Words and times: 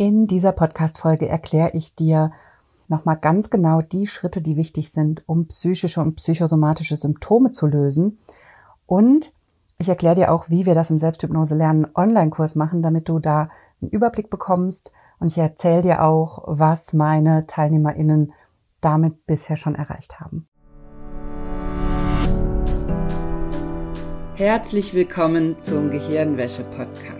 In 0.00 0.26
dieser 0.26 0.52
Podcast-Folge 0.52 1.28
erkläre 1.28 1.72
ich 1.74 1.94
dir 1.94 2.32
nochmal 2.88 3.18
ganz 3.18 3.50
genau 3.50 3.82
die 3.82 4.06
Schritte, 4.06 4.40
die 4.40 4.56
wichtig 4.56 4.92
sind, 4.92 5.22
um 5.28 5.48
psychische 5.48 6.00
und 6.00 6.14
psychosomatische 6.14 6.96
Symptome 6.96 7.50
zu 7.50 7.66
lösen. 7.66 8.18
Und 8.86 9.30
ich 9.76 9.90
erkläre 9.90 10.14
dir 10.14 10.32
auch, 10.32 10.48
wie 10.48 10.64
wir 10.64 10.74
das 10.74 10.88
im 10.88 10.96
Selbsthypnose 10.96 11.54
lernen 11.54 11.86
Online-Kurs 11.94 12.56
machen, 12.56 12.80
damit 12.80 13.10
du 13.10 13.18
da 13.18 13.50
einen 13.82 13.90
Überblick 13.90 14.30
bekommst. 14.30 14.90
Und 15.18 15.26
ich 15.26 15.36
erzähle 15.36 15.82
dir 15.82 16.02
auch, 16.02 16.44
was 16.46 16.94
meine 16.94 17.46
TeilnehmerInnen 17.46 18.32
damit 18.80 19.26
bisher 19.26 19.58
schon 19.58 19.74
erreicht 19.74 20.18
haben. 20.18 20.48
Herzlich 24.36 24.94
willkommen 24.94 25.58
zum 25.58 25.90
Gehirnwäsche-Podcast. 25.90 27.19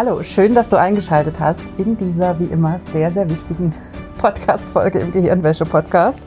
Hallo, 0.00 0.22
schön, 0.22 0.54
dass 0.54 0.68
du 0.68 0.78
eingeschaltet 0.78 1.40
hast 1.40 1.60
in 1.76 1.96
dieser 1.96 2.38
wie 2.38 2.44
immer 2.44 2.78
sehr, 2.78 3.10
sehr 3.10 3.28
wichtigen 3.28 3.74
Podcast-Folge 4.18 5.00
im 5.00 5.10
Gehirnwäsche-Podcast. 5.10 6.22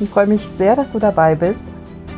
Ich 0.00 0.08
freue 0.08 0.26
mich 0.26 0.42
sehr, 0.42 0.74
dass 0.74 0.90
du 0.90 0.98
dabei 0.98 1.36
bist. 1.36 1.64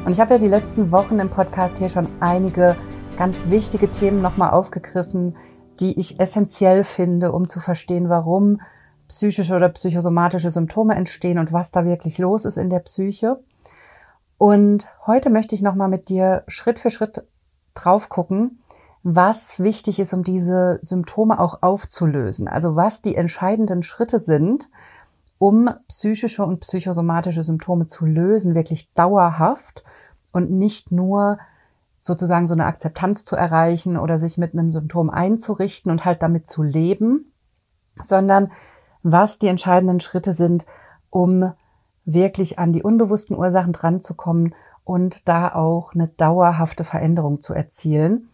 Und 0.06 0.12
ich 0.12 0.20
habe 0.20 0.32
ja 0.32 0.38
die 0.38 0.48
letzten 0.48 0.90
Wochen 0.90 1.18
im 1.18 1.28
Podcast 1.28 1.76
hier 1.76 1.90
schon 1.90 2.08
einige 2.20 2.76
ganz 3.18 3.50
wichtige 3.50 3.90
Themen 3.90 4.22
nochmal 4.22 4.52
aufgegriffen, 4.52 5.36
die 5.80 6.00
ich 6.00 6.18
essentiell 6.18 6.82
finde, 6.82 7.32
um 7.32 7.46
zu 7.46 7.60
verstehen, 7.60 8.08
warum 8.08 8.62
psychische 9.06 9.56
oder 9.56 9.68
psychosomatische 9.68 10.48
Symptome 10.48 10.94
entstehen 10.94 11.36
und 11.36 11.52
was 11.52 11.72
da 11.72 11.84
wirklich 11.84 12.16
los 12.16 12.46
ist 12.46 12.56
in 12.56 12.70
der 12.70 12.80
Psyche. 12.80 13.38
Und 14.38 14.86
heute 15.06 15.28
möchte 15.28 15.54
ich 15.54 15.60
nochmal 15.60 15.90
mit 15.90 16.08
dir 16.08 16.42
Schritt 16.48 16.78
für 16.78 16.88
Schritt 16.88 17.22
drauf 17.74 18.08
gucken, 18.08 18.59
was 19.02 19.60
wichtig 19.60 19.98
ist, 19.98 20.12
um 20.12 20.24
diese 20.24 20.78
Symptome 20.82 21.40
auch 21.40 21.62
aufzulösen. 21.62 22.48
Also 22.48 22.76
was 22.76 23.00
die 23.00 23.16
entscheidenden 23.16 23.82
Schritte 23.82 24.18
sind, 24.18 24.68
um 25.38 25.70
psychische 25.88 26.44
und 26.44 26.60
psychosomatische 26.60 27.42
Symptome 27.42 27.86
zu 27.86 28.04
lösen, 28.04 28.54
wirklich 28.54 28.92
dauerhaft 28.92 29.84
und 30.32 30.50
nicht 30.50 30.92
nur 30.92 31.38
sozusagen 32.02 32.46
so 32.46 32.54
eine 32.54 32.66
Akzeptanz 32.66 33.24
zu 33.24 33.36
erreichen 33.36 33.96
oder 33.96 34.18
sich 34.18 34.38
mit 34.38 34.52
einem 34.52 34.70
Symptom 34.70 35.10
einzurichten 35.10 35.90
und 35.90 36.04
halt 36.04 36.22
damit 36.22 36.50
zu 36.50 36.62
leben, 36.62 37.32
sondern 38.02 38.52
was 39.02 39.38
die 39.38 39.48
entscheidenden 39.48 40.00
Schritte 40.00 40.34
sind, 40.34 40.66
um 41.08 41.52
wirklich 42.04 42.58
an 42.58 42.72
die 42.72 42.82
unbewussten 42.82 43.36
Ursachen 43.36 43.72
dran 43.72 44.02
zu 44.02 44.14
kommen 44.14 44.54
und 44.84 45.28
da 45.28 45.54
auch 45.54 45.92
eine 45.94 46.08
dauerhafte 46.08 46.84
Veränderung 46.84 47.40
zu 47.40 47.54
erzielen. 47.54 48.28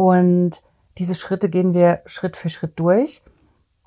Und 0.00 0.62
diese 0.96 1.14
Schritte 1.14 1.50
gehen 1.50 1.74
wir 1.74 2.00
Schritt 2.06 2.34
für 2.34 2.48
Schritt 2.48 2.80
durch. 2.80 3.22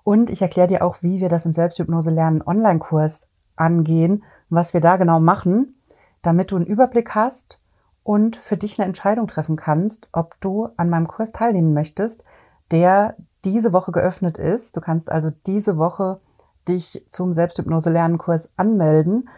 Und 0.04 0.30
ich 0.30 0.44
erkläre 0.44 0.68
dir 0.68 0.86
auch, 0.86 1.02
wie 1.02 1.20
wir 1.20 1.28
das 1.28 1.48
im 1.48 1.54
Selbsthypnose 1.54 2.12
lernen 2.12 2.44
Online-Kurs 2.44 3.30
angehen, 3.56 4.24
was 4.48 4.76
wir 4.76 4.80
da 4.80 4.98
genau 4.98 5.20
machen, 5.20 5.74
damit 6.22 6.52
du 6.52 6.56
einen 6.56 6.68
Überblick 6.68 7.16
hast 7.16 7.62
und 8.04 8.36
für 8.36 8.58
dich 8.58 8.78
eine 8.78 8.86
Entscheidung 8.86 9.26
treffen 9.28 9.56
kannst, 9.56 10.08
ob 10.12 10.40
du 10.40 10.70
an 10.78 10.88
meinem 10.88 11.08
Kurs 11.08 11.32
teilnehmen 11.32 11.74
möchtest, 11.74 12.24
der 12.70 13.16
diese 13.44 13.74
Woche 13.74 13.92
geöffnet 13.92 14.38
ist. 14.38 14.78
Du 14.78 14.82
kannst 14.82 15.10
also 15.10 15.32
diese 15.48 15.80
Woche 15.80 16.20
dich 16.68 17.04
zum 17.10 17.34
Selbsthypnose 17.34 17.90
Lernen 17.90 18.20
Kurs 18.20 18.52
anmelden 18.56 19.30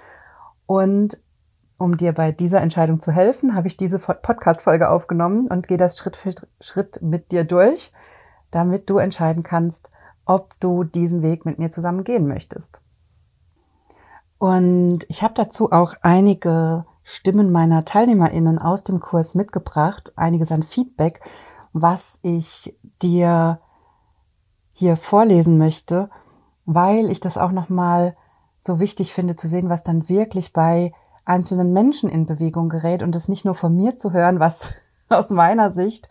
und 0.65 1.21
um 1.77 1.97
dir 1.97 2.13
bei 2.13 2.31
dieser 2.31 2.61
Entscheidung 2.61 2.99
zu 2.99 3.11
helfen, 3.11 3.55
habe 3.55 3.67
ich 3.67 3.77
diese 3.77 3.99
Podcast-Folge 3.99 4.89
aufgenommen 4.89 5.47
und 5.47 5.67
gehe 5.67 5.77
das 5.77 5.97
Schritt 5.97 6.15
für 6.15 6.31
Schritt 6.61 7.01
mit 7.01 7.31
dir 7.31 7.43
durch, 7.43 7.91
damit 8.51 8.89
du 8.89 8.97
entscheiden 8.97 9.43
kannst, 9.43 9.89
ob 10.25 10.59
du 10.59 10.83
diesen 10.83 11.21
Weg 11.21 11.45
mit 11.45 11.59
mir 11.59 11.71
zusammen 11.71 12.03
gehen 12.03 12.27
möchtest. 12.27 12.79
Und 14.37 15.05
ich 15.07 15.23
habe 15.23 15.33
dazu 15.35 15.71
auch 15.71 15.95
einige 16.01 16.85
Stimmen 17.03 17.51
meiner 17.51 17.85
TeilnehmerInnen 17.85 18.57
aus 18.57 18.83
dem 18.83 18.99
Kurs 18.99 19.35
mitgebracht, 19.35 20.13
einiges 20.15 20.51
an 20.51 20.63
Feedback, 20.63 21.21
was 21.73 22.19
ich 22.21 22.75
dir 23.01 23.57
hier 24.71 24.97
vorlesen 24.97 25.57
möchte, 25.57 26.09
weil 26.65 27.11
ich 27.11 27.19
das 27.19 27.37
auch 27.37 27.51
nochmal 27.51 28.15
so 28.61 28.79
wichtig 28.79 29.13
finde 29.13 29.35
zu 29.35 29.47
sehen, 29.47 29.69
was 29.69 29.83
dann 29.83 30.09
wirklich 30.09 30.51
bei 30.51 30.93
einzelnen 31.25 31.73
Menschen 31.73 32.09
in 32.09 32.25
Bewegung 32.25 32.69
gerät 32.69 33.03
und 33.03 33.13
das 33.13 33.27
nicht 33.27 33.45
nur 33.45 33.55
von 33.55 33.75
mir 33.75 33.97
zu 33.97 34.13
hören, 34.13 34.39
was 34.39 34.69
aus 35.09 35.29
meiner 35.29 35.71
Sicht 35.71 36.09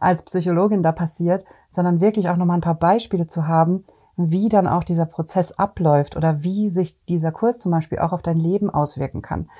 als 0.00 0.22
Psychologin 0.22 0.82
da 0.82 0.92
passiert, 0.92 1.44
sondern 1.70 2.00
wirklich 2.00 2.28
auch 2.28 2.36
nochmal 2.36 2.58
ein 2.58 2.62
paar 2.62 2.74
Beispiele 2.78 3.26
zu 3.26 3.46
haben, 3.46 3.84
wie 4.16 4.48
dann 4.48 4.66
auch 4.66 4.84
dieser 4.84 5.06
Prozess 5.06 5.52
abläuft 5.52 6.16
oder 6.16 6.42
wie 6.42 6.68
sich 6.68 7.02
dieser 7.06 7.32
Kurs 7.32 7.58
zum 7.58 7.72
Beispiel 7.72 7.98
auch 7.98 8.12
auf 8.12 8.22
dein 8.22 8.38
Leben 8.38 8.70
auswirken 8.70 9.22
kann. 9.22 9.50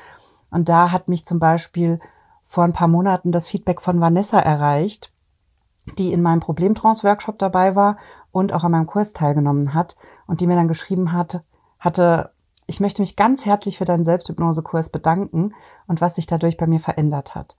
Und 0.51 0.69
da 0.69 0.93
hat 0.93 1.09
mich 1.09 1.27
zum 1.27 1.41
Beispiel 1.41 1.99
vor 2.45 2.65
ein 2.65 2.73
paar 2.73 2.89
Monaten 2.89 3.33
das 3.33 3.49
Feedback 3.49 3.81
von 3.81 4.01
Vanessa 4.01 4.39
erreicht, 4.39 5.11
die 5.99 6.13
in 6.13 6.23
meinem 6.23 6.41
Problemtrance-Workshop 6.41 7.39
dabei 7.39 7.75
war 7.75 7.99
und 8.31 8.53
auch 8.53 8.65
an 8.65 8.73
meinem 8.73 8.87
Kurs 8.87 9.13
teilgenommen 9.13 9.75
hat 9.75 9.97
und 10.27 10.41
die 10.41 10.47
mir 10.47 10.55
dann 10.55 10.69
geschrieben 10.69 11.13
hat, 11.13 11.43
hatte, 11.79 12.31
ich 12.67 12.81
möchte 12.81 13.03
mich 13.03 13.17
ganz 13.17 13.45
herzlich 13.45 13.79
für 13.79 13.85
deinen 13.85 14.05
Selbsthypnosekurs 14.05 14.89
bedanken 14.89 15.55
und 15.87 16.01
was 16.01 16.17
sich 16.17 16.27
dadurch 16.27 16.57
bei 16.57 16.67
mir 16.67 16.81
verändert 16.81 17.35
hat. 17.35 17.57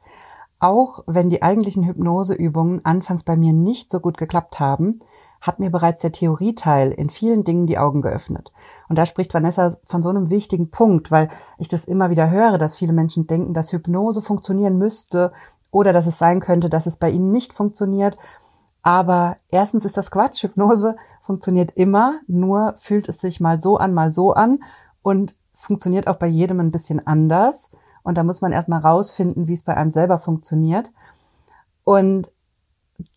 Auch 0.59 1.03
wenn 1.05 1.29
die 1.29 1.43
eigentlichen 1.43 1.85
Hypnoseübungen 1.85 2.83
anfangs 2.85 3.23
bei 3.23 3.35
mir 3.35 3.53
nicht 3.53 3.91
so 3.91 3.99
gut 3.99 4.17
geklappt 4.17 4.59
haben, 4.59 4.99
hat 5.41 5.59
mir 5.59 5.69
bereits 5.69 6.01
der 6.01 6.11
Theorieteil 6.11 6.91
in 6.91 7.09
vielen 7.09 7.43
Dingen 7.43 7.67
die 7.67 7.77
Augen 7.77 8.01
geöffnet. 8.01 8.51
Und 8.89 8.97
da 8.97 9.05
spricht 9.05 9.33
Vanessa 9.33 9.75
von 9.85 10.01
so 10.01 10.09
einem 10.09 10.29
wichtigen 10.31 10.71
Punkt, 10.71 11.11
weil 11.11 11.29
ich 11.59 11.67
das 11.67 11.85
immer 11.85 12.09
wieder 12.09 12.31
höre, 12.31 12.57
dass 12.57 12.77
viele 12.77 12.93
Menschen 12.93 13.27
denken, 13.27 13.53
dass 13.53 13.71
Hypnose 13.71 14.23
funktionieren 14.23 14.77
müsste 14.77 15.33
oder 15.69 15.93
dass 15.93 16.07
es 16.07 16.17
sein 16.17 16.39
könnte, 16.39 16.69
dass 16.69 16.87
es 16.87 16.97
bei 16.97 17.11
ihnen 17.11 17.31
nicht 17.31 17.53
funktioniert. 17.53 18.17
Aber 18.81 19.37
erstens 19.49 19.85
ist 19.85 19.97
das 19.97 20.09
Quatsch. 20.09 20.41
Hypnose 20.43 20.95
funktioniert 21.21 21.71
immer, 21.75 22.19
nur 22.27 22.75
fühlt 22.77 23.09
es 23.09 23.19
sich 23.19 23.39
mal 23.39 23.61
so 23.61 23.77
an, 23.77 23.93
mal 23.93 24.11
so 24.11 24.33
an 24.33 24.59
und 25.05 25.35
funktioniert 25.53 26.07
auch 26.07 26.15
bei 26.15 26.25
jedem 26.25 26.59
ein 26.59 26.71
bisschen 26.71 27.05
anders. 27.05 27.69
Und 28.01 28.17
da 28.17 28.23
muss 28.23 28.41
man 28.41 28.51
erstmal 28.51 28.79
rausfinden, 28.79 29.47
wie 29.47 29.53
es 29.53 29.61
bei 29.61 29.77
einem 29.77 29.91
selber 29.91 30.17
funktioniert. 30.17 30.91
Und 31.83 32.31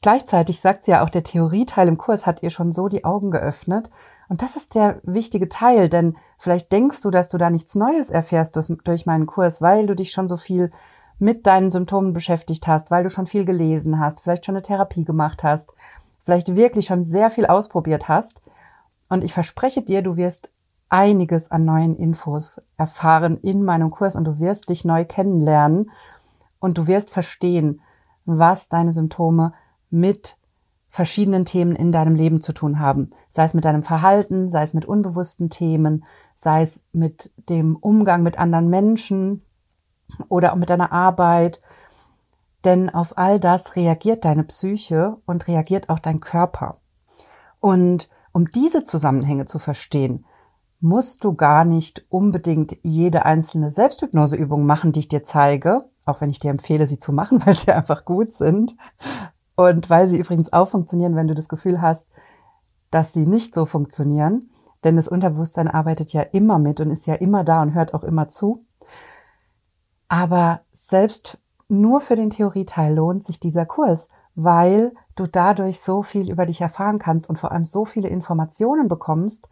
gleichzeitig 0.03 0.61
sagt 0.61 0.85
sie 0.85 0.91
ja 0.91 1.03
auch, 1.03 1.09
der 1.09 1.23
Theorieteil 1.23 1.89
im 1.89 1.97
Kurs 1.97 2.27
hat 2.27 2.43
ihr 2.43 2.51
schon 2.51 2.73
so 2.73 2.89
die 2.89 3.07
Augen 3.07 3.31
geöffnet. 3.31 3.91
Und 4.29 4.43
das 4.43 4.55
ist 4.55 4.75
der 4.75 5.01
wichtige 5.03 5.49
Teil, 5.49 5.89
denn 5.89 6.19
vielleicht 6.37 6.73
denkst 6.73 7.01
du, 7.01 7.11
dass 7.11 7.29
du 7.29 7.39
da 7.39 7.49
nichts 7.49 7.75
Neues 7.75 8.11
erfährst 8.11 8.55
durch, 8.85 9.07
meinen 9.07 9.25
Kurs, 9.25 9.63
weil 9.63 9.87
du 9.87 9.97
dich 9.97 10.11
schon 10.11 10.29
so 10.29 10.37
viel 10.37 10.71
mit 11.19 11.47
deinen 11.47 11.71
Symptomen 11.71 12.13
beschäftigt 12.13 12.67
hast, 12.67 12.91
weil 12.91 13.03
du 13.03 13.09
schon 13.09 13.25
viel 13.25 13.47
gelesen 13.47 13.99
hast, 13.99 14.21
vielleicht 14.21 14.45
schon 14.45 14.57
eine 14.57 14.63
Therapie 14.63 15.07
gemacht 15.07 15.43
hast, 15.43 15.73
vielleicht 16.21 16.55
wirklich 16.55 16.85
schon 16.85 17.07
sehr 17.07 17.31
viel 17.31 17.47
ausprobiert 17.47 18.09
hast. 18.09 18.43
Und 19.09 19.25
ich 19.25 19.33
verspreche 19.33 19.81
dir, 19.81 20.03
du 20.03 20.19
wirst 20.19 20.51
einiges 20.89 21.51
an 21.51 21.65
neuen 21.65 21.97
Infos 21.97 22.61
erfahren 22.77 23.39
in 23.39 23.65
meinem 23.65 23.91
Kurs 23.91 24.17
und 24.17 24.25
du 24.25 24.39
wirst 24.39 24.69
dich 24.71 24.85
neu 24.85 25.05
kennenlernen 25.05 25.91
und 26.61 26.79
du 26.79 26.87
wirst 26.87 27.11
verstehen, 27.11 27.81
was 28.25 28.69
deine 28.69 28.93
Symptome 28.93 29.53
mit 29.91 30.37
verschiedenen 30.89 31.45
Themen 31.45 31.77
in 31.77 31.93
deinem 31.93 32.15
Leben 32.15 32.41
zu 32.41 32.53
tun 32.53 32.81
haben. 32.81 33.11
Sei 33.29 33.45
es 33.45 33.55
mit 33.55 33.65
deinem 33.65 33.83
Verhalten, 33.83 34.51
sei 34.51 34.63
es 34.63 34.75
mit 34.75 34.87
unbewussten 34.87 35.51
Themen, 35.51 36.05
sei 36.35 36.63
es 36.63 36.83
mit 36.93 37.31
dem 37.49 37.77
Umgang 37.77 38.23
mit 38.23 38.39
anderen 38.39 38.69
Menschen 38.69 39.43
oder 40.29 40.53
auch 40.53 40.57
mit 40.57 40.71
deiner 40.71 40.93
Arbeit. 40.93 41.61
Denn 42.65 42.91
auf 42.91 43.17
all 43.19 43.39
das 43.39 43.77
reagiert 43.77 44.25
deine 44.25 44.45
Psyche 44.45 45.19
und 45.27 45.47
reagiert 45.47 45.91
auch 45.91 45.99
dein 45.99 46.21
Körper. 46.21 46.79
Und 47.61 48.09
um 48.33 48.51
diese 48.51 48.85
Zusammenhänge 48.85 49.47
zu 49.47 49.59
verstehen, 49.59 50.25
musst 50.81 51.25
du 51.25 51.35
gar 51.35 51.65
nicht 51.65 52.05
unbedingt 52.09 52.77
jede 52.83 53.25
einzelne 53.25 53.71
Selbsthypnoseübung 53.71 54.65
machen, 54.65 54.93
die 54.93 55.01
ich 55.01 55.09
dir 55.09 55.25
zeige, 55.25 55.85
auch 56.05 56.21
wenn 56.21 56.31
ich 56.31 56.39
dir 56.39 56.51
empfehle, 56.51 56.87
sie 56.87 56.99
zu 56.99 57.13
machen, 57.13 57.43
weil 57.47 57.57
sie 57.57 57.73
einfach 57.73 58.05
gut 58.05 58.35
sind. 58.35 58.77
Und 59.57 59.91
weil 59.91 60.09
sie 60.09 60.19
übrigens 60.19 60.53
auch 60.53 60.69
funktionieren, 60.69 61.17
wenn 61.17 61.29
du 61.29 61.35
das 61.35 61.49
Gefühl 61.49 61.81
hast, 61.81 62.07
dass 62.91 63.13
sie 63.13 63.27
nicht 63.27 63.55
so 63.55 63.67
funktionieren. 63.67 64.51
Denn 64.85 64.95
das 64.95 65.09
Unterbewusstsein 65.09 65.67
arbeitet 65.67 66.13
ja 66.13 66.23
immer 66.23 66.61
mit 66.61 66.81
und 66.81 66.91
ist 66.91 67.07
ja 67.07 67.15
immer 67.15 67.43
da 67.43 67.63
und 67.63 67.75
hört 67.75 67.93
auch 67.93 68.05
immer 68.05 68.29
zu. 68.29 68.65
Aber 70.07 70.61
selbst 70.73 71.39
nur 71.69 72.01
für 72.01 72.15
den 72.15 72.31
Theorieteil 72.31 72.95
lohnt 72.95 73.27
sich 73.27 73.41
dieser 73.41 73.67
Kurs, 73.67 74.09
weil 74.37 74.93
du 75.17 75.27
dadurch 75.27 75.81
so 75.81 76.05
viel 76.05 76.31
über 76.31 76.47
dich 76.47 76.61
erfahren 76.61 77.01
kannst 77.01 77.29
und 77.29 77.39
vor 77.39 77.51
allem 77.51 77.65
so 77.65 77.85
viele 77.85 78.09
Informationen 78.09 78.89
bekommst, 78.89 79.49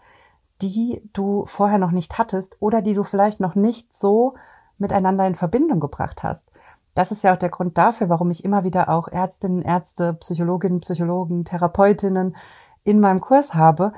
die 0.63 1.03
du 1.13 1.45
vorher 1.47 1.79
noch 1.79 1.91
nicht 1.91 2.19
hattest 2.19 2.57
oder 2.61 2.83
die 2.83 2.95
du 2.95 3.03
vielleicht 3.03 3.41
noch 3.41 3.55
nicht 3.55 3.97
so 3.97 4.35
miteinander 4.79 5.27
in 5.27 5.35
Verbindung 5.35 5.81
gebracht 5.81 6.23
hast. 6.23 6.51
Das 6.95 7.13
ist 7.13 7.23
ja 7.23 7.35
auch 7.35 7.39
der 7.39 7.51
Grund 7.51 7.77
dafür, 7.77 8.09
warum 8.09 8.31
ich 8.31 8.45
immer 8.45 8.65
wieder 8.65 8.89
auch 8.89 9.09
Ärztinnen, 9.09 9.63
Ärzte, 9.63 10.15
Psychologinnen, 10.15 10.81
Psychologen, 10.81 11.45
Therapeutinnen 11.45 12.37
in 12.85 13.01
meinem 13.01 13.21
Kurs 13.21 13.55
habe, 13.55 13.93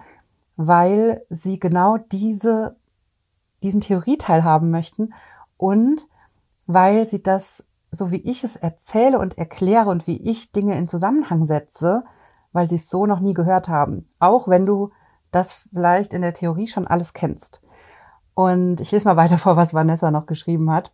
weil 0.57 1.25
sie 1.31 1.61
genau 1.61 1.97
diese, 1.97 2.77
diesen 3.63 3.81
Theorieteil 3.81 4.43
haben 4.43 4.71
möchten 4.71 5.15
und 5.57 6.09
weil 6.67 7.07
sie 7.07 7.23
das 7.23 7.65
so 7.91 8.11
wie 8.11 8.23
ich 8.23 8.45
es 8.45 8.57
erzähle 8.57 9.19
und 9.19 9.39
erkläre 9.39 9.89
und 9.89 10.07
wie 10.07 10.19
ich 10.19 10.53
Dinge 10.53 10.77
in 10.77 10.87
Zusammenhang 10.87 11.47
setze, 11.47 12.05
weil 12.53 12.69
sie 12.69 12.77
es 12.77 12.89
so 12.89 13.07
noch 13.07 13.21
nie 13.21 13.35
gehört 13.35 13.69
haben. 13.69 14.09
Auch 14.19 14.49
wenn 14.49 14.67
du 14.67 14.91
das 15.38 15.55
vielleicht 15.55 16.12
in 16.12 16.23
der 16.23 16.35
Theorie 16.35 16.67
schon 16.67 16.87
alles 16.87 17.12
kennst. 17.12 17.61
Und 18.35 18.81
ich 18.81 18.93
lese 18.93 19.08
mal 19.08 19.17
weiter 19.17 19.38
vor, 19.38 19.56
was 19.56 19.75
Vanessa 19.75 20.11
noch 20.11 20.26
geschrieben 20.26 20.70
hat. 20.70 20.93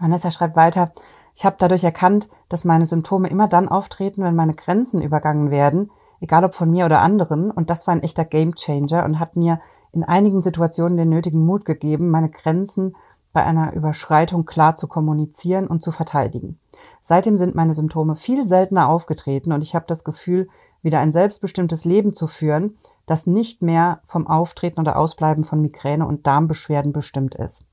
Vanessa 0.00 0.30
schreibt 0.30 0.56
weiter, 0.56 0.92
ich 1.34 1.44
habe 1.44 1.56
dadurch 1.58 1.84
erkannt, 1.84 2.28
dass 2.48 2.64
meine 2.64 2.86
Symptome 2.86 3.28
immer 3.28 3.48
dann 3.48 3.68
auftreten, 3.68 4.22
wenn 4.22 4.34
meine 4.34 4.54
Grenzen 4.54 5.00
übergangen 5.00 5.50
werden, 5.50 5.90
egal 6.20 6.44
ob 6.44 6.54
von 6.54 6.70
mir 6.70 6.84
oder 6.84 7.00
anderen. 7.00 7.50
Und 7.50 7.70
das 7.70 7.86
war 7.86 7.94
ein 7.94 8.02
echter 8.02 8.24
Gamechanger 8.24 9.04
und 9.04 9.20
hat 9.20 9.36
mir 9.36 9.60
in 9.92 10.04
einigen 10.04 10.42
Situationen 10.42 10.96
den 10.96 11.08
nötigen 11.08 11.44
Mut 11.44 11.64
gegeben, 11.64 12.10
meine 12.10 12.30
Grenzen 12.30 12.96
bei 13.32 13.44
einer 13.44 13.72
Überschreitung 13.74 14.46
klar 14.46 14.76
zu 14.76 14.88
kommunizieren 14.88 15.66
und 15.66 15.82
zu 15.82 15.90
verteidigen. 15.90 16.58
Seitdem 17.02 17.36
sind 17.36 17.54
meine 17.54 17.74
Symptome 17.74 18.16
viel 18.16 18.48
seltener 18.48 18.88
aufgetreten 18.88 19.52
und 19.52 19.62
ich 19.62 19.74
habe 19.74 19.84
das 19.86 20.04
Gefühl, 20.04 20.48
wieder 20.88 21.00
ein 21.00 21.12
selbstbestimmtes 21.12 21.84
Leben 21.84 22.12
zu 22.14 22.26
führen, 22.26 22.76
das 23.06 23.26
nicht 23.26 23.62
mehr 23.62 24.00
vom 24.04 24.26
Auftreten 24.26 24.80
oder 24.80 24.98
Ausbleiben 24.98 25.44
von 25.44 25.60
Migräne 25.60 26.06
und 26.06 26.26
Darmbeschwerden 26.26 26.92
bestimmt 26.92 27.34
ist. 27.36 27.64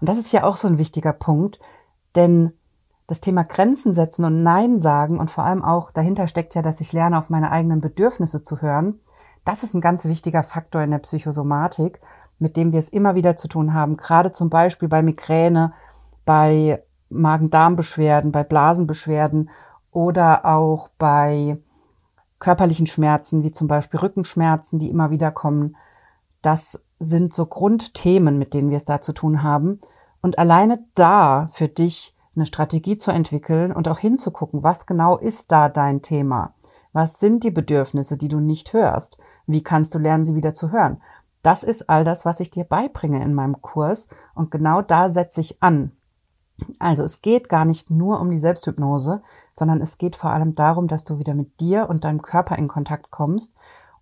Und 0.00 0.08
das 0.08 0.18
ist 0.18 0.32
ja 0.32 0.42
auch 0.42 0.56
so 0.56 0.66
ein 0.66 0.78
wichtiger 0.78 1.12
Punkt, 1.12 1.60
denn 2.16 2.52
das 3.06 3.20
Thema 3.20 3.44
Grenzen 3.44 3.94
setzen 3.94 4.24
und 4.24 4.42
Nein 4.42 4.80
sagen 4.80 5.18
und 5.18 5.30
vor 5.30 5.44
allem 5.44 5.64
auch 5.64 5.90
dahinter 5.92 6.26
steckt 6.26 6.54
ja, 6.54 6.62
dass 6.62 6.80
ich 6.80 6.92
lerne, 6.92 7.18
auf 7.18 7.30
meine 7.30 7.50
eigenen 7.50 7.80
Bedürfnisse 7.80 8.42
zu 8.42 8.60
hören. 8.60 9.00
Das 9.44 9.62
ist 9.62 9.74
ein 9.74 9.80
ganz 9.80 10.04
wichtiger 10.04 10.42
Faktor 10.42 10.82
in 10.82 10.90
der 10.90 10.98
Psychosomatik 10.98 12.00
mit 12.38 12.56
dem 12.56 12.72
wir 12.72 12.78
es 12.78 12.88
immer 12.88 13.14
wieder 13.14 13.36
zu 13.36 13.48
tun 13.48 13.74
haben, 13.74 13.96
gerade 13.96 14.32
zum 14.32 14.50
Beispiel 14.50 14.88
bei 14.88 15.02
Migräne, 15.02 15.72
bei 16.24 16.82
Magen-Darm-Beschwerden, 17.10 18.32
bei 18.32 18.44
Blasenbeschwerden 18.44 19.50
oder 19.90 20.44
auch 20.44 20.88
bei 20.98 21.58
körperlichen 22.38 22.86
Schmerzen, 22.86 23.42
wie 23.42 23.52
zum 23.52 23.68
Beispiel 23.68 24.00
Rückenschmerzen, 24.00 24.78
die 24.78 24.90
immer 24.90 25.10
wieder 25.10 25.30
kommen. 25.30 25.76
Das 26.42 26.80
sind 26.98 27.34
so 27.34 27.46
Grundthemen, 27.46 28.38
mit 28.38 28.54
denen 28.54 28.70
wir 28.70 28.76
es 28.76 28.84
da 28.84 29.00
zu 29.00 29.12
tun 29.12 29.42
haben. 29.42 29.80
Und 30.20 30.38
alleine 30.38 30.84
da 30.94 31.48
für 31.52 31.68
dich 31.68 32.14
eine 32.34 32.46
Strategie 32.46 32.98
zu 32.98 33.10
entwickeln 33.10 33.72
und 33.72 33.88
auch 33.88 33.98
hinzugucken, 33.98 34.62
was 34.62 34.86
genau 34.86 35.16
ist 35.18 35.50
da 35.50 35.68
dein 35.68 36.02
Thema? 36.02 36.54
Was 36.92 37.20
sind 37.20 37.44
die 37.44 37.50
Bedürfnisse, 37.50 38.16
die 38.16 38.28
du 38.28 38.40
nicht 38.40 38.72
hörst? 38.72 39.18
Wie 39.46 39.62
kannst 39.62 39.94
du 39.94 39.98
lernen, 39.98 40.24
sie 40.24 40.34
wieder 40.34 40.54
zu 40.54 40.72
hören? 40.72 41.02
Das 41.42 41.62
ist 41.62 41.88
all 41.88 42.04
das, 42.04 42.24
was 42.24 42.40
ich 42.40 42.50
dir 42.50 42.64
beibringe 42.64 43.22
in 43.22 43.34
meinem 43.34 43.60
Kurs 43.60 44.08
und 44.34 44.50
genau 44.50 44.82
da 44.82 45.08
setze 45.08 45.40
ich 45.40 45.62
an. 45.62 45.92
Also 46.78 47.02
es 47.04 47.22
geht 47.22 47.48
gar 47.48 47.64
nicht 47.64 47.90
nur 47.90 48.20
um 48.20 48.30
die 48.30 48.36
Selbsthypnose, 48.36 49.22
sondern 49.52 49.80
es 49.80 49.98
geht 49.98 50.16
vor 50.16 50.30
allem 50.30 50.54
darum, 50.54 50.88
dass 50.88 51.04
du 51.04 51.18
wieder 51.18 51.34
mit 51.34 51.60
dir 51.60 51.88
und 51.88 52.04
deinem 52.04 52.22
Körper 52.22 52.56
in 52.56 52.68
Kontakt 52.68 53.10
kommst 53.10 53.52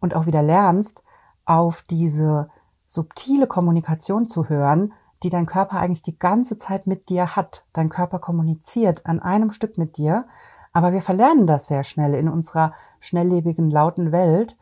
und 0.00 0.14
auch 0.14 0.26
wieder 0.26 0.42
lernst, 0.42 1.02
auf 1.44 1.82
diese 1.82 2.48
subtile 2.86 3.46
Kommunikation 3.46 4.28
zu 4.28 4.48
hören, 4.48 4.92
die 5.22 5.30
dein 5.30 5.46
Körper 5.46 5.78
eigentlich 5.78 6.02
die 6.02 6.18
ganze 6.18 6.58
Zeit 6.58 6.86
mit 6.86 7.08
dir 7.08 7.36
hat. 7.36 7.64
Dein 7.72 7.88
Körper 7.88 8.18
kommuniziert 8.18 9.06
an 9.06 9.20
einem 9.20 9.50
Stück 9.50 9.78
mit 9.78 9.96
dir, 9.96 10.26
aber 10.72 10.92
wir 10.92 11.02
verlernen 11.02 11.46
das 11.46 11.68
sehr 11.68 11.84
schnell 11.84 12.14
in 12.14 12.28
unserer 12.28 12.74
schnelllebigen, 13.00 13.70
lauten 13.70 14.12
Welt 14.12 14.56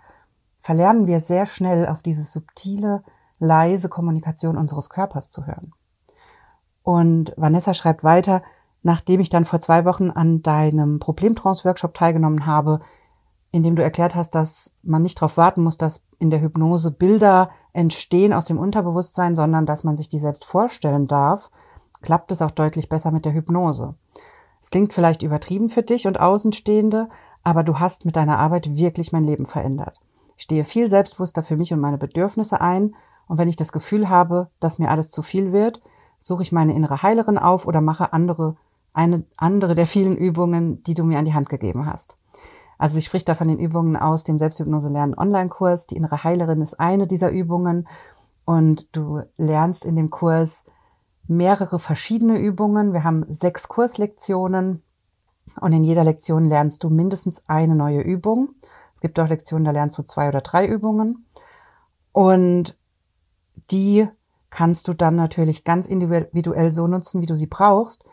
verlernen 0.65 1.07
wir 1.07 1.21
sehr 1.21 1.45
schnell 1.45 1.87
auf 1.87 2.03
diese 2.03 2.25
subtile, 2.25 3.03
leise 3.39 3.91
Kommunikation 3.91 4.57
unseres 4.57 4.89
Körpers 4.89 5.29
zu 5.29 5.47
hören. 5.47 5.75
Und 6.85 7.33
Vanessa 7.37 7.75
schreibt 7.75 8.05
weiter, 8.05 8.43
nachdem 8.83 9.19
ich 9.19 9.31
dann 9.31 9.47
vor 9.47 9.59
zwei 9.59 9.85
Wochen 9.85 10.11
an 10.11 10.43
deinem 10.43 11.01
Problemtrance-Workshop 11.01 11.95
teilgenommen 11.95 12.47
habe, 12.47 12.81
in 13.51 13.63
dem 13.63 13.75
du 13.75 13.83
erklärt 13.83 14.15
hast, 14.15 14.35
dass 14.35 14.73
man 14.83 15.03
nicht 15.03 15.19
darauf 15.19 15.37
warten 15.37 15.65
muss, 15.65 15.79
dass 15.79 16.03
in 16.19 16.31
der 16.31 16.41
Hypnose 16.41 16.91
Bilder 16.91 17.51
entstehen 17.73 18.33
aus 18.33 18.45
dem 18.45 18.59
Unterbewusstsein, 18.59 19.35
sondern 19.35 19.65
dass 19.65 19.83
man 19.83 19.97
sich 19.97 20.09
die 20.09 20.19
selbst 20.19 20.45
vorstellen 20.45 21.07
darf, 21.07 21.51
klappt 22.03 22.31
es 22.31 22.43
auch 22.43 22.51
deutlich 22.51 22.89
besser 22.89 23.11
mit 23.11 23.25
der 23.25 23.33
Hypnose. 23.33 23.95
Es 24.61 24.71
klingt 24.71 24.93
vielleicht 24.93 25.23
übertrieben 25.23 25.69
für 25.69 25.83
dich 25.83 26.07
und 26.07 26.21
Außenstehende, 26.21 27.09
aber 27.43 27.63
du 27.63 27.79
hast 27.79 28.05
mit 28.05 28.17
deiner 28.17 28.39
Arbeit 28.39 28.77
wirklich 28.77 29.13
mein 29.13 29.25
Leben 29.25 29.47
verändert. 29.47 30.01
Ich 30.37 30.45
stehe 30.45 30.65
viel 30.65 30.91
selbstbewusster 30.91 31.43
für 31.43 31.57
mich 31.57 31.73
und 31.73 31.81
meine 31.81 31.99
Bedürfnisse 31.99 32.61
ein. 32.61 32.95
Und 33.27 33.39
wenn 33.39 33.49
ich 33.49 33.57
das 33.57 33.73
Gefühl 33.73 34.09
habe, 34.09 34.51
dass 34.61 34.79
mir 34.79 34.91
alles 34.91 35.11
zu 35.11 35.23
viel 35.23 35.53
wird, 35.53 35.81
suche 36.25 36.43
ich 36.43 36.53
meine 36.53 36.75
innere 36.75 37.03
Heilerin 37.03 37.39
auf 37.39 37.67
oder 37.67 37.81
mache 37.81 38.13
andere, 38.13 38.57
eine 38.93 39.25
andere 39.37 39.75
der 39.75 39.87
vielen 39.87 40.17
Übungen, 40.17 40.83
die 40.85 40.95
du 40.95 41.05
mir 41.05 41.19
an 41.19 41.25
die 41.25 41.35
Hand 41.35 41.49
gegeben 41.49 41.87
hast. 41.87 42.17
Also 42.79 42.95
sie 42.95 43.03
spricht 43.03 43.29
da 43.29 43.35
von 43.35 43.49
den 43.49 43.59
Übungen 43.59 43.97
aus 43.97 44.25
dem 44.25 44.39
Selbsthypnose 44.39 44.89
lernen 44.89 45.15
Online-Kurs. 45.17 45.87
Die 45.87 45.97
innere 45.97 46.25
Heilerin 46.25 46.61
ist 46.61 46.81
eine 46.81 47.07
dieser 47.07 47.31
Übungen. 47.31 47.87
Und 48.45 48.95
du 48.97 49.23
lernst 49.37 49.85
in 49.85 49.97
dem 49.97 50.11
Kurs 50.11 50.65
mehrere 51.27 51.79
verschiedene 51.79 52.39
Übungen. 52.39 52.93
Wir 52.93 53.05
haben 53.05 53.25
sechs 53.29 53.69
Kurslektionen. 53.69 54.83
Und 55.61 55.73
in 55.73 55.85
jeder 55.85 56.05
Lektion 56.05 56.47
lernst 56.47 56.83
du 56.85 56.91
mindestens 56.91 57.45
eine 57.47 57.75
neue 57.75 58.01
Übung 58.01 58.55
gibt 59.05 59.21
auch 59.21 59.29
Lektionen, 59.29 59.67
da 59.67 59.71
lernst 59.71 59.99
du 59.99 60.03
zwei 60.03 60.29
oder 60.29 60.41
drei 60.41 60.67
Übungen. 60.67 61.27
Und 62.13 62.75
die 63.71 64.09
kannst 64.55 64.87
du 64.87 64.95
dann 64.95 65.17
natürlich 65.17 65.65
ganz 65.65 65.89
individuell 65.89 66.73
so 66.73 66.87
nutzen, 66.87 67.21
wie 67.21 67.27
du 67.27 67.35
sie 67.35 67.49
brauchst. 67.49 68.05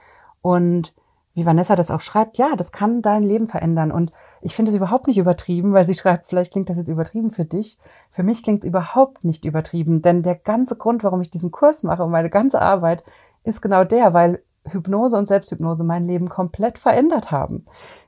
Und 0.42 0.96
wie 1.36 1.46
Vanessa 1.46 1.76
das 1.76 1.92
auch 1.92 2.00
schreibt, 2.00 2.40
ja, 2.40 2.56
das 2.56 2.72
kann 2.72 3.04
dein 3.04 3.22
Leben 3.22 3.46
verändern. 3.46 3.92
Und 3.92 4.12
ich 4.42 4.56
finde 4.56 4.72
es 4.72 4.76
überhaupt 4.76 5.06
nicht 5.06 5.20
übertrieben, 5.20 5.72
weil 5.72 5.86
sie 5.86 5.94
schreibt, 6.00 6.26
vielleicht 6.26 6.52
klingt 6.52 6.68
das 6.68 6.78
jetzt 6.78 6.90
übertrieben 6.90 7.30
für 7.30 7.46
dich. 7.46 7.78
Für 8.10 8.24
mich 8.24 8.42
klingt 8.42 8.64
es 8.64 8.68
überhaupt 8.68 9.24
nicht 9.24 9.46
übertrieben, 9.46 10.02
denn 10.02 10.24
der 10.24 10.34
ganze 10.34 10.76
Grund, 10.76 11.04
warum 11.04 11.22
ich 11.22 11.30
diesen 11.30 11.52
Kurs 11.52 11.84
mache 11.84 12.04
und 12.04 12.10
meine 12.10 12.32
ganze 12.32 12.60
Arbeit, 12.60 13.04
ist 13.44 13.62
genau 13.62 13.84
der, 13.84 14.16
weil 14.16 14.42
Hypnose 14.68 15.18
und 15.18 15.28
Selbsthypnose 15.28 15.84
mein 15.84 16.08
Leben 16.08 16.28
komplett 16.28 16.80
verändert 16.80 17.30
haben. 17.30 17.66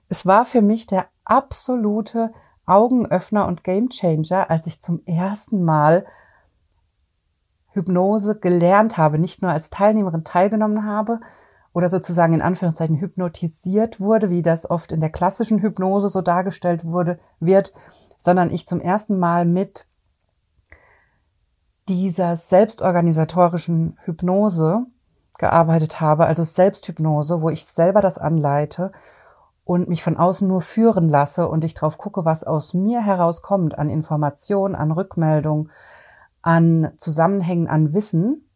Es 0.10 0.26
war 0.26 0.46
für 0.46 0.64
mich 0.64 0.88
der 0.88 1.06
absolute 1.24 2.34
Augenöffner 2.66 3.48
und 3.48 3.64
Gamechanger, 3.64 4.50
als 4.50 4.66
ich 4.66 4.82
zum 4.82 5.06
ersten 5.06 5.64
Mal 5.64 6.06
Hypnose 7.74 8.40
gelernt 8.40 8.98
habe, 8.98 9.20
nicht 9.20 9.42
nur 9.42 9.52
als 9.52 9.70
Teilnehmerin 9.70 10.24
teilgenommen 10.24 10.86
habe 10.86 11.20
oder 11.74 11.90
sozusagen 11.90 12.34
in 12.34 12.42
Anführungszeichen 12.42 12.98
hypnotisiert 12.98 14.00
wurde, 14.00 14.30
wie 14.30 14.42
das 14.42 14.70
oft 14.70 14.92
in 14.92 15.02
der 15.02 15.10
klassischen 15.10 15.60
Hypnose 15.60 16.10
so 16.10 16.22
dargestellt 16.22 16.86
wurde, 16.86 17.20
wird, 17.40 17.74
sondern 18.18 18.52
ich 18.52 18.68
zum 18.68 18.80
ersten 18.80 19.18
Mal 19.18 19.46
mit 19.46 19.88
dieser 21.90 22.36
selbstorganisatorischen 22.36 23.98
Hypnose 24.04 24.86
gearbeitet 25.38 26.00
habe, 26.00 26.26
also 26.26 26.44
Selbsthypnose, 26.44 27.42
wo 27.42 27.50
ich 27.50 27.66
selber 27.66 28.02
das 28.02 28.18
anleite 28.18 28.92
und 29.66 29.90
mich 29.90 30.04
von 30.04 30.18
außen 30.18 30.48
nur 30.48 30.62
führen 30.62 31.10
lasse 31.10 31.48
und 31.48 31.64
ich 31.64 31.74
drauf 31.74 31.98
gucke, 31.98 32.24
was 32.24 32.44
aus 32.44 32.74
mir 32.74 33.04
herauskommt 33.04 33.78
an 33.78 33.90
Information, 33.90 34.76
an 34.76 34.92
Rückmeldung, 34.92 35.70
an 36.44 36.92
Zusammenhängen, 36.98 37.68
an 37.68 37.94
Wissen, 37.94 38.48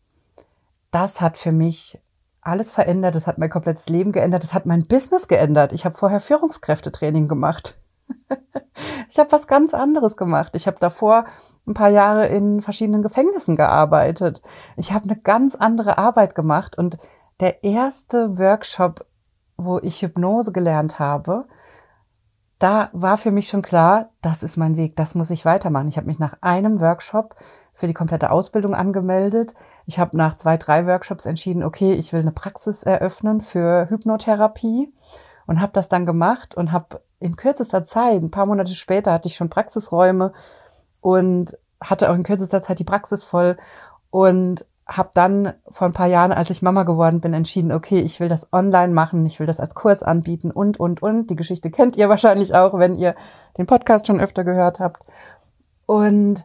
das 0.91 1.19
hat 1.19 1.37
für 1.37 1.51
mich 1.51 1.99
alles 2.41 2.71
verändert. 2.71 3.15
Das 3.15 3.27
hat 3.27 3.37
mein 3.37 3.49
komplettes 3.49 3.89
Leben 3.89 4.11
geändert. 4.11 4.43
Das 4.43 4.53
hat 4.53 4.65
mein 4.65 4.83
Business 4.83 5.27
geändert. 5.27 5.73
Ich 5.73 5.85
habe 5.85 5.97
vorher 5.97 6.19
Führungskräftetraining 6.19 7.27
gemacht. 7.27 7.77
ich 9.09 9.19
habe 9.19 9.31
was 9.31 9.47
ganz 9.47 9.73
anderes 9.73 10.15
gemacht. 10.15 10.53
Ich 10.55 10.67
habe 10.67 10.77
davor 10.79 11.25
ein 11.67 11.73
paar 11.73 11.89
Jahre 11.89 12.27
in 12.27 12.61
verschiedenen 12.61 13.01
Gefängnissen 13.01 13.57
gearbeitet. 13.57 14.41
Ich 14.77 14.93
habe 14.93 15.09
eine 15.09 15.19
ganz 15.19 15.55
andere 15.55 15.97
Arbeit 15.97 16.35
gemacht 16.35 16.77
und 16.77 16.97
der 17.39 17.63
erste 17.63 18.37
Workshop, 18.37 19.05
wo 19.57 19.79
ich 19.79 20.01
Hypnose 20.01 20.51
gelernt 20.51 20.99
habe, 20.99 21.45
da 22.59 22.89
war 22.93 23.17
für 23.17 23.31
mich 23.31 23.49
schon 23.49 23.61
klar, 23.61 24.09
das 24.21 24.41
ist 24.41 24.57
mein 24.57 24.77
Weg, 24.77 24.95
das 24.95 25.13
muss 25.13 25.29
ich 25.29 25.45
weitermachen. 25.45 25.89
Ich 25.89 25.97
habe 25.97 26.07
mich 26.07 26.17
nach 26.17 26.37
einem 26.41 26.79
Workshop 26.79 27.35
für 27.77 27.85
die 27.85 27.93
komplette 27.93 28.31
Ausbildung 28.31 28.73
angemeldet. 28.73 29.53
Ich 29.85 29.99
habe 29.99 30.17
nach 30.17 30.35
zwei, 30.35 30.57
drei 30.57 30.87
Workshops 30.87 31.27
entschieden, 31.27 31.63
okay, 31.63 31.93
ich 31.93 32.11
will 32.11 32.21
eine 32.21 32.31
Praxis 32.31 32.81
eröffnen 32.81 33.39
für 33.39 33.87
Hypnotherapie 33.89 34.91
und 35.45 35.61
habe 35.61 35.73
das 35.73 35.87
dann 35.87 36.07
gemacht 36.07 36.55
und 36.55 36.71
habe 36.71 37.01
in 37.19 37.35
kürzester 37.35 37.85
Zeit, 37.85 38.23
ein 38.23 38.31
paar 38.31 38.47
Monate 38.47 38.71
später, 38.73 39.13
hatte 39.13 39.27
ich 39.27 39.35
schon 39.35 39.51
Praxisräume 39.51 40.33
und 41.01 41.55
hatte 41.79 42.09
auch 42.09 42.15
in 42.15 42.23
kürzester 42.23 42.61
Zeit 42.61 42.79
die 42.79 42.83
Praxis 42.83 43.25
voll 43.25 43.57
und 44.09 44.65
habe 44.87 45.11
dann 45.13 45.53
vor 45.69 45.85
ein 45.85 45.93
paar 45.93 46.07
Jahren, 46.07 46.31
als 46.31 46.49
ich 46.49 46.63
Mama 46.63 46.81
geworden 46.81 47.21
bin, 47.21 47.35
entschieden, 47.35 47.71
okay, 47.71 47.99
ich 47.99 48.19
will 48.19 48.29
das 48.29 48.51
online 48.51 48.91
machen, 48.91 49.23
ich 49.27 49.39
will 49.39 49.45
das 49.45 49.59
als 49.59 49.75
Kurs 49.75 50.01
anbieten 50.01 50.49
und, 50.49 50.79
und, 50.79 51.03
und. 51.03 51.29
Die 51.29 51.35
Geschichte 51.35 51.69
kennt 51.69 51.95
ihr 51.95 52.09
wahrscheinlich 52.09 52.55
auch, 52.55 52.79
wenn 52.79 52.97
ihr 52.97 53.13
den 53.59 53.67
Podcast 53.67 54.07
schon 54.07 54.19
öfter 54.19 54.43
gehört 54.43 54.79
habt. 54.79 55.03
Und 55.85 56.43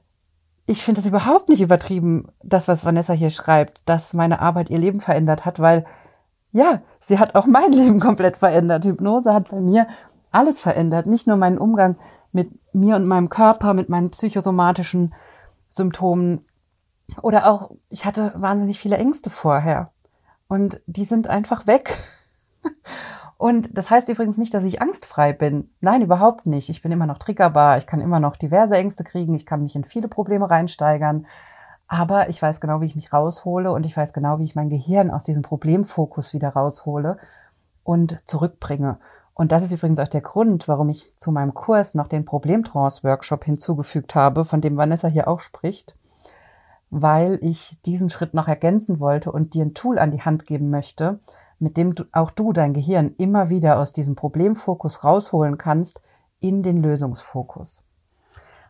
ich 0.66 0.82
finde 0.82 1.00
es 1.00 1.06
überhaupt 1.06 1.48
nicht 1.48 1.60
übertrieben, 1.60 2.28
das, 2.42 2.68
was 2.68 2.84
Vanessa 2.84 3.12
hier 3.12 3.30
schreibt, 3.30 3.80
dass 3.84 4.14
meine 4.14 4.40
Arbeit 4.40 4.70
ihr 4.70 4.78
Leben 4.78 5.00
verändert 5.00 5.44
hat, 5.44 5.58
weil 5.60 5.84
ja, 6.52 6.82
sie 7.00 7.18
hat 7.18 7.34
auch 7.34 7.46
mein 7.46 7.72
Leben 7.72 8.00
komplett 8.00 8.36
verändert. 8.36 8.84
Hypnose 8.84 9.32
hat 9.32 9.50
bei 9.50 9.60
mir 9.60 9.88
alles 10.30 10.60
verändert, 10.60 11.06
nicht 11.06 11.26
nur 11.26 11.36
meinen 11.36 11.58
Umgang 11.58 11.96
mit 12.30 12.50
mir 12.74 12.96
und 12.96 13.06
meinem 13.06 13.28
Körper, 13.28 13.74
mit 13.74 13.88
meinen 13.88 14.10
psychosomatischen 14.10 15.14
Symptomen, 15.68 16.46
oder 17.20 17.50
auch, 17.50 17.72
ich 17.90 18.04
hatte 18.04 18.32
wahnsinnig 18.36 18.78
viele 18.78 18.96
Ängste 18.96 19.28
vorher. 19.28 19.90
Und 20.48 20.80
die 20.86 21.04
sind 21.04 21.28
einfach 21.28 21.66
weg. 21.66 21.96
Und 23.42 23.76
das 23.76 23.90
heißt 23.90 24.08
übrigens 24.08 24.38
nicht, 24.38 24.54
dass 24.54 24.62
ich 24.62 24.80
angstfrei 24.80 25.32
bin. 25.32 25.68
Nein, 25.80 26.02
überhaupt 26.02 26.46
nicht. 26.46 26.68
Ich 26.68 26.80
bin 26.80 26.92
immer 26.92 27.08
noch 27.08 27.18
triggerbar. 27.18 27.76
Ich 27.76 27.88
kann 27.88 28.00
immer 28.00 28.20
noch 28.20 28.36
diverse 28.36 28.76
Ängste 28.76 29.02
kriegen. 29.02 29.34
Ich 29.34 29.46
kann 29.46 29.64
mich 29.64 29.74
in 29.74 29.82
viele 29.82 30.06
Probleme 30.06 30.48
reinsteigern. 30.48 31.26
Aber 31.88 32.28
ich 32.28 32.40
weiß 32.40 32.60
genau, 32.60 32.80
wie 32.80 32.86
ich 32.86 32.94
mich 32.94 33.12
raushole 33.12 33.72
und 33.72 33.84
ich 33.84 33.96
weiß 33.96 34.12
genau, 34.12 34.38
wie 34.38 34.44
ich 34.44 34.54
mein 34.54 34.70
Gehirn 34.70 35.10
aus 35.10 35.24
diesem 35.24 35.42
Problemfokus 35.42 36.32
wieder 36.34 36.50
raushole 36.50 37.16
und 37.82 38.20
zurückbringe. 38.26 39.00
Und 39.34 39.50
das 39.50 39.64
ist 39.64 39.72
übrigens 39.72 39.98
auch 39.98 40.06
der 40.06 40.20
Grund, 40.20 40.68
warum 40.68 40.88
ich 40.88 41.12
zu 41.18 41.32
meinem 41.32 41.52
Kurs 41.52 41.94
noch 41.94 42.06
den 42.06 42.24
Problemtrance-Workshop 42.24 43.44
hinzugefügt 43.44 44.14
habe, 44.14 44.44
von 44.44 44.60
dem 44.60 44.76
Vanessa 44.76 45.08
hier 45.08 45.26
auch 45.26 45.40
spricht 45.40 45.96
weil 46.94 47.38
ich 47.40 47.78
diesen 47.86 48.10
Schritt 48.10 48.34
noch 48.34 48.48
ergänzen 48.48 49.00
wollte 49.00 49.32
und 49.32 49.54
dir 49.54 49.64
ein 49.64 49.72
Tool 49.72 49.98
an 49.98 50.10
die 50.10 50.20
Hand 50.20 50.44
geben 50.44 50.68
möchte, 50.68 51.20
mit 51.62 51.76
dem 51.76 51.94
du, 51.94 52.04
auch 52.12 52.30
du 52.32 52.52
dein 52.52 52.74
Gehirn 52.74 53.14
immer 53.18 53.48
wieder 53.48 53.78
aus 53.78 53.92
diesem 53.92 54.16
Problemfokus 54.16 55.04
rausholen 55.04 55.58
kannst 55.58 56.02
in 56.40 56.62
den 56.62 56.82
Lösungsfokus. 56.82 57.84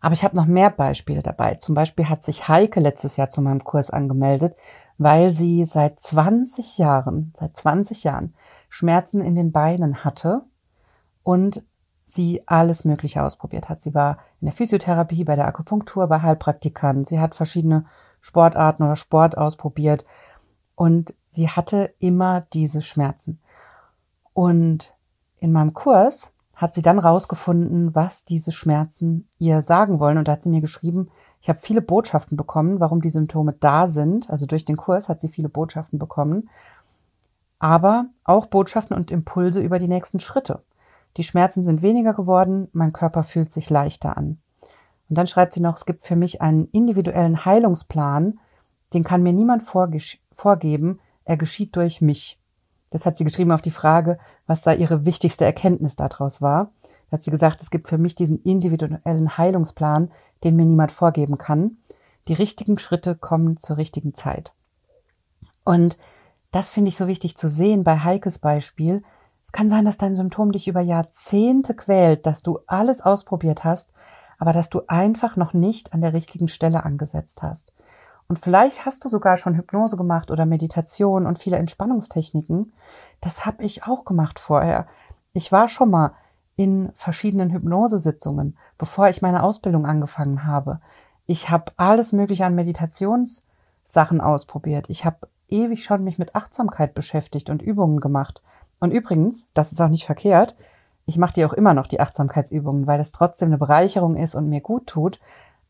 Aber 0.03 0.13
ich 0.15 0.25
habe 0.25 0.37
noch 0.37 0.47
mehr 0.47 0.69
Beispiele 0.69 1.23
dabei. 1.23 1.55
Zum 1.55 1.75
Beispiel 1.75 2.09
hat 2.09 2.23
sich 2.23 2.49
Heike 2.49 2.81
letztes 2.81 3.17
Jahr 3.17 3.31
zu 3.31 3.41
meinem 3.41 3.65
Kurs 3.65 3.91
angemeldet, 3.91 4.57
weil 4.99 5.33
sie 5.33 5.65
seit 5.65 6.01
20 6.01 6.77
Jahren, 6.79 7.33
seit 7.37 7.57
20 7.57 8.05
Jahren 8.05 8.35
Schmerzen 8.69 9.23
in 9.23 9.37
den 9.37 9.53
Beinen 9.53 10.05
hatte 10.05 10.43
und 11.23 11.63
sie 12.05 12.43
alles 12.47 12.85
Mögliche 12.85 13.23
ausprobiert 13.23 13.71
hat. 13.71 13.83
Sie 13.83 13.95
war 13.95 14.19
in 14.41 14.47
der 14.47 14.55
Physiotherapie, 14.55 15.25
bei 15.25 15.37
der 15.37 15.47
Akupunktur, 15.47 16.09
bei 16.09 16.21
Heilpraktikern. 16.21 17.07
Sie 17.07 17.21
hat 17.21 17.35
verschiedene 17.35 17.87
Sportarten 18.21 18.83
oder 18.83 18.97
Sport 18.97 19.39
ausprobiert 19.39 20.05
und 20.75 21.14
sie 21.31 21.49
hatte 21.49 21.95
immer 21.99 22.43
diese 22.52 22.83
Schmerzen. 22.83 23.41
Und 24.33 24.95
in 25.38 25.52
meinem 25.52 25.75
Kurs 25.75 26.33
hat 26.57 26.75
sie 26.75 26.83
dann 26.83 26.99
rausgefunden, 26.99 27.95
was 27.95 28.25
diese 28.25 28.52
Schmerzen 28.52 29.29
ihr 29.38 29.62
sagen 29.62 29.99
wollen. 29.99 30.19
Und 30.19 30.29
da 30.29 30.33
hat 30.33 30.45
sie 30.45 30.50
mir 30.50 30.61
geschrieben, 30.61 31.09
ich 31.41 31.49
habe 31.49 31.59
viele 31.59 31.83
Botschaften 31.83 32.37
bekommen, 32.37 32.79
warum 32.79 33.02
die 33.02 33.11
Symptome 33.11 33.55
da 33.59 33.88
sind. 33.88 34.31
Also 34.31 34.47
durch 34.47 34.64
den 34.64 34.76
Kurs 34.76 35.09
hat 35.09 35.21
sie 35.21 35.29
viele 35.29 35.49
Botschaften 35.49 35.99
bekommen. 35.99 36.49
Aber 37.59 38.07
auch 38.25 38.47
Botschaften 38.47 38.97
und 38.97 39.11
Impulse 39.11 39.61
über 39.61 39.79
die 39.79 39.88
nächsten 39.88 40.21
Schritte. 40.21 40.62
Die 41.17 41.25
Schmerzen 41.25 41.64
sind 41.64 41.83
weniger 41.83 42.14
geworden, 42.14 42.69
mein 42.73 42.93
Körper 42.93 43.23
fühlt 43.23 43.52
sich 43.52 43.69
leichter 43.69 44.17
an. 44.17 44.38
Und 45.09 45.19
dann 45.19 45.26
schreibt 45.26 45.55
sie 45.55 45.61
noch, 45.61 45.76
es 45.76 45.85
gibt 45.85 46.00
für 46.00 46.17
mich 46.17 46.41
einen 46.41 46.69
individuellen 46.69 47.45
Heilungsplan, 47.45 48.38
den 48.95 49.05
kann 49.05 49.23
mir 49.23 49.33
niemand 49.33 49.63
vorgeben, 49.63 51.01
er 51.25 51.37
geschieht 51.37 51.77
durch 51.77 52.01
mich. 52.01 52.39
Das 52.91 53.07
hat 53.07 53.17
sie 53.17 53.25
geschrieben 53.25 53.53
auf 53.53 53.63
die 53.63 53.71
Frage, 53.71 54.19
was 54.47 54.63
da 54.63 54.73
ihre 54.73 55.07
wichtigste 55.07 55.45
Erkenntnis 55.45 55.97
daraus 55.97 56.43
war. 56.43 56.73
Da 57.11 57.17
hat 57.17 57.23
sie 57.23 57.31
gesagt, 57.31 57.63
es 57.63 57.71
gibt 57.71 57.89
für 57.89 57.99
mich 57.99 58.15
diesen 58.15 58.43
individuellen 58.43 59.37
Heilungsplan, 59.39 60.11
den 60.45 60.57
mir 60.57 60.67
niemand 60.67 60.93
vorgeben 60.93 61.39
kann. 61.39 61.79
Die 62.29 62.35
richtigen 62.35 62.79
Schritte 62.79 63.17
kommen 63.17 63.57
zur 63.57 63.79
richtigen 63.79 64.15
Zeit. 64.15 64.53
Und 65.65 65.97
das 66.51 66.71
finde 66.71 66.89
ich 66.89 66.97
so 66.97 67.07
wichtig 67.07 67.37
zu 67.37 67.49
sehen 67.49 67.83
bei 67.83 67.99
Heikes 67.99 68.39
Beispiel. 68.39 69.03
Es 69.43 69.53
kann 69.53 69.69
sein, 69.69 69.85
dass 69.85 69.97
dein 69.97 70.15
Symptom 70.15 70.53
dich 70.53 70.69
über 70.69 70.81
Jahrzehnte 70.81 71.75
quält, 71.75 72.27
dass 72.27 72.43
du 72.43 72.61
alles 72.67 73.01
ausprobiert 73.01 73.65
hast, 73.65 73.91
aber 74.39 74.53
dass 74.53 74.69
du 74.69 74.83
einfach 74.87 75.37
noch 75.37 75.55
nicht 75.55 75.95
an 75.95 76.01
der 76.01 76.13
richtigen 76.13 76.49
Stelle 76.49 76.85
angesetzt 76.85 77.43
hast. 77.43 77.73
Und 78.33 78.39
vielleicht 78.39 78.87
hast 78.87 79.05
du 79.05 79.11
sogar 79.11 79.37
schon 79.37 79.57
Hypnose 79.57 79.99
gemacht 79.99 80.31
oder 80.31 80.47
Meditation 80.47 81.27
und 81.27 81.39
viele 81.39 81.59
Entspannungstechniken. 81.59 82.73
Das 83.21 83.45
habe 83.45 83.62
ich 83.62 83.85
auch 83.85 84.07
gemacht 84.07 84.39
vorher. 84.39 84.87
Ich 85.35 85.53
war 85.53 85.69
schon 85.69 85.91
mal 85.91 86.15
in 86.57 86.91
verschiedenen 86.95 87.51
Hypnosesitzungen, 87.51 88.57
bevor 88.79 89.11
ich 89.11 89.21
meine 89.21 89.43
Ausbildung 89.43 89.85
angefangen 89.85 90.47
habe. 90.47 90.81
Ich 91.27 91.51
habe 91.51 91.73
alles 91.77 92.12
Mögliche 92.12 92.47
an 92.47 92.55
Meditationssachen 92.55 94.23
ausprobiert. 94.23 94.87
Ich 94.89 95.05
habe 95.05 95.29
ewig 95.51 95.85
schon 95.85 96.03
mich 96.03 96.19
mit 96.19 96.35
Achtsamkeit 96.35 96.95
beschäftigt 96.95 97.51
und 97.51 97.61
Übungen 97.61 98.01
gemacht. 98.01 98.41
Und 98.81 98.93
übrigens, 98.93 99.47
das 99.53 99.73
ist 99.73 99.81
auch 99.83 99.91
nicht 99.91 100.07
verkehrt, 100.07 100.57
ich 101.05 101.19
mache 101.19 101.35
die 101.35 101.45
auch 101.45 101.53
immer 101.53 101.75
noch, 101.75 101.87
die 101.87 102.01
Achtsamkeitsübungen, 102.01 102.87
weil 102.87 102.99
es 102.99 103.12
trotzdem 103.12 103.49
eine 103.49 103.59
Bereicherung 103.59 104.17
ist 104.17 104.35
und 104.35 104.49
mir 104.49 104.62
gut 104.62 104.87
tut. 104.87 105.21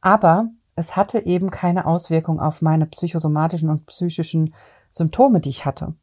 Aber 0.01 0.47
es 0.75 0.97
hatte 0.97 1.25
eben 1.27 1.51
keine 1.51 1.87
Auswirkung 1.87 2.41
auf 2.41 2.63
meine 2.63 2.87
psychosomatischen 2.87 3.71
und 3.71 3.87
psychischen 3.87 4.55
Symptome, 4.91 5.41
die 5.41 5.51
ich 5.51 5.65
hatte. 5.65 5.95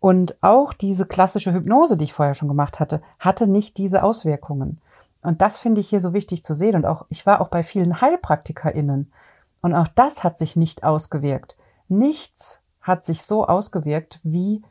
Und 0.00 0.36
auch 0.42 0.72
diese 0.72 1.06
klassische 1.06 1.52
Hypnose, 1.52 1.96
die 1.96 2.04
ich 2.04 2.12
vorher 2.12 2.34
schon 2.34 2.48
gemacht 2.48 2.80
hatte, 2.80 3.02
hatte 3.18 3.46
nicht 3.46 3.78
diese 3.78 4.02
Auswirkungen. 4.02 4.80
Und 5.22 5.42
das 5.42 5.58
finde 5.58 5.80
ich 5.80 5.88
hier 5.88 6.00
so 6.00 6.12
wichtig 6.12 6.44
zu 6.44 6.54
sehen. 6.54 6.76
Und 6.76 6.86
auch, 6.86 7.06
ich 7.08 7.26
war 7.26 7.40
auch 7.40 7.48
bei 7.48 7.62
vielen 7.62 8.00
HeilpraktikerInnen. 8.00 9.12
Und 9.60 9.74
auch 9.74 9.88
das 9.88 10.22
hat 10.22 10.38
sich 10.38 10.54
nicht 10.54 10.84
ausgewirkt. 10.84 11.56
Nichts 11.88 12.60
hat 12.80 13.04
sich 13.04 13.22
so 13.22 13.46
ausgewirkt 13.46 14.20
wie 14.22 14.62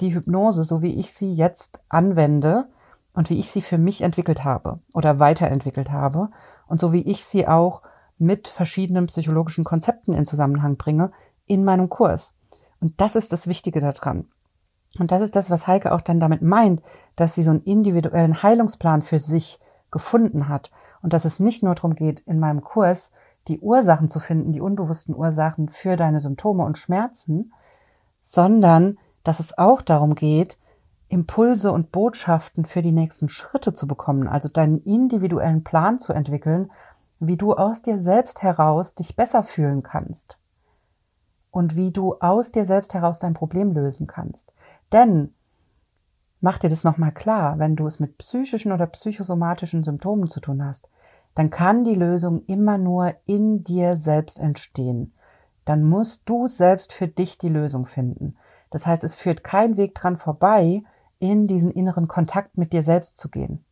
die 0.00 0.14
Hypnose, 0.14 0.62
so 0.64 0.82
wie 0.82 0.94
ich 0.94 1.12
sie 1.12 1.34
jetzt 1.34 1.82
anwende 1.88 2.68
und 3.12 3.30
wie 3.30 3.38
ich 3.38 3.50
sie 3.50 3.62
für 3.62 3.78
mich 3.78 4.02
entwickelt 4.02 4.44
habe 4.44 4.78
oder 4.94 5.18
weiterentwickelt 5.18 5.90
habe 5.90 6.28
und 6.68 6.80
so 6.80 6.92
wie 6.92 7.02
ich 7.02 7.24
sie 7.24 7.48
auch 7.48 7.82
mit 8.18 8.48
verschiedenen 8.48 9.06
psychologischen 9.06 9.64
Konzepten 9.64 10.12
in 10.12 10.26
Zusammenhang 10.26 10.76
bringe 10.76 11.12
in 11.46 11.64
meinem 11.64 11.88
Kurs. 11.88 12.34
Und 12.80 13.00
das 13.00 13.16
ist 13.16 13.32
das 13.32 13.46
Wichtige 13.46 13.80
daran. 13.80 14.28
Und 14.98 15.10
das 15.10 15.22
ist 15.22 15.36
das, 15.36 15.50
was 15.50 15.66
Heike 15.66 15.92
auch 15.92 16.00
dann 16.00 16.20
damit 16.20 16.42
meint, 16.42 16.82
dass 17.16 17.34
sie 17.34 17.42
so 17.42 17.50
einen 17.50 17.62
individuellen 17.62 18.42
Heilungsplan 18.42 19.02
für 19.02 19.18
sich 19.18 19.60
gefunden 19.90 20.48
hat 20.48 20.70
und 21.02 21.12
dass 21.12 21.24
es 21.24 21.40
nicht 21.40 21.62
nur 21.62 21.74
darum 21.74 21.94
geht, 21.94 22.20
in 22.20 22.38
meinem 22.38 22.62
Kurs 22.62 23.12
die 23.48 23.60
Ursachen 23.60 24.10
zu 24.10 24.20
finden, 24.20 24.52
die 24.52 24.60
unbewussten 24.60 25.14
Ursachen 25.14 25.68
für 25.68 25.96
deine 25.96 26.20
Symptome 26.20 26.64
und 26.64 26.78
Schmerzen, 26.78 27.52
sondern 28.18 28.98
dass 29.22 29.40
es 29.40 29.56
auch 29.56 29.82
darum 29.82 30.14
geht, 30.14 30.58
Impulse 31.08 31.70
und 31.70 31.92
Botschaften 31.92 32.64
für 32.64 32.82
die 32.82 32.92
nächsten 32.92 33.28
Schritte 33.28 33.72
zu 33.72 33.86
bekommen, 33.86 34.26
also 34.26 34.48
deinen 34.48 34.82
individuellen 34.82 35.62
Plan 35.62 36.00
zu 36.00 36.12
entwickeln, 36.12 36.72
wie 37.18 37.36
du 37.36 37.54
aus 37.54 37.82
dir 37.82 37.96
selbst 37.98 38.42
heraus 38.42 38.94
dich 38.94 39.16
besser 39.16 39.42
fühlen 39.42 39.82
kannst 39.82 40.38
und 41.50 41.76
wie 41.76 41.90
du 41.90 42.14
aus 42.20 42.52
dir 42.52 42.66
selbst 42.66 42.94
heraus 42.94 43.18
dein 43.18 43.34
Problem 43.34 43.72
lösen 43.72 44.06
kannst. 44.06 44.52
Denn 44.92 45.34
mach 46.40 46.58
dir 46.58 46.68
das 46.68 46.84
nochmal 46.84 47.12
klar, 47.12 47.58
wenn 47.58 47.76
du 47.76 47.86
es 47.86 48.00
mit 48.00 48.18
psychischen 48.18 48.72
oder 48.72 48.86
psychosomatischen 48.86 49.82
Symptomen 49.82 50.28
zu 50.28 50.40
tun 50.40 50.64
hast, 50.64 50.88
dann 51.34 51.50
kann 51.50 51.84
die 51.84 51.94
Lösung 51.94 52.44
immer 52.46 52.78
nur 52.78 53.14
in 53.26 53.62
dir 53.64 53.96
selbst 53.96 54.38
entstehen. 54.38 55.14
Dann 55.64 55.84
musst 55.84 56.28
du 56.28 56.46
selbst 56.46 56.92
für 56.92 57.08
dich 57.08 57.38
die 57.38 57.48
Lösung 57.48 57.86
finden. 57.86 58.36
Das 58.70 58.86
heißt, 58.86 59.04
es 59.04 59.14
führt 59.14 59.44
kein 59.44 59.76
Weg 59.76 59.94
dran 59.94 60.16
vorbei, 60.16 60.82
in 61.18 61.46
diesen 61.46 61.70
inneren 61.70 62.08
Kontakt 62.08 62.58
mit 62.58 62.72
dir 62.72 62.82
selbst 62.82 63.18
zu 63.18 63.28
gehen. 63.28 63.64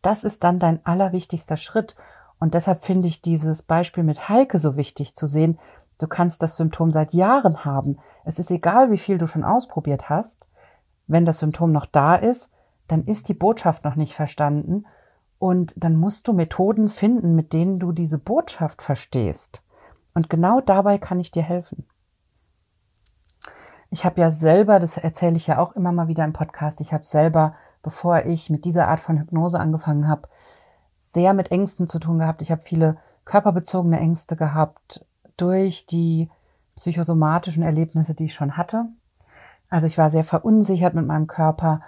Das 0.00 0.24
ist 0.24 0.42
dann 0.44 0.58
dein 0.58 0.84
allerwichtigster 0.84 1.56
Schritt. 1.56 1.96
Und 2.42 2.54
deshalb 2.54 2.82
finde 2.82 3.06
ich 3.06 3.22
dieses 3.22 3.62
Beispiel 3.62 4.02
mit 4.02 4.28
Heike 4.28 4.58
so 4.58 4.76
wichtig 4.76 5.14
zu 5.14 5.28
sehen, 5.28 5.60
Du 6.02 6.08
kannst 6.08 6.42
das 6.42 6.56
Symptom 6.56 6.90
seit 6.90 7.12
Jahren 7.12 7.64
haben. 7.64 7.98
Es 8.24 8.40
ist 8.40 8.50
egal, 8.50 8.90
wie 8.90 8.98
viel 8.98 9.18
du 9.18 9.28
schon 9.28 9.44
ausprobiert 9.44 10.08
hast. 10.08 10.44
Wenn 11.06 11.24
das 11.24 11.38
Symptom 11.38 11.70
noch 11.70 11.86
da 11.86 12.16
ist, 12.16 12.50
dann 12.88 13.04
ist 13.04 13.28
die 13.28 13.34
Botschaft 13.34 13.84
noch 13.84 13.94
nicht 13.94 14.12
verstanden 14.12 14.84
und 15.38 15.72
dann 15.76 15.94
musst 15.94 16.26
du 16.26 16.32
Methoden 16.32 16.88
finden, 16.88 17.36
mit 17.36 17.52
denen 17.52 17.78
du 17.78 17.92
diese 17.92 18.18
Botschaft 18.18 18.82
verstehst. 18.82 19.62
Und 20.12 20.28
genau 20.28 20.60
dabei 20.60 20.98
kann 20.98 21.20
ich 21.20 21.30
dir 21.30 21.44
helfen. 21.44 21.86
Ich 23.88 24.04
habe 24.04 24.20
ja 24.20 24.32
selber, 24.32 24.80
das 24.80 24.96
erzähle 24.96 25.36
ich 25.36 25.46
ja 25.46 25.58
auch 25.58 25.76
immer 25.76 25.92
mal 25.92 26.08
wieder 26.08 26.24
im 26.24 26.32
Podcast, 26.32 26.80
ich 26.80 26.92
habe 26.92 27.04
selber, 27.04 27.54
bevor 27.84 28.24
ich 28.24 28.50
mit 28.50 28.64
dieser 28.64 28.88
Art 28.88 28.98
von 28.98 29.20
Hypnose 29.20 29.60
angefangen 29.60 30.08
habe, 30.08 30.26
sehr 31.12 31.34
mit 31.34 31.50
Ängsten 31.50 31.88
zu 31.88 31.98
tun 31.98 32.18
gehabt. 32.18 32.42
Ich 32.42 32.50
habe 32.50 32.62
viele 32.62 32.96
körperbezogene 33.24 34.00
Ängste 34.00 34.36
gehabt 34.36 35.04
durch 35.36 35.86
die 35.86 36.30
psychosomatischen 36.76 37.62
Erlebnisse, 37.62 38.14
die 38.14 38.26
ich 38.26 38.34
schon 38.34 38.56
hatte. 38.56 38.86
Also 39.68 39.86
ich 39.86 39.98
war 39.98 40.10
sehr 40.10 40.24
verunsichert 40.24 40.94
mit 40.94 41.06
meinem 41.06 41.26
Körper. 41.26 41.82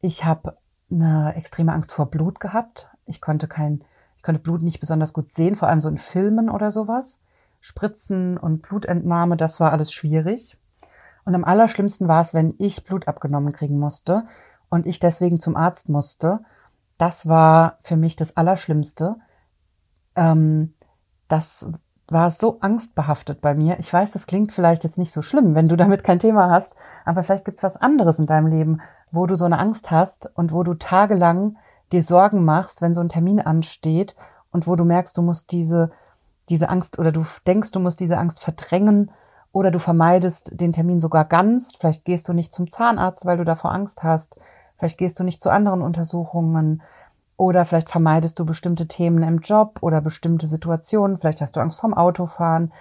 Ich 0.00 0.24
habe 0.24 0.54
eine 0.90 1.34
extreme 1.36 1.72
Angst 1.72 1.92
vor 1.92 2.06
Blut 2.06 2.40
gehabt. 2.40 2.88
Ich 3.04 3.20
konnte 3.20 3.48
kein, 3.48 3.84
ich 4.16 4.22
konnte 4.22 4.40
Blut 4.40 4.62
nicht 4.62 4.80
besonders 4.80 5.12
gut 5.12 5.30
sehen, 5.30 5.56
vor 5.56 5.68
allem 5.68 5.80
so 5.80 5.88
in 5.88 5.98
Filmen 5.98 6.48
oder 6.48 6.70
sowas. 6.70 7.20
Spritzen 7.60 8.38
und 8.38 8.62
Blutentnahme, 8.62 9.36
das 9.36 9.60
war 9.60 9.72
alles 9.72 9.92
schwierig. 9.92 10.56
Und 11.24 11.34
am 11.34 11.44
allerschlimmsten 11.44 12.08
war 12.08 12.22
es, 12.22 12.32
wenn 12.32 12.54
ich 12.58 12.84
Blut 12.84 13.08
abgenommen 13.08 13.52
kriegen 13.52 13.78
musste 13.78 14.26
und 14.70 14.86
ich 14.86 15.00
deswegen 15.00 15.40
zum 15.40 15.56
Arzt 15.56 15.88
musste. 15.88 16.40
Das 16.98 17.26
war 17.26 17.78
für 17.80 17.96
mich 17.96 18.16
das 18.16 18.36
Allerschlimmste. 18.36 19.16
Ähm, 20.16 20.74
das 21.28 21.66
war 22.08 22.30
so 22.30 22.58
angstbehaftet 22.60 23.40
bei 23.40 23.54
mir. 23.54 23.78
Ich 23.78 23.92
weiß, 23.92 24.10
das 24.10 24.26
klingt 24.26 24.52
vielleicht 24.52 24.84
jetzt 24.84 24.98
nicht 24.98 25.12
so 25.12 25.22
schlimm, 25.22 25.54
wenn 25.54 25.68
du 25.68 25.76
damit 25.76 26.04
kein 26.04 26.18
Thema 26.18 26.50
hast, 26.50 26.72
aber 27.04 27.22
vielleicht 27.22 27.44
gibt's 27.44 27.62
was 27.62 27.76
anderes 27.76 28.18
in 28.18 28.26
deinem 28.26 28.46
Leben, 28.46 28.80
wo 29.10 29.26
du 29.26 29.36
so 29.36 29.44
eine 29.44 29.58
Angst 29.58 29.90
hast 29.90 30.30
und 30.34 30.52
wo 30.52 30.62
du 30.62 30.74
tagelang 30.74 31.56
dir 31.92 32.02
Sorgen 32.02 32.44
machst, 32.44 32.82
wenn 32.82 32.94
so 32.94 33.00
ein 33.00 33.08
Termin 33.08 33.40
ansteht 33.40 34.16
und 34.50 34.66
wo 34.66 34.76
du 34.76 34.84
merkst, 34.84 35.16
du 35.16 35.22
musst 35.22 35.52
diese, 35.52 35.90
diese 36.48 36.68
Angst 36.68 36.98
oder 36.98 37.12
du 37.12 37.24
denkst, 37.46 37.70
du 37.72 37.80
musst 37.80 38.00
diese 38.00 38.18
Angst 38.18 38.40
verdrängen 38.40 39.10
oder 39.52 39.70
du 39.70 39.78
vermeidest 39.78 40.60
den 40.60 40.72
Termin 40.72 41.00
sogar 41.00 41.24
ganz. 41.24 41.72
Vielleicht 41.78 42.04
gehst 42.04 42.28
du 42.28 42.32
nicht 42.32 42.52
zum 42.52 42.70
Zahnarzt, 42.70 43.24
weil 43.24 43.38
du 43.38 43.44
davor 43.44 43.72
Angst 43.72 44.02
hast. 44.02 44.38
Vielleicht 44.78 44.98
gehst 44.98 45.18
du 45.18 45.24
nicht 45.24 45.42
zu 45.42 45.50
anderen 45.50 45.82
Untersuchungen. 45.82 46.82
Oder 47.36 47.64
vielleicht 47.64 47.88
vermeidest 47.88 48.38
du 48.38 48.46
bestimmte 48.46 48.88
Themen 48.88 49.22
im 49.22 49.38
Job 49.38 49.78
oder 49.80 50.00
bestimmte 50.00 50.46
Situationen. 50.46 51.18
Vielleicht 51.18 51.40
hast 51.40 51.56
du 51.56 51.60
Angst 51.60 51.80
vorm 51.80 51.94
Autofahren. 51.94 52.72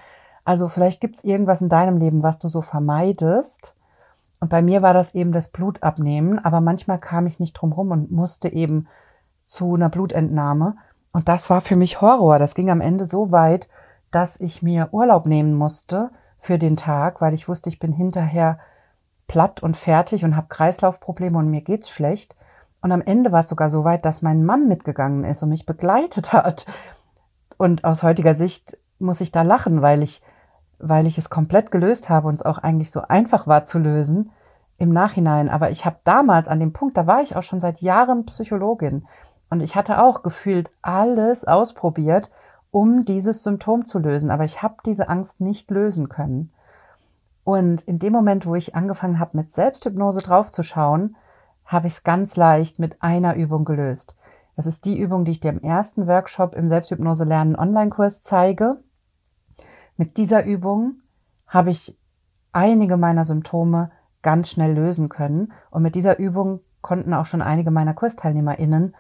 Also 0.44 0.68
vielleicht 0.68 1.02
gibt 1.02 1.18
es 1.18 1.24
irgendwas 1.24 1.62
in 1.62 1.70
deinem 1.70 1.98
Leben, 1.98 2.24
was 2.24 2.40
du 2.40 2.48
so 2.48 2.62
vermeidest. 2.62 3.76
Und 4.40 4.50
bei 4.50 4.62
mir 4.62 4.82
war 4.82 4.94
das 4.94 5.16
eben 5.16 5.32
das 5.32 5.50
Blutabnehmen. 5.50 6.44
Aber 6.44 6.62
manchmal 6.62 7.00
kam 7.00 7.28
ich 7.28 7.40
nicht 7.40 7.54
drum 7.54 7.72
rum 7.72 7.92
und 7.92 8.12
musste 8.12 8.52
eben 8.52 8.88
zu 9.46 9.76
einer 9.76 9.90
Blutentnahme. 9.90 10.76
Und 11.12 11.28
das 11.28 11.50
war 11.50 11.62
für 11.62 11.76
mich 11.76 12.02
Horror. 12.02 12.38
Das 12.40 12.54
ging 12.54 12.70
am 12.70 12.82
Ende 12.82 13.06
so 13.06 13.32
weit, 13.32 13.68
dass 14.12 14.40
ich 14.40 14.62
mir 14.62 14.90
Urlaub 14.92 15.26
nehmen 15.26 15.54
musste 15.54 16.12
für 16.38 16.58
den 16.58 16.78
Tag, 16.78 17.22
weil 17.22 17.34
ich 17.34 17.48
wusste, 17.48 17.70
ich 17.70 17.80
bin 17.80 17.92
hinterher 17.92 18.60
platt 19.28 19.62
und 19.62 19.76
fertig 19.76 20.24
und 20.24 20.36
habe 20.36 20.48
Kreislaufprobleme 20.48 21.38
und 21.38 21.50
mir 21.50 21.62
geht's 21.62 21.90
schlecht. 21.90 22.36
Und 22.82 22.92
am 22.92 23.02
Ende 23.02 23.32
war 23.32 23.42
es 23.42 23.50
sogar 23.50 23.70
so 23.70 23.84
weit, 23.84 24.06
dass 24.06 24.22
mein 24.22 24.46
Mann 24.46 24.68
mitgegangen 24.68 25.24
ist 25.24 25.44
und 25.44 25.50
mich 25.50 25.66
begleitet 25.66 26.34
hat. 26.34 26.66
Und 27.58 27.84
aus 27.84 28.04
heutiger 28.04 28.34
Sicht 28.34 28.78
muss 29.00 29.22
ich 29.22 29.32
da 29.32 29.42
lachen, 29.42 29.82
weil 29.82 30.04
ich, 30.04 30.22
weil 30.80 31.08
ich 31.08 31.18
es 31.18 31.30
komplett 31.30 31.72
gelöst 31.72 32.10
habe 32.10 32.28
und 32.28 32.36
es 32.36 32.46
auch 32.46 32.60
eigentlich 32.60 32.92
so 32.92 33.02
einfach 33.02 33.48
war 33.48 33.66
zu 33.66 33.80
lösen 33.80 34.32
im 34.78 34.94
Nachhinein. 34.94 35.50
Aber 35.50 35.72
ich 35.72 35.86
habe 35.86 35.98
damals 36.04 36.48
an 36.48 36.60
dem 36.60 36.74
Punkt, 36.74 36.98
da 36.98 37.08
war 37.08 37.22
ich 37.22 37.36
auch 37.36 37.44
schon 37.44 37.60
seit 37.60 37.82
Jahren 37.82 38.26
Psychologin 38.26 39.08
und 39.50 39.62
ich 39.62 39.76
hatte 39.76 40.04
auch 40.04 40.24
gefühlt 40.24 40.70
alles 40.82 41.46
ausprobiert 41.46 42.30
um 42.72 43.06
dieses 43.06 43.44
Symptom 43.44 43.86
zu 43.86 44.00
lösen. 44.00 44.30
Aber 44.30 44.44
ich 44.44 44.62
habe 44.62 44.76
diese 44.86 45.10
Angst 45.10 45.42
nicht 45.42 45.72
lösen 45.72 46.10
können. 46.10 46.52
Und 47.48 47.80
in 47.84 47.98
dem 47.98 48.12
Moment, 48.12 48.46
wo 48.46 48.56
ich 48.56 48.76
angefangen 48.76 49.20
habe, 49.20 49.38
mit 49.38 49.54
Selbsthypnose 49.54 50.20
draufzuschauen, 50.20 51.16
habe 51.64 51.88
ich 51.88 51.94
es 51.94 52.04
ganz 52.04 52.36
leicht 52.36 52.78
mit 52.78 53.02
einer 53.02 53.36
Übung 53.36 53.64
gelöst. 53.64 54.18
Das 54.58 54.66
ist 54.66 54.84
die 54.84 55.00
Übung, 55.00 55.24
die 55.24 55.32
ich 55.32 55.40
dir 55.40 55.52
im 55.52 55.62
ersten 55.62 56.08
Workshop 56.08 56.56
im 56.56 56.68
Selbsthypnose 56.68 57.24
lernen 57.24 57.56
Online-Kurs 57.56 58.22
zeige. 58.22 58.82
Mit 59.96 60.18
dieser 60.18 60.44
Übung 60.44 61.00
habe 61.48 61.70
ich 61.70 61.98
einige 62.52 62.98
meiner 62.98 63.24
Symptome 63.24 63.92
ganz 64.22 64.50
schnell 64.50 64.74
lösen 64.74 65.08
können. 65.08 65.54
Und 65.72 65.84
mit 65.84 65.96
dieser 65.96 66.20
Übung 66.20 66.60
konnten 66.82 67.14
auch 67.14 67.28
schon 67.28 67.42
einige 67.42 67.72
meiner 67.72 67.94
KursteilnehmerInnen 67.94 68.94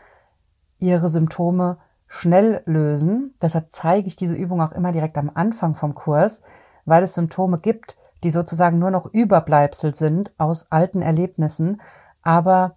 ihre 0.79 1.09
Symptome 1.09 1.79
schnell 2.07 2.61
lösen. 2.63 3.35
Deshalb 3.41 3.73
zeige 3.73 4.07
ich 4.07 4.15
diese 4.15 4.37
Übung 4.37 4.61
auch 4.61 4.71
immer 4.71 4.93
direkt 4.93 5.17
am 5.17 5.31
Anfang 5.33 5.75
vom 5.75 5.95
Kurs, 5.95 6.43
weil 6.85 7.03
es 7.03 7.13
Symptome 7.13 7.59
gibt, 7.59 7.97
die 8.23 8.31
sozusagen 8.31 8.79
nur 8.79 8.91
noch 8.91 9.05
Überbleibsel 9.05 9.95
sind 9.95 10.31
aus 10.37 10.71
alten 10.71 11.01
Erlebnissen, 11.01 11.81
aber 12.21 12.75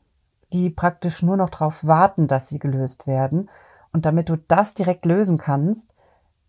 die 0.52 0.70
praktisch 0.70 1.22
nur 1.22 1.36
noch 1.36 1.50
darauf 1.50 1.86
warten, 1.86 2.28
dass 2.28 2.48
sie 2.48 2.58
gelöst 2.58 3.06
werden. 3.06 3.48
Und 3.92 4.06
damit 4.06 4.28
du 4.28 4.36
das 4.36 4.74
direkt 4.74 5.06
lösen 5.06 5.38
kannst, 5.38 5.94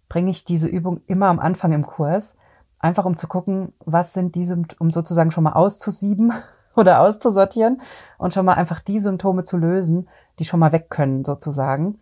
bringe 0.10 0.32
ich 0.32 0.44
diese 0.44 0.68
Übung 0.68 1.02
immer 1.08 1.28
am 1.28 1.40
Anfang 1.40 1.72
im 1.72 1.86
Kurs, 1.86 2.36
einfach 2.80 3.06
um 3.06 3.16
zu 3.18 3.28
gucken, 3.28 3.74
was 3.86 4.14
sind 4.14 4.36
diese, 4.36 4.62
um 4.80 4.92
sozusagen 4.92 5.32
schon 5.32 5.44
mal 5.44 5.54
auszusieben 5.54 6.34
oder 6.76 7.02
auszusortieren 7.02 7.82
und 8.18 8.34
schon 8.34 8.46
mal 8.46 8.56
einfach 8.56 8.80
die 8.80 9.00
Symptome 9.00 9.44
zu 9.44 9.58
lösen, 9.58 10.10
die 10.40 10.46
schon 10.46 10.60
mal 10.60 10.72
weg 10.72 10.90
können 10.90 11.24
sozusagen 11.24 12.00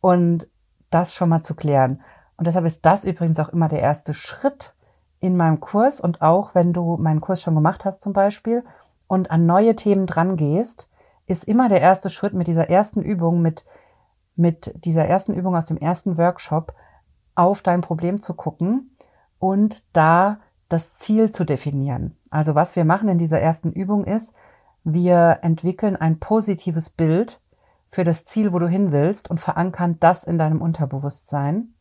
und 0.00 0.46
das 0.90 1.14
schon 1.14 1.28
mal 1.28 1.42
zu 1.42 1.54
klären. 1.54 2.02
Und 2.36 2.46
deshalb 2.46 2.64
ist 2.64 2.84
das 2.86 3.04
übrigens 3.04 3.38
auch 3.38 3.50
immer 3.50 3.68
der 3.68 3.80
erste 3.80 4.14
Schritt 4.14 4.74
in 5.22 5.36
meinem 5.36 5.60
Kurs 5.60 6.00
und 6.00 6.20
auch 6.20 6.54
wenn 6.54 6.72
du 6.72 6.96
meinen 6.96 7.20
Kurs 7.20 7.40
schon 7.40 7.54
gemacht 7.54 7.84
hast 7.84 8.02
zum 8.02 8.12
Beispiel 8.12 8.64
und 9.06 9.30
an 9.30 9.46
neue 9.46 9.76
Themen 9.76 10.06
dran 10.06 10.36
gehst, 10.36 10.90
ist 11.26 11.44
immer 11.44 11.68
der 11.68 11.80
erste 11.80 12.10
Schritt 12.10 12.34
mit 12.34 12.48
dieser 12.48 12.68
ersten 12.68 13.00
Übung, 13.00 13.40
mit, 13.40 13.64
mit 14.34 14.74
dieser 14.84 15.06
ersten 15.06 15.32
Übung 15.32 15.54
aus 15.54 15.66
dem 15.66 15.76
ersten 15.76 16.18
Workshop 16.18 16.74
auf 17.36 17.62
dein 17.62 17.82
Problem 17.82 18.20
zu 18.20 18.34
gucken 18.34 18.96
und 19.38 19.96
da 19.96 20.40
das 20.68 20.98
Ziel 20.98 21.30
zu 21.30 21.44
definieren. 21.44 22.16
Also 22.30 22.56
was 22.56 22.74
wir 22.74 22.84
machen 22.84 23.08
in 23.08 23.18
dieser 23.18 23.40
ersten 23.40 23.70
Übung 23.70 24.04
ist, 24.04 24.34
wir 24.82 25.38
entwickeln 25.42 25.94
ein 25.94 26.18
positives 26.18 26.90
Bild 26.90 27.40
für 27.88 28.02
das 28.02 28.24
Ziel, 28.24 28.52
wo 28.52 28.58
du 28.58 28.66
hin 28.66 28.90
willst 28.90 29.30
und 29.30 29.38
verankern 29.38 29.98
das 30.00 30.24
in 30.24 30.36
deinem 30.36 30.60
Unterbewusstsein. 30.60 31.74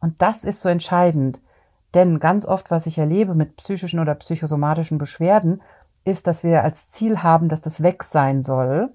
Und 0.00 0.22
das 0.22 0.44
ist 0.44 0.62
so 0.62 0.70
entscheidend. 0.70 1.40
Denn 1.94 2.18
ganz 2.18 2.44
oft, 2.44 2.70
was 2.70 2.86
ich 2.86 2.98
erlebe 2.98 3.34
mit 3.34 3.56
psychischen 3.56 4.00
oder 4.00 4.14
psychosomatischen 4.14 4.98
Beschwerden, 4.98 5.62
ist, 6.04 6.26
dass 6.26 6.44
wir 6.44 6.62
als 6.62 6.88
Ziel 6.88 7.22
haben, 7.22 7.48
dass 7.48 7.60
das 7.60 7.82
weg 7.82 8.02
sein 8.02 8.42
soll. 8.42 8.92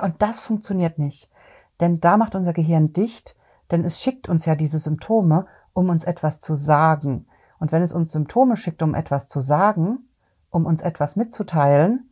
Und 0.00 0.22
das 0.22 0.42
funktioniert 0.42 0.98
nicht. 0.98 1.30
Denn 1.80 2.00
da 2.00 2.16
macht 2.16 2.34
unser 2.34 2.52
Gehirn 2.52 2.92
dicht, 2.92 3.36
denn 3.70 3.84
es 3.84 4.02
schickt 4.02 4.28
uns 4.28 4.44
ja 4.44 4.54
diese 4.54 4.78
Symptome, 4.78 5.46
um 5.72 5.88
uns 5.88 6.04
etwas 6.04 6.40
zu 6.40 6.54
sagen. 6.54 7.26
Und 7.58 7.72
wenn 7.72 7.82
es 7.82 7.92
uns 7.92 8.12
Symptome 8.12 8.56
schickt, 8.56 8.82
um 8.82 8.94
etwas 8.94 9.28
zu 9.28 9.40
sagen, 9.40 10.08
um 10.50 10.66
uns 10.66 10.82
etwas 10.82 11.16
mitzuteilen, 11.16 12.10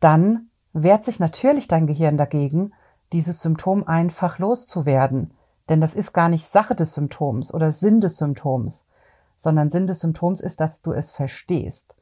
dann 0.00 0.48
wehrt 0.72 1.04
sich 1.04 1.20
natürlich 1.20 1.68
dein 1.68 1.86
Gehirn 1.86 2.16
dagegen, 2.16 2.72
dieses 3.12 3.40
Symptom 3.40 3.86
einfach 3.86 4.38
loszuwerden. 4.38 5.32
Denn 5.68 5.80
das 5.80 5.94
ist 5.94 6.12
gar 6.12 6.28
nicht 6.28 6.46
Sache 6.46 6.74
des 6.74 6.94
Symptoms 6.94 7.54
oder 7.54 7.72
Sinn 7.72 8.00
des 8.00 8.16
Symptoms, 8.16 8.84
sondern 9.44 9.70
Sinn 9.70 9.86
des 9.86 10.00
Symptoms 10.00 10.40
ist, 10.40 10.60
dass 10.60 10.82
du 10.82 10.92
es 10.92 11.12
verstehst. 11.12 11.94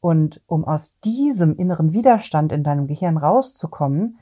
Und 0.00 0.40
um 0.46 0.64
aus 0.64 0.98
diesem 1.00 1.56
inneren 1.56 1.92
Widerstand 1.92 2.52
in 2.52 2.62
deinem 2.62 2.86
Gehirn 2.86 3.16
rauszukommen, 3.16 4.18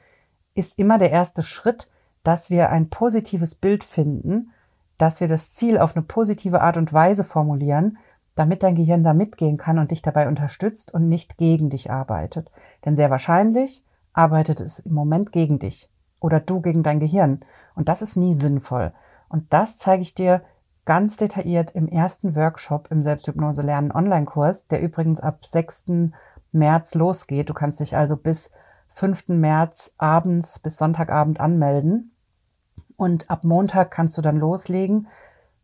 ist 0.54 0.78
immer 0.78 0.98
der 0.98 1.10
erste 1.10 1.42
Schritt, 1.42 1.90
dass 2.22 2.50
wir 2.50 2.70
ein 2.70 2.88
positives 2.88 3.54
Bild 3.54 3.84
finden, 3.84 4.52
dass 4.96 5.20
wir 5.20 5.28
das 5.28 5.52
Ziel 5.52 5.78
auf 5.78 5.96
eine 5.96 6.04
positive 6.04 6.60
Art 6.60 6.76
und 6.76 6.92
Weise 6.92 7.24
formulieren, 7.24 7.98
damit 8.34 8.62
dein 8.62 8.76
Gehirn 8.76 9.02
da 9.02 9.12
mitgehen 9.12 9.58
kann 9.58 9.78
und 9.78 9.90
dich 9.90 10.02
dabei 10.02 10.28
unterstützt 10.28 10.94
und 10.94 11.08
nicht 11.08 11.36
gegen 11.36 11.68
dich 11.68 11.90
arbeitet. 11.90 12.50
Denn 12.84 12.96
sehr 12.96 13.10
wahrscheinlich 13.10 13.84
arbeitet 14.12 14.60
es 14.60 14.78
im 14.78 14.94
Moment 14.94 15.32
gegen 15.32 15.58
dich 15.58 15.90
oder 16.20 16.40
du 16.40 16.60
gegen 16.60 16.82
dein 16.82 17.00
Gehirn. 17.00 17.40
Und 17.74 17.88
das 17.88 18.02
ist 18.02 18.16
nie 18.16 18.34
sinnvoll. 18.34 18.92
Und 19.28 19.52
das 19.52 19.76
zeige 19.76 20.02
ich 20.02 20.14
dir 20.14 20.42
ganz 20.84 21.16
detailliert 21.16 21.72
im 21.72 21.88
ersten 21.88 22.34
Workshop 22.34 22.88
im 22.90 23.02
Selbsthypnose 23.02 23.62
lernen 23.62 23.92
Online-Kurs, 23.92 24.66
der 24.66 24.82
übrigens 24.82 25.20
ab 25.20 25.44
6. 25.44 26.10
März 26.50 26.94
losgeht. 26.94 27.48
Du 27.48 27.54
kannst 27.54 27.80
dich 27.80 27.96
also 27.96 28.16
bis 28.16 28.50
5. 28.88 29.28
März 29.28 29.94
abends 29.96 30.58
bis 30.58 30.76
Sonntagabend 30.76 31.40
anmelden. 31.40 32.14
Und 32.96 33.30
ab 33.30 33.44
Montag 33.44 33.90
kannst 33.90 34.18
du 34.18 34.22
dann 34.22 34.36
loslegen 34.36 35.08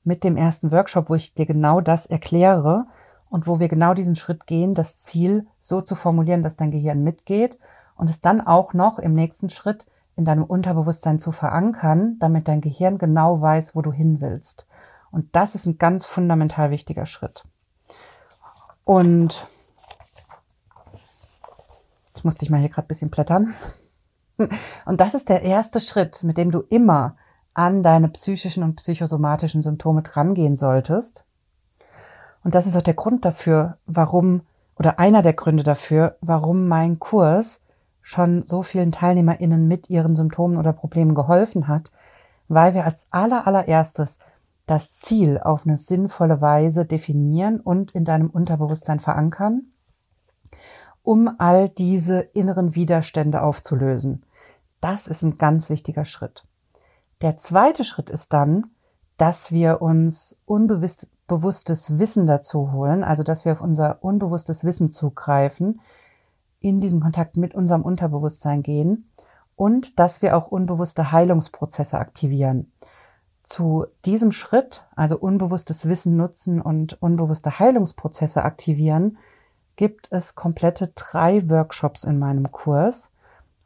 mit 0.05 0.25
dem 0.25 0.37
ersten 0.37 0.73
Workshop, 0.73 1.11
wo 1.11 1.15
ich 1.15 1.35
dir 1.35 1.47
genau 1.47 1.81
das 1.81 2.07
erkläre 2.07 2.87
und 3.29 3.47
wo 3.47 3.61
wir 3.61 3.69
genau 3.69 3.95
diesen 3.95 4.17
Schritt 4.17 4.47
gehen, 4.47 4.75
das 4.75 5.01
Ziel 5.01 5.47
so 5.61 5.81
zu 5.81 5.95
formulieren, 5.95 6.43
dass 6.43 6.57
dein 6.57 6.71
Gehirn 6.71 7.03
mitgeht 7.03 7.59
und 7.97 8.09
es 8.09 8.21
dann 8.21 8.41
auch 8.41 8.73
noch 8.73 8.99
im 8.99 9.13
nächsten 9.13 9.51
Schritt 9.51 9.85
in 10.17 10.25
deinem 10.25 10.45
Unterbewusstsein 10.45 11.21
zu 11.21 11.31
verankern, 11.31 12.17
damit 12.19 12.49
dein 12.49 12.61
Gehirn 12.61 12.99
genau 12.99 13.41
weiß, 13.41 13.77
wo 13.77 13.83
du 13.83 13.93
hin 13.93 14.21
willst. 14.21 14.67
Und 15.11 15.35
das 15.35 15.55
ist 15.55 15.67
ein 15.67 15.79
ganz 15.79 16.07
fundamental 16.07 16.71
wichtiger 16.71 17.07
Schritt. 17.07 17.45
Und 18.85 19.47
jetzt 22.09 22.25
musste 22.25 22.45
ich 22.45 22.51
mal 22.51 22.61
hier 22.61 22.69
gerade 22.69 22.87
ein 22.87 22.89
bisschen 22.89 23.11
blättern. 23.11 23.55
Und 24.87 25.01
das 25.01 25.15
ist 25.15 25.29
der 25.29 25.43
erste 25.43 25.81
Schritt, 25.81 26.23
mit 26.23 26.39
dem 26.39 26.51
du 26.51 26.61
immer 26.61 27.17
an 27.55 27.83
deine 27.83 28.09
psychischen 28.09 28.63
und 28.63 28.77
psychosomatischen 28.77 29.63
Symptome 29.63 30.03
drangehen 30.03 30.57
solltest. 30.57 31.25
Und 32.45 32.55
das 32.55 32.67
ist 32.67 32.77
auch 32.77 32.83
der 32.83 32.95
Grund 32.95 33.25
dafür, 33.25 33.79
warum, 33.85 34.43
oder 34.77 35.01
einer 35.01 35.23
der 35.23 35.33
Gründe 35.33 35.65
dafür, 35.65 36.17
warum 36.21 36.69
mein 36.69 37.01
Kurs 37.01 37.61
schon 38.01 38.47
so 38.47 38.63
vielen 38.63 38.93
TeilnehmerInnen 38.93 39.67
mit 39.67 39.91
ihren 39.91 40.15
Symptomen 40.15 40.57
oder 40.57 40.73
Problemen 40.73 41.15
geholfen 41.17 41.67
hat, 41.67 41.91
weil 42.47 42.75
wir 42.75 42.85
als 42.85 43.09
aller, 43.11 43.47
allererstes 43.47 44.19
das 44.69 44.93
Ziel 44.93 45.39
auf 45.39 45.67
eine 45.67 45.79
sinnvolle 45.79 46.41
Weise 46.41 46.85
definieren 46.85 47.59
und 47.59 47.91
in 47.93 48.05
deinem 48.05 48.29
Unterbewusstsein 48.29 49.01
verankern, 49.01 49.73
um 51.03 51.31
all 51.39 51.71
diese 51.71 52.21
inneren 52.21 52.75
Widerstände 52.75 53.43
aufzulösen. 53.43 54.25
Das 54.81 55.07
ist 55.07 55.23
ein 55.23 55.39
ganz 55.39 55.71
wichtiger 55.71 56.05
Schritt. 56.05 56.45
Der 57.23 57.39
zweite 57.39 57.83
Schritt 57.83 58.11
ist 58.11 58.33
dann, 58.33 58.67
dass 59.17 59.51
wir 59.51 59.81
uns 59.83 60.39
unbewusstes 60.45 61.99
Wissen 61.99 62.27
dazu 62.27 62.71
holen, 62.71 63.03
also 63.03 63.23
dass 63.23 63.45
wir 63.45 63.53
auf 63.53 63.63
unser 63.63 64.05
unbewusstes 64.05 64.65
Wissen 64.65 64.93
zugreifen, 64.93 65.81
in 66.61 66.81
diesen 66.81 67.01
Kontakt 67.01 67.37
mit 67.37 67.55
unserem 67.55 67.83
Unterbewusstsein 67.83 68.63
gehen 68.63 69.09
und 69.57 69.99
dass 69.99 70.21
wir 70.23 70.37
auch 70.37 70.49
unbewusste 70.49 71.11
Heilungsprozesse 71.11 71.99
aktivieren. 71.99 72.71
Zu 73.49 73.87
diesem 74.05 74.31
Schritt, 74.31 74.85
also 74.95 75.19
unbewusstes 75.19 75.89
Wissen 75.89 76.17
nutzen 76.17 76.61
und 76.61 77.03
unbewusste 77.03 77.59
Heilungsprozesse 77.59 78.45
aktivieren, 78.45 79.19
gibt 79.75 80.09
es 80.13 80.37
komplette 80.37 80.93
drei 80.95 81.49
Workshops 81.49 82.05
in 82.05 82.21
meinem 82.21 82.53
Kurs 82.53 83.11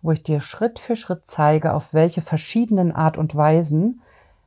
wo 0.03 0.11
ich 0.11 0.23
dir 0.23 0.41
Schritt 0.41 0.79
für 0.79 0.97
Schritt 0.97 1.23
zeige, 1.25 1.73
auf 1.73 1.95
welche 1.95 2.21
verschiedenen 2.21 2.93
Art 2.93 3.17
und 3.17 3.35
Weisen 3.35 4.03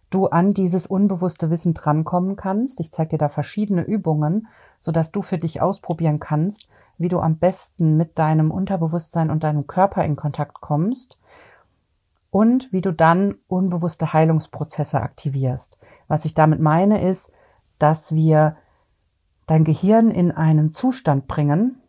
du 0.10 0.28
an 0.28 0.54
dieses 0.54 0.86
unbewusste 0.86 1.50
Wissen 1.50 1.74
drankommen 1.74 2.36
kannst. 2.36 2.80
Ich 2.80 2.92
zeige 2.92 3.12
dir 3.12 3.18
da 3.18 3.30
verschiedene 3.30 3.82
Übungen, 3.82 4.48
sodass 4.80 5.12
du 5.12 5.22
für 5.22 5.38
dich 5.38 5.62
ausprobieren 5.62 6.20
kannst, 6.20 6.68
wie 6.98 7.10
du 7.10 7.20
am 7.20 7.38
besten 7.38 7.98
mit 7.98 8.20
deinem 8.20 8.52
Unterbewusstsein 8.52 9.30
und 9.30 9.44
deinem 9.44 9.66
Körper 9.66 10.06
in 10.06 10.16
Kontakt 10.16 10.62
kommst 10.62 11.18
und 12.36 12.70
wie 12.74 12.82
du 12.82 12.92
dann 12.92 13.36
unbewusste 13.48 14.12
Heilungsprozesse 14.12 15.00
aktivierst. 15.00 15.78
Was 16.10 16.26
ich 16.26 16.34
damit 16.34 16.60
meine 16.60 17.02
ist, 17.02 17.32
dass 17.80 18.14
wir 18.14 18.58
dein 19.48 19.64
Gehirn 19.64 20.12
in 20.12 20.34
einen 20.34 20.74
Zustand 20.74 21.30
bringen, 21.30 21.82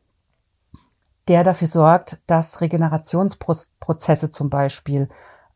der 1.26 1.42
dafür 1.42 1.66
sorgt, 1.66 2.22
dass 2.28 2.60
Regenerationsprozesse 2.60 4.30
zum 4.30 4.48
Beispiel 4.48 5.08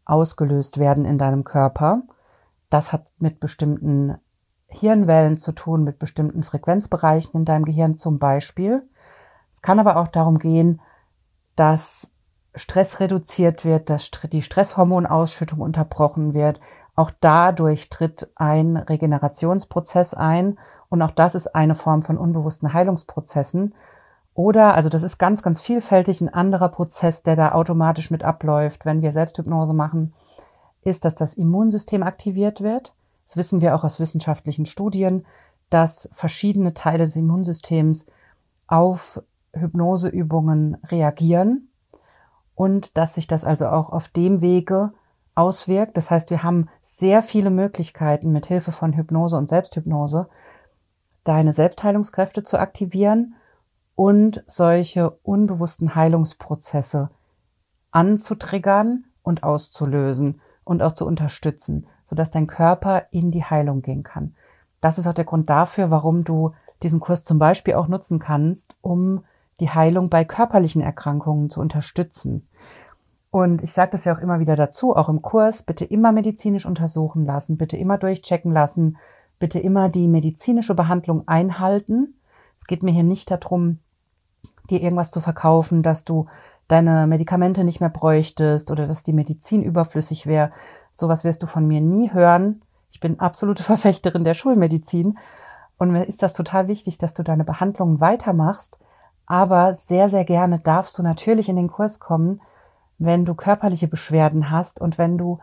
ausgelöst 0.07 0.79
werden 0.79 1.05
in 1.05 1.19
deinem 1.19 1.45
Körper. 1.45 2.03
Das 2.69 2.93
hat 2.93 3.07
mit 3.21 3.39
bestimmten 3.39 4.19
Hirnwellen 4.67 5.39
zu 5.39 5.53
tun, 5.53 5.85
mit 5.85 6.01
bestimmten 6.01 6.43
Frequenzbereichen 6.43 7.39
in 7.39 7.45
deinem 7.45 7.65
Gehirn 7.65 7.97
zum 7.97 8.19
Beispiel. 8.19 8.83
Es 9.53 9.63
kann 9.63 9.79
aber 9.79 9.99
auch 9.99 10.09
darum 10.09 10.41
gehen, 10.41 10.81
dass 11.55 12.13
Stress 12.55 13.01
reduziert 13.01 13.65
wird, 13.65 13.91
dass 13.91 14.11
die 14.11 14.43
Stresshormonausschüttung 14.43 15.61
unterbrochen 15.61 16.35
wird. 16.35 16.61
Auch 16.97 17.11
dadurch 17.21 17.89
tritt 17.89 18.31
ein 18.35 18.77
Regenerationsprozess 18.77 20.15
ein 20.15 20.59
und 20.89 21.01
auch 21.03 21.13
das 21.13 21.35
ist 21.35 21.55
eine 21.55 21.75
Form 21.75 22.03
von 22.03 22.19
unbewussten 22.19 22.73
Heilungsprozessen. 22.73 23.75
Oder, 24.35 24.75
also 24.75 24.89
das 24.89 25.03
ist 25.03 25.19
ganz, 25.19 25.43
ganz 25.43 25.61
vielfältig, 25.61 26.21
ein 26.21 26.33
anderer 26.33 26.69
Prozess, 26.69 27.23
der 27.23 27.37
da 27.37 27.53
automatisch 27.53 28.11
mit 28.11 28.25
abläuft, 28.25 28.85
wenn 28.85 29.03
wir 29.03 29.13
Selbsthypnose 29.13 29.75
machen, 29.75 30.13
ist, 30.83 31.05
dass 31.05 31.15
das 31.15 31.35
Immunsystem 31.35 32.03
aktiviert 32.03 32.61
wird. 32.61 32.95
Das 33.27 33.37
wissen 33.37 33.61
wir 33.61 33.77
auch 33.77 33.85
aus 33.85 34.01
wissenschaftlichen 34.01 34.67
Studien, 34.67 35.25
dass 35.69 36.11
verschiedene 36.13 36.75
Teile 36.75 37.05
des 37.05 37.17
Immunsystems 37.17 38.07
auf 38.67 39.23
Hypnoseübungen 39.53 40.79
reagieren 40.89 41.70
und 42.61 42.99
dass 42.99 43.15
sich 43.15 43.27
das 43.27 43.47
also 43.47 43.69
auch 43.69 43.89
auf 43.89 44.09
dem 44.09 44.43
Wege 44.43 44.93
auswirkt. 45.35 45.97
Das 45.97 46.11
heißt, 46.11 46.29
wir 46.29 46.43
haben 46.43 46.69
sehr 46.83 47.23
viele 47.23 47.49
Möglichkeiten 47.49 48.33
mit 48.33 48.45
Hilfe 48.45 48.71
von 48.71 48.93
Hypnose 48.93 49.39
und 49.39 49.49
Selbsthypnose 49.49 50.29
deine 51.25 51.53
Selbstheilungskräfte 51.53 52.43
zu 52.43 52.59
aktivieren 52.59 53.35
und 53.95 54.45
solche 54.47 55.09
unbewussten 55.23 55.95
Heilungsprozesse 55.95 57.09
anzutriggern 57.93 59.07
und 59.23 59.43
auszulösen 59.43 60.43
und 60.63 60.83
auch 60.83 60.93
zu 60.93 61.07
unterstützen, 61.07 61.87
sodass 62.05 62.31
dein 62.31 62.47
Körper 62.47 63.07
in 63.11 63.31
die 63.31 63.45
Heilung 63.45 63.81
gehen 63.81 64.03
kann. 64.03 64.35
Das 64.83 64.99
ist 64.99 65.07
auch 65.07 65.15
der 65.15 65.25
Grund 65.25 65.49
dafür, 65.49 65.91
warum 65.91 66.25
du 66.25 66.53
diesen 66.83 67.01
Kurs 67.01 67.25
zum 67.25 67.39
Beispiel 67.39 67.73
auch 67.73 67.89
nutzen 67.89 68.19
kannst, 68.19 68.77
um 68.83 69.25
die 69.61 69.71
Heilung 69.71 70.09
bei 70.09 70.25
körperlichen 70.25 70.83
Erkrankungen 70.83 71.51
zu 71.51 71.61
unterstützen. 71.61 72.49
Und 73.31 73.63
ich 73.63 73.73
sage 73.73 73.93
das 73.93 74.05
ja 74.05 74.17
auch 74.17 74.21
immer 74.21 74.41
wieder 74.41 74.57
dazu, 74.57 74.97
auch 74.97 75.09
im 75.09 75.23
Kurs, 75.23 75.63
bitte 75.63 75.85
immer 75.85 76.11
medizinisch 76.11 76.67
untersuchen 76.67 77.25
lassen, 77.25 77.57
bitte 77.57 77.77
immer 77.77 77.97
durchchecken 77.97 78.53
lassen, 78.53 78.97
bitte 79.39 79.61
immer 79.61 79.89
die 79.89 80.09
medizinische 80.09 80.75
Behandlung 80.75 81.29
einhalten. 81.29 82.15
Es 82.59 82.67
geht 82.67 82.83
mir 82.83 82.91
hier 82.91 83.05
nicht 83.05 83.31
darum, 83.31 83.79
dir 84.69 84.83
irgendwas 84.83 85.11
zu 85.11 85.21
verkaufen, 85.21 85.83
dass 85.83 86.05
du 86.05 86.27
deine 86.67 87.07
Medikamente 87.07 87.65
nicht 87.65 87.81
mehr 87.81 87.91
bräuchtest 87.91 88.71
oder 88.71 88.87
dass 88.87 89.03
die 89.03 89.13
Medizin 89.13 89.63
überflüssig 89.63 90.27
wäre. 90.27 90.51
Sowas 90.93 91.25
wirst 91.25 91.43
du 91.43 91.47
von 91.47 91.67
mir 91.67 91.81
nie 91.81 92.13
hören. 92.13 92.63
Ich 92.91 93.01
bin 93.01 93.21
absolute 93.21 93.63
Verfechterin 93.63 94.25
der 94.25 94.35
Schulmedizin 94.35 95.19
und 95.79 95.93
mir 95.93 96.05
ist 96.05 96.23
das 96.23 96.33
total 96.33 96.69
wichtig, 96.69 96.99
dass 96.99 97.15
du 97.15 97.23
deine 97.23 97.45
Behandlungen 97.45 98.01
weitermachst. 98.01 98.79
Aber 99.31 99.75
sehr, 99.75 100.09
sehr 100.09 100.25
gerne 100.25 100.59
darfst 100.59 100.99
du 100.99 101.05
natürlich 101.05 101.49
in 101.49 101.55
den 101.55 101.71
Kurs 101.71 102.01
kommen, 102.01 102.41
wenn 102.99 103.25
du 103.25 103.37
körperliche 103.37 103.87
Beschwerden 103.87 104.51
hast 104.51 104.81
und 104.81 104.99
wenn 104.99 105.17
du 105.17 105.39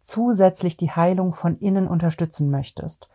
zusätzlich 0.00 0.76
die 0.76 0.92
Heilung 0.92 1.32
von 1.32 1.58
innen 1.58 1.88
unterstützen 1.88 2.52
möchtest. 2.52 3.08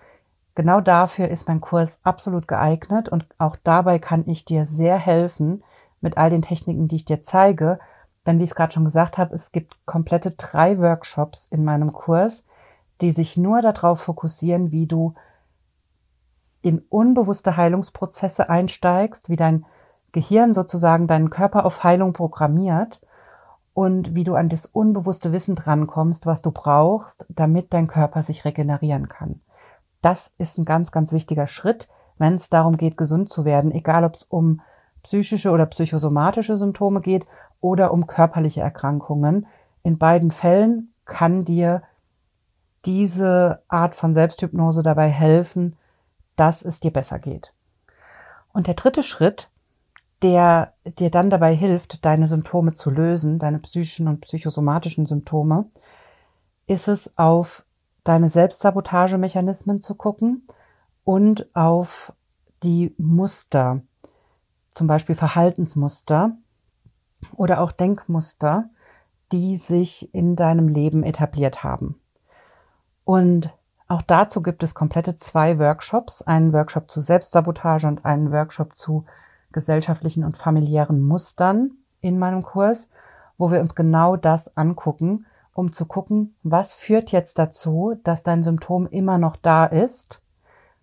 Genau 0.54 0.82
dafür 0.82 1.30
ist 1.30 1.47
mein 1.47 1.62
Kurs 1.62 2.02
absolut 2.04 2.45
geeignet 2.50 3.08
und 3.08 3.26
auch 3.38 3.56
dabei 3.63 4.00
kann 4.00 4.28
ich 4.28 4.43
dir 4.43 4.65
sehr 4.65 4.97
helfen 4.97 5.63
mit 6.02 6.17
all 6.17 6.30
den 6.30 6.41
Techniken, 6.41 6.89
die 6.89 6.97
ich 6.97 7.06
dir 7.06 7.21
zeige. 7.21 7.80
Denn 8.26 8.38
wie 8.38 8.43
ich 8.43 8.50
es 8.50 8.56
gerade 8.56 8.74
schon 8.74 8.84
gesagt 8.84 9.17
habe, 9.17 9.34
es 9.34 9.54
gibt 9.54 9.78
komplette 9.86 10.32
drei 10.32 10.78
Workshops 10.78 11.47
in 11.50 11.63
meinem 11.63 11.93
Kurs, 11.93 12.43
die 13.00 13.12
sich 13.12 13.38
nur 13.38 13.62
darauf 13.62 14.02
fokussieren, 14.02 14.71
wie 14.71 14.88
du 14.88 15.13
in 16.62 16.80
unbewusste 16.89 17.56
Heilungsprozesse 17.56 18.50
einsteigst, 18.50 19.30
wie 19.30 19.38
dein 19.38 19.65
Gehirn 20.12 20.54
sozusagen 20.54 21.08
deinen 21.08 21.30
Körper 21.30 21.65
auf 21.65 21.84
Heilung 21.84 22.13
programmiert 22.13 23.02
und 23.74 24.15
wie 24.15 24.24
du 24.24 24.36
an 24.36 24.50
das 24.50 24.65
unbewusste 24.65 25.32
Wissen 25.32 25.56
drankommst, 25.56 26.26
was 26.26 26.41
du 26.41 26.52
brauchst, 26.52 27.26
damit 27.30 27.74
dein 27.74 27.88
Körper 27.88 28.21
sich 28.21 28.43
regenerieren 28.43 29.08
kann. 29.08 29.41
Das 30.02 30.34
ist 30.38 30.58
ein 30.58 30.65
ganz, 30.65 30.91
ganz 30.91 31.12
wichtiger 31.12 31.47
Schritt, 31.47 31.88
wenn 32.17 32.36
es 32.36 32.50
darum 32.50 32.78
geht, 32.78 32.97
gesund 32.97 33.30
zu 33.30 33.45
werden, 33.45 33.71
egal 33.71 34.04
ob 34.04 34.15
es 34.15 34.24
um 34.24 34.62
psychische 35.04 35.52
oder 35.52 35.65
psychosomatische 35.65 36.58
Symptome 36.58 37.02
geht 37.02 37.26
oder 37.60 37.93
um 37.93 38.08
körperliche 38.08 38.62
Erkrankungen. 38.62 39.47
In 39.84 39.97
beiden 39.97 40.32
Fällen 40.32 40.93
kann 41.06 41.45
dir 41.45 41.84
diese 42.86 43.62
Art 43.67 43.95
von 43.95 44.13
Selbsthypnose 44.13 44.82
dabei 44.82 45.10
helfen, 45.10 45.78
dass 46.36 46.63
es 46.63 46.80
dir 46.80 46.91
besser 46.91 47.19
geht. 47.19 47.54
Und 48.54 48.67
der 48.67 48.74
dritte 48.74 49.04
Schritt, 49.04 49.51
der 50.21 50.73
dir 50.86 51.10
dann 51.10 51.29
dabei 51.29 51.55
hilft, 51.55 52.05
deine 52.05 52.27
Symptome 52.27 52.73
zu 52.73 52.89
lösen, 52.89 53.39
deine 53.39 53.60
psychischen 53.60 54.07
und 54.07 54.21
psychosomatischen 54.21 55.05
Symptome, 55.05 55.65
ist 56.67 56.88
es 56.88 57.17
auf 57.17 57.65
deine 58.03 58.29
Selbstsabotagemechanismen 58.29 59.81
zu 59.81 59.95
gucken 59.95 60.47
und 61.03 61.47
auf 61.55 62.13
die 62.63 62.93
Muster, 62.97 63.81
zum 64.71 64.88
Beispiel 64.88 65.15
Verhaltensmuster 65.15 66.38
oder 67.36 67.62
auch 67.62 67.71
Denkmuster, 67.71 68.69
die 69.31 69.57
sich 69.57 70.13
in 70.13 70.36
deinem 70.36 70.67
Leben 70.67 71.03
etabliert 71.03 71.63
haben. 71.63 71.99
Und 73.03 73.51
Auch 73.91 74.01
dazu 74.01 74.41
gibt 74.41 74.63
es 74.63 74.73
komplette 74.73 75.17
zwei 75.17 75.60
Workshops, 75.60 76.21
einen 76.21 76.53
Workshop 76.53 76.89
zu 76.89 77.01
Selbstsabotage 77.01 77.88
und 77.88 78.05
einen 78.05 78.31
Workshop 78.31 78.77
zu 78.77 79.03
gesellschaftlichen 79.52 80.24
und 80.24 80.38
familiären 80.38 81.02
Mustern 81.02 81.72
in 82.02 82.20
meinem 82.20 82.44
Kurs, 82.44 82.90
wo 83.38 83.52
wir 83.52 83.60
uns 83.60 83.76
genau 83.76 84.16
das 84.16 84.56
angucken, 84.58 85.26
um 85.54 85.74
zu 85.74 85.86
gucken, 85.86 86.36
was 86.44 86.74
führt 86.74 87.12
jetzt 87.12 87.38
dazu, 87.38 87.96
dass 88.04 88.24
dein 88.24 88.44
Symptom 88.44 88.88
immer 88.88 89.18
noch 89.18 89.36
da 89.36 89.66
ist. 89.66 90.22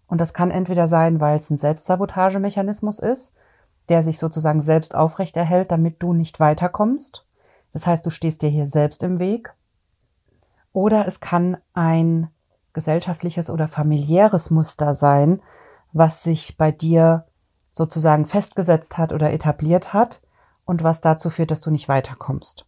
Und 0.06 0.20
das 0.20 0.34
kann 0.34 0.50
entweder 0.50 0.86
sein, 0.86 1.20
weil 1.20 1.38
es 1.38 1.50
ein 1.50 1.56
Selbstsabotagemechanismus 1.56 2.98
ist, 2.98 3.34
der 3.88 4.02
sich 4.02 4.18
sozusagen 4.18 4.60
selbst 4.60 4.94
aufrechterhält, 4.94 5.70
damit 5.70 6.02
du 6.02 6.12
nicht 6.12 6.40
weiterkommst. 6.40 7.26
Das 7.72 7.86
heißt, 7.86 8.04
du 8.04 8.10
stehst 8.10 8.42
dir 8.42 8.48
hier 8.48 8.66
selbst 8.66 9.02
im 9.02 9.18
Weg. 9.18 9.54
Oder 10.72 11.06
es 11.06 11.20
kann 11.20 11.56
ein 11.72 12.28
gesellschaftliches 12.72 13.50
oder 13.50 13.68
familiäres 13.68 14.50
Muster 14.50 14.94
sein, 14.94 15.40
was 15.92 16.22
sich 16.22 16.56
bei 16.56 16.70
dir 16.70 17.24
sozusagen 17.78 18.26
festgesetzt 18.26 18.98
hat 18.98 19.14
oder 19.14 19.32
etabliert 19.32 19.94
hat 19.94 20.20
und 20.66 20.82
was 20.82 21.00
dazu 21.00 21.30
führt, 21.30 21.50
dass 21.50 21.62
du 21.62 21.70
nicht 21.70 21.88
weiterkommst. 21.88 22.66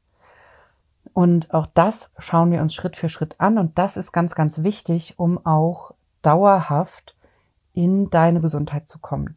Und 1.12 1.52
auch 1.52 1.66
das 1.66 2.10
schauen 2.18 2.50
wir 2.50 2.62
uns 2.62 2.74
Schritt 2.74 2.96
für 2.96 3.08
Schritt 3.10 3.38
an 3.38 3.58
und 3.58 3.78
das 3.78 3.98
ist 3.98 4.12
ganz, 4.12 4.34
ganz 4.34 4.62
wichtig, 4.62 5.18
um 5.18 5.44
auch 5.44 5.92
dauerhaft 6.22 7.16
in 7.74 8.10
deine 8.10 8.40
Gesundheit 8.40 8.88
zu 8.88 8.98
kommen. 8.98 9.36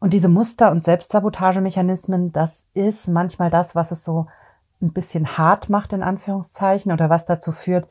Und 0.00 0.14
diese 0.14 0.28
Muster 0.28 0.70
und 0.70 0.84
Selbstsabotagemechanismen, 0.84 2.32
das 2.32 2.66
ist 2.74 3.08
manchmal 3.08 3.50
das, 3.50 3.74
was 3.74 3.90
es 3.90 4.04
so 4.04 4.26
ein 4.80 4.92
bisschen 4.92 5.38
hart 5.38 5.68
macht, 5.68 5.92
in 5.92 6.02
Anführungszeichen, 6.02 6.92
oder 6.92 7.10
was 7.10 7.24
dazu 7.24 7.50
führt, 7.50 7.88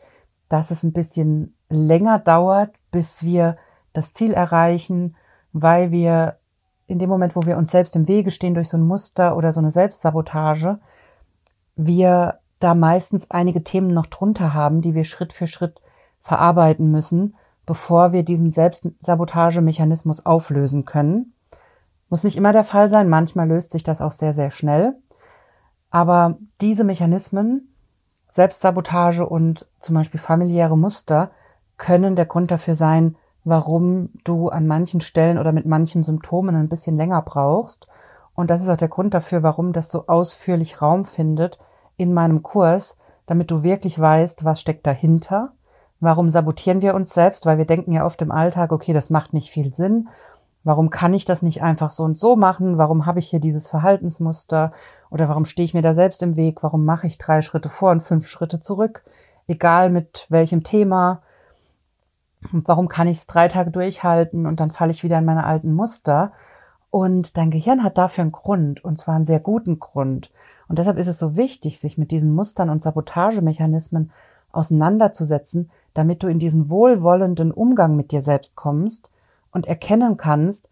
dass 0.48 0.72
es 0.72 0.84
ein 0.84 0.94
bisschen 0.94 1.54
länger 1.70 2.20
dauert, 2.20 2.74
bis 2.92 3.24
wir 3.24 3.58
das 3.92 4.14
Ziel 4.14 4.34
erreichen, 4.34 5.16
weil 5.52 5.92
wir 5.92 6.37
in 6.88 7.00
dem 7.00 7.10
Moment, 7.10 7.36
wo 7.36 7.46
wir 7.46 7.58
uns 7.58 7.72
selbst 7.72 7.96
im 7.96 8.08
Wege 8.08 8.32
stehen 8.32 8.54
durch 8.54 8.70
so 8.70 8.78
ein 8.78 8.88
Muster 8.88 9.36
oder 9.36 9.52
so 9.52 9.60
eine 9.60 9.72
Selbstsabotage, 9.72 10.80
wir 11.76 12.40
da 12.60 12.74
meistens 12.74 13.30
einige 13.30 13.64
Themen 13.64 13.94
noch 13.94 14.08
drunter 14.08 14.54
haben, 14.54 14.82
die 14.82 14.96
wir 14.96 15.04
Schritt 15.04 15.34
für 15.34 15.48
Schritt 15.48 15.80
verarbeiten 16.22 16.90
müssen, 16.92 17.36
bevor 17.66 18.14
wir 18.14 18.24
diesen 18.24 18.52
Selbstsabotagemechanismus 18.52 20.26
auflösen 20.26 20.86
können. 20.86 21.34
Muss 22.10 22.24
nicht 22.24 22.38
immer 22.38 22.54
der 22.54 22.64
Fall 22.64 22.90
sein, 22.90 23.10
manchmal 23.10 23.48
löst 23.48 23.72
sich 23.72 23.84
das 23.84 24.02
auch 24.02 24.12
sehr, 24.12 24.34
sehr 24.34 24.50
schnell. 24.50 24.96
Aber 25.92 26.38
diese 26.62 26.86
Mechanismen, 26.86 27.74
Selbstsabotage 28.30 29.28
und 29.28 29.68
zum 29.80 29.96
Beispiel 29.96 30.20
familiäre 30.20 30.78
Muster, 30.78 31.32
können 31.78 32.16
der 32.16 32.26
Grund 32.26 32.50
dafür 32.50 32.76
sein, 32.76 33.18
warum 33.48 34.10
du 34.26 34.50
an 34.50 34.68
manchen 34.68 35.00
Stellen 35.00 35.38
oder 35.38 35.54
mit 35.54 35.66
manchen 35.66 36.04
Symptomen 36.04 36.56
ein 36.56 36.68
bisschen 36.68 36.98
länger 36.98 37.22
brauchst. 37.22 37.88
Und 38.36 38.50
das 38.50 38.62
ist 38.62 38.70
auch 38.70 38.78
der 38.78 38.90
Grund 38.90 39.14
dafür, 39.14 39.42
warum 39.42 39.72
das 39.72 39.90
so 39.90 40.08
ausführlich 40.08 40.82
Raum 40.82 41.06
findet 41.06 41.58
in 41.96 42.14
meinem 42.14 42.44
Kurs, 42.44 42.98
damit 43.26 43.50
du 43.50 43.64
wirklich 43.64 43.98
weißt, 43.98 44.44
was 44.44 44.60
steckt 44.60 44.86
dahinter. 44.86 45.54
Warum 46.02 46.30
sabotieren 46.30 46.82
wir 46.82 46.94
uns 46.94 47.14
selbst? 47.14 47.46
Weil 47.46 47.58
wir 47.58 47.66
denken 47.66 47.94
ja 47.94 48.06
oft 48.06 48.22
im 48.22 48.32
Alltag, 48.32 48.74
okay, 48.74 48.92
das 48.92 49.10
macht 49.10 49.34
nicht 49.34 49.50
viel 49.50 49.74
Sinn. 49.74 50.10
Warum 50.66 50.90
kann 50.90 51.14
ich 51.14 51.24
das 51.24 51.42
nicht 51.42 51.64
einfach 51.64 51.90
so 51.90 52.04
und 52.04 52.20
so 52.20 52.36
machen? 52.36 52.78
Warum 52.78 53.06
habe 53.06 53.20
ich 53.20 53.30
hier 53.30 53.40
dieses 53.40 53.70
Verhaltensmuster? 53.70 54.74
Oder 55.10 55.30
warum 55.30 55.46
stehe 55.46 55.64
ich 55.64 55.74
mir 55.74 55.82
da 55.82 55.94
selbst 55.94 56.22
im 56.22 56.36
Weg? 56.36 56.64
Warum 56.64 56.84
mache 56.84 57.08
ich 57.08 57.18
drei 57.18 57.42
Schritte 57.42 57.70
vor 57.70 57.92
und 57.92 58.04
fünf 58.04 58.28
Schritte 58.28 58.60
zurück? 58.60 59.06
Egal 59.48 59.90
mit 59.90 60.26
welchem 60.28 60.64
Thema. 60.64 61.22
Und 62.52 62.68
warum 62.68 62.88
kann 62.88 63.08
ich 63.08 63.18
es 63.18 63.28
drei 63.28 63.48
Tage 63.48 63.72
durchhalten 63.72 64.46
und 64.46 64.60
dann 64.60 64.72
falle 64.72 64.92
ich 64.92 65.04
wieder 65.04 65.20
in 65.20 65.26
meine 65.26 65.46
alten 65.46 65.74
Muster? 65.74 66.32
Und 66.90 67.38
dein 67.38 67.52
Gehirn 67.52 67.84
hat 67.84 67.98
dafür 67.98 68.24
einen 68.24 68.32
Grund, 68.32 68.84
und 68.84 68.98
zwar 68.98 69.16
einen 69.16 69.26
sehr 69.26 69.40
guten 69.40 69.80
Grund. 69.80 70.32
Und 70.68 70.80
deshalb 70.80 70.98
ist 70.98 71.08
es 71.08 71.20
so 71.20 71.36
wichtig, 71.36 71.80
sich 71.80 71.98
mit 71.98 72.12
diesen 72.12 72.34
Mustern 72.34 72.70
und 72.70 72.84
Sabotagemechanismen 72.84 74.12
auseinanderzusetzen, 74.52 75.70
damit 75.94 76.24
du 76.24 76.28
in 76.28 76.40
diesen 76.40 76.70
wohlwollenden 76.70 77.52
Umgang 77.52 77.96
mit 77.96 78.12
dir 78.12 78.22
selbst 78.22 78.56
kommst 78.56 79.10
und 79.52 79.68
erkennen 79.68 80.18
kannst, 80.18 80.70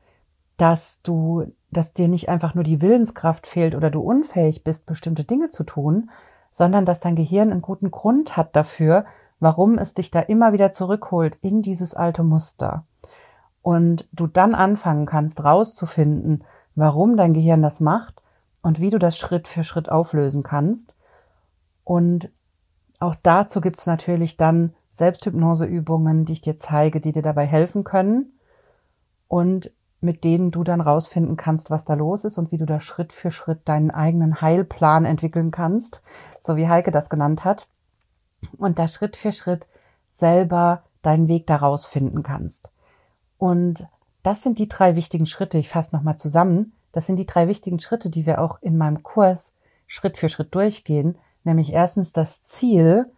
dass 0.58 1.02
du, 1.02 1.46
dass 1.72 1.94
dir 1.94 2.08
nicht 2.08 2.30
einfach 2.30 2.56
nur 2.56 2.64
die 2.64 2.82
Willenskraft 2.82 3.48
fehlt 3.48 3.76
oder 3.76 3.90
du 3.90 4.00
unfähig 4.00 4.64
bist, 4.64 4.86
bestimmte 4.86 5.24
Dinge 5.24 5.50
zu 5.50 5.64
tun, 5.64 6.10
sondern 6.52 6.86
dass 6.86 7.02
dein 7.02 7.16
Gehirn 7.16 7.52
einen 7.52 7.62
guten 7.62 7.92
Grund 7.92 8.38
hat 8.38 8.56
dafür, 8.56 9.06
warum 9.40 9.78
es 9.78 9.94
dich 9.94 10.12
da 10.12 10.20
immer 10.20 10.54
wieder 10.54 10.72
zurückholt 10.72 11.38
in 11.42 11.62
dieses 11.62 11.94
alte 11.94 12.24
Muster. 12.24 12.86
Und 13.62 14.08
du 14.12 14.28
dann 14.28 14.56
anfangen 14.56 15.06
kannst, 15.06 15.44
rauszufinden, 15.44 16.44
warum 16.76 17.18
dein 17.18 17.34
Gehirn 17.34 17.62
das 17.62 17.80
macht 17.80 18.22
und 18.62 18.80
wie 18.80 18.90
du 18.90 19.00
das 19.00 19.18
Schritt 19.18 19.48
für 19.48 19.64
Schritt 19.64 19.90
auflösen 19.90 20.44
kannst. 20.44 20.94
Und 21.84 22.32
auch 23.00 23.16
dazu 23.22 23.62
gibt's 23.62 23.86
natürlich 23.86 24.38
dann 24.38 24.74
Selbsthypnoseübungen, 24.92 26.26
die 26.26 26.34
ich 26.34 26.42
dir 26.42 26.58
zeige, 26.58 27.02
die 27.02 27.12
dir 27.12 27.22
dabei 27.22 27.46
helfen 27.46 27.84
können 27.84 28.40
und 29.28 29.72
mit 30.00 30.24
denen 30.24 30.52
du 30.52 30.64
dann 30.64 30.82
rausfinden 30.82 31.36
kannst, 31.36 31.72
was 31.72 31.86
da 31.86 31.96
los 31.96 32.26
ist 32.26 32.38
und 32.38 32.52
wie 32.52 32.58
du 32.58 32.66
da 32.66 32.80
Schritt 32.80 33.12
für 33.12 33.32
Schritt 33.32 33.68
deinen 33.68 33.92
eigenen 33.92 34.40
Heilplan 34.42 35.04
entwickeln 35.04 35.52
kannst, 35.52 36.02
so 36.42 36.56
wie 36.56 36.68
Heike 36.68 36.92
das 36.92 37.10
genannt 37.10 37.44
hat 37.44 37.68
und 38.58 38.80
da 38.80 38.88
Schritt 38.88 39.18
für 39.18 39.32
Schritt 39.32 39.68
selber 40.10 40.84
deinen 41.02 41.28
Weg 41.28 41.48
daraus 41.48 41.86
finden 41.88 42.24
kannst. 42.24 42.72
Und 43.38 43.88
das 44.24 44.42
sind 44.42 44.60
die 44.60 44.70
drei 44.70 44.96
wichtigen 44.96 45.26
Schritte. 45.26 45.58
Ich 45.58 45.70
fasse 45.70 45.96
nochmal 45.96 46.18
zusammen. 46.18 46.74
Das 46.92 47.06
sind 47.06 47.18
die 47.18 47.26
drei 47.26 47.48
wichtigen 47.48 47.80
Schritte, 47.80 48.10
die 48.10 48.26
wir 48.26 48.42
auch 48.42 48.62
in 48.62 48.78
meinem 48.78 49.04
Kurs 49.04 49.54
Schritt 49.88 50.18
für 50.18 50.30
Schritt 50.30 50.56
durchgehen. 50.56 51.18
Nämlich 51.44 51.74
erstens 51.74 52.12
das 52.12 52.44
Ziel 52.46 53.12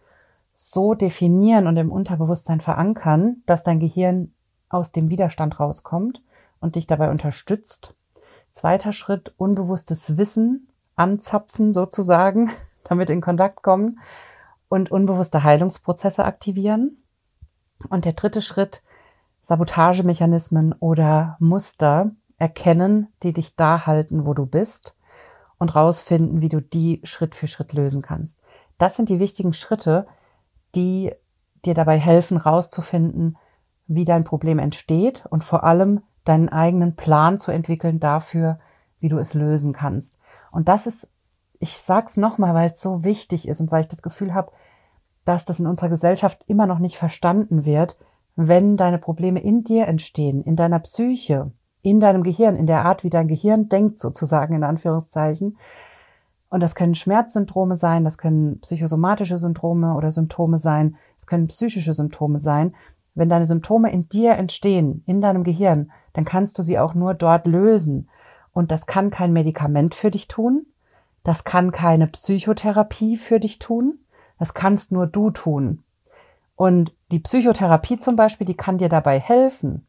so 0.54 0.96
definieren 0.96 1.68
und 1.68 1.78
im 1.78 1.92
Unterbewusstsein 1.92 2.60
verankern, 2.60 3.44
dass 3.46 3.64
dein 3.64 3.80
Gehirn 3.80 4.34
aus 4.70 4.92
dem 4.92 5.10
Widerstand 5.10 5.60
rauskommt 5.60 6.22
und 6.60 6.76
dich 6.76 6.88
dabei 6.88 7.10
unterstützt. 7.10 7.96
Zweiter 8.52 8.92
Schritt, 8.92 9.34
unbewusstes 9.38 10.18
Wissen 10.18 10.68
anzapfen 10.96 11.74
sozusagen, 11.74 12.50
damit 12.84 13.10
in 13.12 13.22
Kontakt 13.22 13.62
kommen 13.62 14.00
und 14.70 14.92
unbewusste 14.92 15.44
Heilungsprozesse 15.44 16.26
aktivieren. 16.26 17.04
Und 17.90 18.06
der 18.06 18.14
dritte 18.14 18.42
Schritt, 18.42 18.84
Sabotagemechanismen 19.42 20.74
oder 20.74 21.38
Muster 21.40 22.12
erkennen, 22.38 23.08
die 23.24 23.34
dich 23.34 23.56
da 23.56 23.86
halten, 23.86 24.26
wo 24.26 24.34
du 24.34 24.46
bist 24.46 24.96
und 25.58 25.76
rausfinden, 25.76 26.42
wie 26.42 26.50
du 26.50 26.62
die 26.62 27.02
Schritt 27.04 27.36
für 27.36 27.48
Schritt 27.48 27.74
lösen 27.74 28.02
kannst. 28.02 28.40
Das 28.78 28.96
sind 28.96 29.10
die 29.10 29.20
wichtigen 29.20 29.54
Schritte, 29.54 30.08
die 30.76 31.12
dir 31.66 31.74
dabei 31.74 31.98
helfen, 31.98 32.38
rauszufinden, 32.38 33.38
wie 33.88 34.06
dein 34.06 34.24
Problem 34.24 34.60
entsteht 34.60 35.26
und 35.30 35.44
vor 35.44 35.64
allem 35.64 36.02
deinen 36.26 36.50
eigenen 36.50 36.96
Plan 36.96 37.40
zu 37.40 37.52
entwickeln 37.52 38.00
dafür, 38.00 38.60
wie 39.00 39.10
du 39.10 39.18
es 39.18 39.34
lösen 39.34 39.74
kannst. 39.74 40.18
Und 40.52 40.68
das 40.68 40.88
ist 40.88 41.10
ich 41.60 41.78
sag's 41.78 42.18
nochmal, 42.18 42.54
weil 42.54 42.72
es 42.72 42.82
so 42.82 43.04
wichtig 43.04 43.48
ist 43.48 43.62
und 43.62 43.72
weil 43.72 43.82
ich 43.82 43.88
das 43.88 44.02
Gefühl 44.02 44.34
habe, 44.34 44.52
dass 45.26 45.46
das 45.46 45.60
in 45.60 45.68
unserer 45.68 45.90
Gesellschaft 45.90 46.44
immer 46.48 46.66
noch 46.66 46.80
nicht 46.80 46.98
verstanden 46.98 47.66
wird, 47.66 47.98
wenn 48.36 48.78
deine 48.78 49.00
Probleme 49.00 49.42
in 49.42 49.64
dir 49.64 49.88
entstehen, 49.88 50.44
in 50.44 50.56
deiner 50.56 50.80
Psyche, 50.80 51.52
in 51.82 52.00
deinem 52.00 52.24
Gehirn, 52.24 52.56
in 52.56 52.68
der 52.68 52.86
Art, 52.86 53.04
wie 53.04 53.10
dein 53.10 53.28
Gehirn 53.28 53.68
denkt, 53.68 54.00
sozusagen 54.00 54.54
in 54.54 54.64
Anführungszeichen. 54.64 55.58
Und 56.50 56.64
das 56.64 56.76
können 56.76 56.96
Schmerzsyndrome 56.96 57.76
sein, 57.76 58.06
das 58.06 58.18
können 58.18 58.60
psychosomatische 58.62 59.38
Syndrome 59.38 59.96
oder 59.96 60.12
Symptome 60.12 60.60
sein, 60.60 60.96
es 61.18 61.28
können 61.28 61.48
psychische 61.48 61.94
Symptome 61.94 62.40
sein. 62.40 62.74
Wenn 63.16 63.30
deine 63.30 63.48
Symptome 63.48 63.92
in 63.92 64.08
dir 64.08 64.34
entstehen, 64.34 65.04
in 65.08 65.20
deinem 65.20 65.44
Gehirn, 65.44 65.92
dann 66.14 66.24
kannst 66.24 66.58
du 66.58 66.62
sie 66.62 66.80
auch 66.80 66.94
nur 66.94 67.16
dort 67.16 67.48
lösen. 67.48 68.10
Und 68.54 68.72
das 68.72 68.86
kann 68.86 69.12
kein 69.12 69.34
Medikament 69.34 69.94
für 69.96 70.12
dich 70.12 70.28
tun, 70.28 70.68
das 71.28 71.44
kann 71.44 71.74
keine 71.74 72.08
Psychotherapie 72.08 73.18
für 73.18 73.42
dich 73.42 73.60
tun. 73.60 74.00
Das 74.40 74.54
kannst 74.54 74.94
nur 74.94 75.08
du 75.08 75.30
tun. 75.30 75.84
Und 76.56 76.96
die 77.12 77.20
Psychotherapie 77.20 78.00
zum 78.00 78.16
Beispiel, 78.16 78.48
die 78.48 78.56
kann 78.56 78.78
dir 78.78 78.88
dabei 78.88 79.20
helfen. 79.20 79.86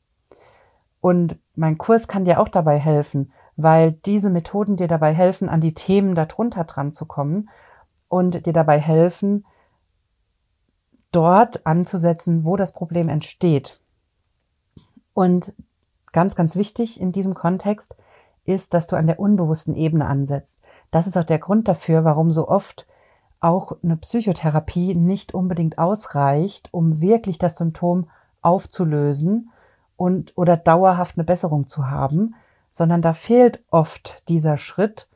Und 1.01 1.38
mein 1.55 1.79
Kurs 1.79 2.09
kann 2.09 2.24
dir 2.24 2.40
auch 2.40 2.48
dabei 2.48 2.81
helfen, 2.81 3.33
weil 3.55 3.92
diese 3.92 4.31
Methoden 4.31 4.77
dir 4.77 4.88
dabei 4.88 5.14
helfen, 5.14 5.48
an 5.48 5.61
die 5.61 5.74
Themen 5.74 6.16
darunter 6.16 6.64
dran 6.64 6.92
zu 6.92 7.07
kommen 7.07 7.48
und 8.09 8.44
dir 8.44 8.53
dabei 8.53 8.81
helfen, 8.81 9.46
dort 11.12 11.64
anzusetzen, 11.68 12.44
wo 12.44 12.57
das 12.57 12.72
Problem 12.72 13.09
entsteht. 13.09 13.81
Und 15.14 15.53
ganz, 16.11 16.35
ganz 16.35 16.57
wichtig 16.57 17.01
in 17.01 17.12
diesem 17.12 17.35
Kontext, 17.35 17.94
ist, 18.49 18.75
dass 18.75 18.87
du 18.87 18.97
an 18.97 19.07
der 19.07 19.21
unbewussten 19.21 19.75
Ebene 19.77 20.07
ansetzt. 20.07 20.61
Das 20.91 21.07
ist 21.07 21.17
auch 21.17 21.25
der 21.25 21.39
Grund 21.39 21.69
dafür, 21.69 22.05
warum 22.05 22.31
so 22.31 22.49
oft 22.49 22.87
auch 23.41 23.77
eine 23.83 23.97
Psychotherapie 23.97 24.95
nicht 24.95 25.35
unbedingt 25.35 25.79
ausreicht, 25.79 26.69
um 26.73 27.01
wirklich 27.01 27.39
das 27.39 27.57
Symptom 27.57 28.11
aufzulösen 28.43 29.51
und 29.97 30.33
oder 30.37 30.57
dauerhaft 30.57 31.17
eine 31.17 31.25
Besserung 31.25 31.69
zu 31.69 31.91
haben, 31.91 32.35
sondern 32.71 33.03
da 33.03 33.13
fehlt 33.13 33.63
oft 33.71 34.23
dieser 34.29 34.57
Schritt, 34.57 35.09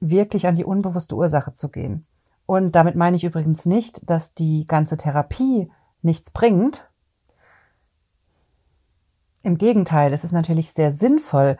wirklich 0.00 0.46
an 0.46 0.56
die 0.56 0.64
unbewusste 0.64 1.16
Ursache 1.16 1.54
zu 1.54 1.68
gehen. 1.68 2.06
Und 2.44 2.76
damit 2.76 2.94
meine 2.94 3.16
ich 3.16 3.24
übrigens 3.24 3.66
nicht, 3.66 4.08
dass 4.08 4.34
die 4.34 4.66
ganze 4.66 4.96
Therapie 4.96 5.70
nichts 6.02 6.30
bringt. 6.30 6.88
Im 9.42 9.58
Gegenteil, 9.58 10.12
es 10.12 10.22
ist 10.22 10.32
natürlich 10.32 10.72
sehr 10.72 10.92
sinnvoll, 10.92 11.56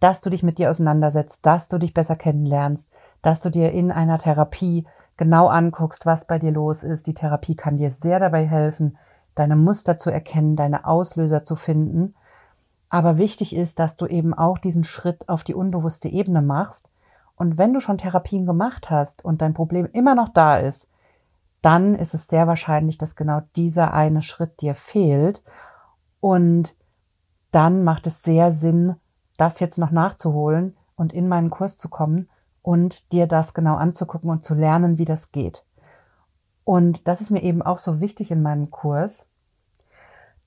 dass 0.00 0.20
du 0.20 0.30
dich 0.30 0.42
mit 0.42 0.58
dir 0.58 0.70
auseinandersetzt, 0.70 1.44
dass 1.46 1.68
du 1.68 1.78
dich 1.78 1.94
besser 1.94 2.16
kennenlernst, 2.16 2.88
dass 3.22 3.40
du 3.40 3.50
dir 3.50 3.72
in 3.72 3.90
einer 3.90 4.18
Therapie 4.18 4.86
genau 5.16 5.46
anguckst, 5.48 6.04
was 6.04 6.26
bei 6.26 6.38
dir 6.38 6.52
los 6.52 6.82
ist. 6.82 7.06
Die 7.06 7.14
Therapie 7.14 7.56
kann 7.56 7.78
dir 7.78 7.90
sehr 7.90 8.20
dabei 8.20 8.46
helfen, 8.46 8.98
deine 9.34 9.56
Muster 9.56 9.98
zu 9.98 10.10
erkennen, 10.10 10.56
deine 10.56 10.86
Auslöser 10.86 11.44
zu 11.44 11.56
finden. 11.56 12.14
Aber 12.88 13.18
wichtig 13.18 13.56
ist, 13.56 13.78
dass 13.78 13.96
du 13.96 14.06
eben 14.06 14.34
auch 14.34 14.58
diesen 14.58 14.84
Schritt 14.84 15.28
auf 15.28 15.44
die 15.44 15.54
unbewusste 15.54 16.08
Ebene 16.08 16.42
machst. 16.42 16.88
Und 17.36 17.58
wenn 17.58 17.74
du 17.74 17.80
schon 17.80 17.98
Therapien 17.98 18.46
gemacht 18.46 18.90
hast 18.90 19.24
und 19.24 19.42
dein 19.42 19.54
Problem 19.54 19.88
immer 19.92 20.14
noch 20.14 20.28
da 20.28 20.58
ist, 20.58 20.88
dann 21.62 21.94
ist 21.94 22.14
es 22.14 22.28
sehr 22.28 22.46
wahrscheinlich, 22.46 22.96
dass 22.98 23.16
genau 23.16 23.40
dieser 23.56 23.92
eine 23.92 24.22
Schritt 24.22 24.60
dir 24.60 24.74
fehlt. 24.74 25.42
Und 26.20 26.76
dann 27.50 27.82
macht 27.82 28.06
es 28.06 28.22
sehr 28.22 28.52
Sinn, 28.52 28.96
das 29.36 29.60
jetzt 29.60 29.78
noch 29.78 29.90
nachzuholen 29.90 30.76
und 30.96 31.12
in 31.12 31.28
meinen 31.28 31.50
Kurs 31.50 31.78
zu 31.78 31.88
kommen 31.88 32.28
und 32.62 33.12
dir 33.12 33.26
das 33.26 33.54
genau 33.54 33.76
anzugucken 33.76 34.30
und 34.30 34.44
zu 34.44 34.54
lernen, 34.54 34.98
wie 34.98 35.04
das 35.04 35.32
geht. 35.32 35.64
Und 36.64 37.06
das 37.06 37.20
ist 37.20 37.30
mir 37.30 37.42
eben 37.42 37.62
auch 37.62 37.78
so 37.78 38.00
wichtig 38.00 38.30
in 38.30 38.42
meinem 38.42 38.70
Kurs, 38.70 39.26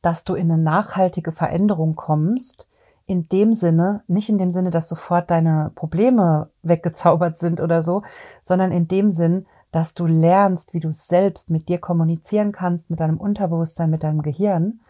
dass 0.01 0.23
du 0.23 0.35
in 0.35 0.51
eine 0.51 0.61
nachhaltige 0.61 1.31
Veränderung 1.31 1.95
kommst, 1.95 2.67
in 3.05 3.27
dem 3.29 3.53
Sinne, 3.53 4.03
nicht 4.07 4.29
in 4.29 4.37
dem 4.37 4.51
Sinne, 4.51 4.69
dass 4.69 4.89
sofort 4.89 5.31
deine 5.31 5.71
Probleme 5.75 6.49
weggezaubert 6.61 7.39
sind 7.39 7.59
oder 7.59 7.81
so, 7.81 8.03
sondern 8.43 8.71
in 8.71 8.87
dem 8.87 9.09
Sinn, 9.09 9.47
dass 9.71 9.93
du 9.93 10.05
lernst, 10.05 10.73
wie 10.73 10.79
du 10.79 10.91
selbst 10.91 11.49
mit 11.49 11.69
dir 11.69 11.79
kommunizieren 11.79 12.51
kannst, 12.51 12.89
mit 12.89 12.99
deinem 12.99 13.17
Unterbewusstsein, 13.17 13.89
mit 13.89 14.03
deinem 14.03 14.21
Gehirn, 14.21 14.81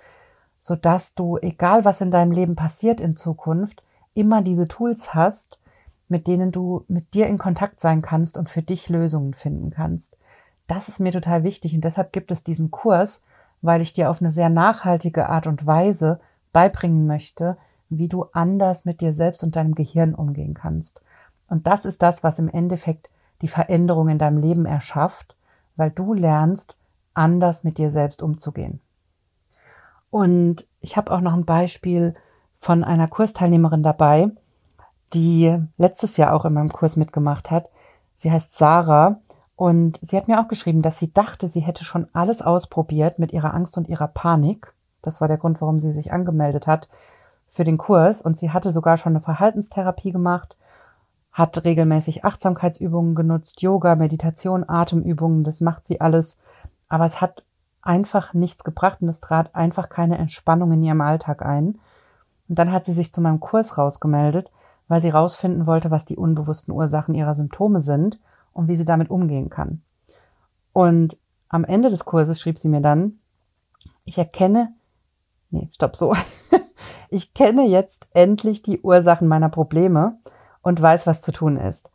so 0.58 0.76
dass 0.76 1.14
du, 1.14 1.38
egal 1.38 1.86
was 1.86 2.02
in 2.02 2.12
deinem 2.12 2.32
Leben 2.32 2.56
passiert 2.56 3.00
in 3.00 3.16
Zukunft, 3.16 3.84
immer 4.20 4.42
diese 4.42 4.68
Tools 4.68 5.14
hast, 5.14 5.60
mit 6.10 6.28
denen 6.28 6.52
du 6.52 6.84
mit 6.90 7.14
dir 7.14 7.28
in 7.28 7.38
Kontakt 7.38 7.80
sein 7.80 8.02
kannst 8.02 8.38
und 8.38 8.50
für 8.50 8.62
dich 8.62 8.90
Lösungen 8.90 9.34
finden 9.34 9.70
kannst. 9.70 10.18
Das 10.68 10.90
ist 10.90 11.00
mir 11.00 11.12
total 11.12 11.44
wichtig 11.44 11.74
und 11.74 11.84
deshalb 11.84 12.12
gibt 12.12 12.30
es 12.32 12.44
diesen 12.44 12.70
Kurs, 12.70 13.24
weil 13.62 13.82
ich 13.82 13.94
dir 13.94 14.10
auf 14.10 14.22
eine 14.22 14.32
sehr 14.32 14.50
nachhaltige 14.50 15.30
Art 15.30 15.48
und 15.48 15.66
Weise 15.66 16.20
beibringen 16.52 17.08
möchte, 17.08 17.58
wie 17.90 18.10
du 18.10 18.26
anders 18.34 18.86
mit 18.86 19.02
dir 19.02 19.14
selbst 19.14 19.44
und 19.44 19.56
deinem 19.56 19.74
Gehirn 19.74 20.14
umgehen 20.14 20.54
kannst. 20.54 21.02
Und 21.48 21.66
das 21.66 21.86
ist 21.86 22.02
das, 22.02 22.24
was 22.24 22.40
im 22.40 22.50
Endeffekt 22.50 23.10
die 23.42 23.48
Veränderung 23.48 24.10
in 24.10 24.18
deinem 24.18 24.38
Leben 24.38 24.66
erschafft, 24.66 25.36
weil 25.76 25.92
du 25.92 26.14
lernst, 26.14 26.78
anders 27.14 27.64
mit 27.64 27.78
dir 27.78 27.90
selbst 27.90 28.22
umzugehen. 28.22 28.82
Und 30.10 30.68
ich 30.80 30.98
habe 30.98 31.12
auch 31.12 31.22
noch 31.22 31.34
ein 31.34 31.46
Beispiel 31.46 32.16
von 32.60 32.84
einer 32.84 33.08
Kursteilnehmerin 33.08 33.82
dabei, 33.82 34.30
die 35.14 35.58
letztes 35.78 36.18
Jahr 36.18 36.34
auch 36.34 36.46
in 36.46 36.54
meinem 36.54 36.72
Kurs 36.72 36.98
mitgemacht 36.98 37.50
hat. 37.50 37.70
Sie 38.16 38.32
heißt 38.32 38.56
Sarah 38.56 39.22
und 39.56 39.98
sie 40.02 40.18
hat 40.18 40.28
mir 40.28 40.40
auch 40.40 40.50
geschrieben, 40.50 40.82
dass 40.82 41.00
sie 41.00 41.12
dachte, 41.12 41.48
sie 41.48 41.62
hätte 41.62 41.86
schon 41.86 42.08
alles 42.14 42.42
ausprobiert 42.42 43.18
mit 43.18 43.32
ihrer 43.32 43.54
Angst 43.54 43.78
und 43.78 43.88
ihrer 43.88 44.10
Panik. 44.10 44.74
Das 45.02 45.22
war 45.22 45.30
der 45.30 45.38
Grund, 45.38 45.62
warum 45.62 45.80
sie 45.80 45.94
sich 45.94 46.12
angemeldet 46.12 46.68
hat 46.68 46.90
für 47.48 47.64
den 47.64 47.78
Kurs 47.78 48.22
und 48.22 48.38
sie 48.38 48.52
hatte 48.52 48.72
sogar 48.72 48.98
schon 48.98 49.14
eine 49.14 49.22
Verhaltenstherapie 49.22 50.12
gemacht, 50.12 50.58
hat 51.32 51.64
regelmäßig 51.64 52.26
Achtsamkeitsübungen 52.26 53.16
genutzt, 53.16 53.62
Yoga, 53.62 53.96
Meditation, 53.96 54.66
Atemübungen, 54.68 55.46
das 55.46 55.62
macht 55.62 55.88
sie 55.88 56.02
alles, 56.02 56.38
aber 56.90 57.06
es 57.06 57.22
hat 57.22 57.46
einfach 57.82 58.34
nichts 58.34 58.66
gebracht 58.66 59.02
und 59.02 59.08
es 59.08 59.22
trat 59.22 59.56
einfach 59.56 59.90
keine 59.90 60.18
Entspannung 60.18 60.74
in 60.74 60.84
ihrem 60.84 61.02
Alltag 61.02 61.46
ein. 61.46 61.80
Und 62.50 62.58
dann 62.58 62.74
hat 62.74 62.84
sie 62.84 62.94
sich 62.94 63.14
zu 63.14 63.22
meinem 63.22 63.40
Kurs 63.40 63.78
rausgemeldet, 63.78 64.52
weil 64.88 65.02
sie 65.02 65.10
rausfinden 65.10 65.68
wollte, 65.68 65.92
was 65.92 66.06
die 66.06 66.18
unbewussten 66.18 66.74
Ursachen 66.74 67.16
ihrer 67.16 67.36
Symptome 67.36 67.80
sind 67.80 68.20
und 68.52 68.68
wie 68.68 68.76
sie 68.76 68.86
damit 68.86 69.10
umgehen 69.10 69.50
kann. 69.50 69.84
Und 70.74 71.18
am 71.48 71.64
Ende 71.64 71.90
des 71.90 72.06
Kurses 72.06 72.42
schrieb 72.42 72.58
sie 72.58 72.70
mir 72.70 72.82
dann, 72.82 73.20
ich 74.04 74.18
erkenne, 74.18 74.74
nee, 75.52 75.70
stopp 75.74 75.96
so. 75.96 76.16
ich 77.10 77.34
kenne 77.36 77.68
jetzt 77.68 78.08
endlich 78.14 78.64
die 78.64 78.82
Ursachen 78.82 79.28
meiner 79.28 79.50
Probleme 79.50 80.18
und 80.62 80.82
weiß, 80.82 81.06
was 81.06 81.22
zu 81.22 81.32
tun 81.32 81.58
ist. 81.58 81.92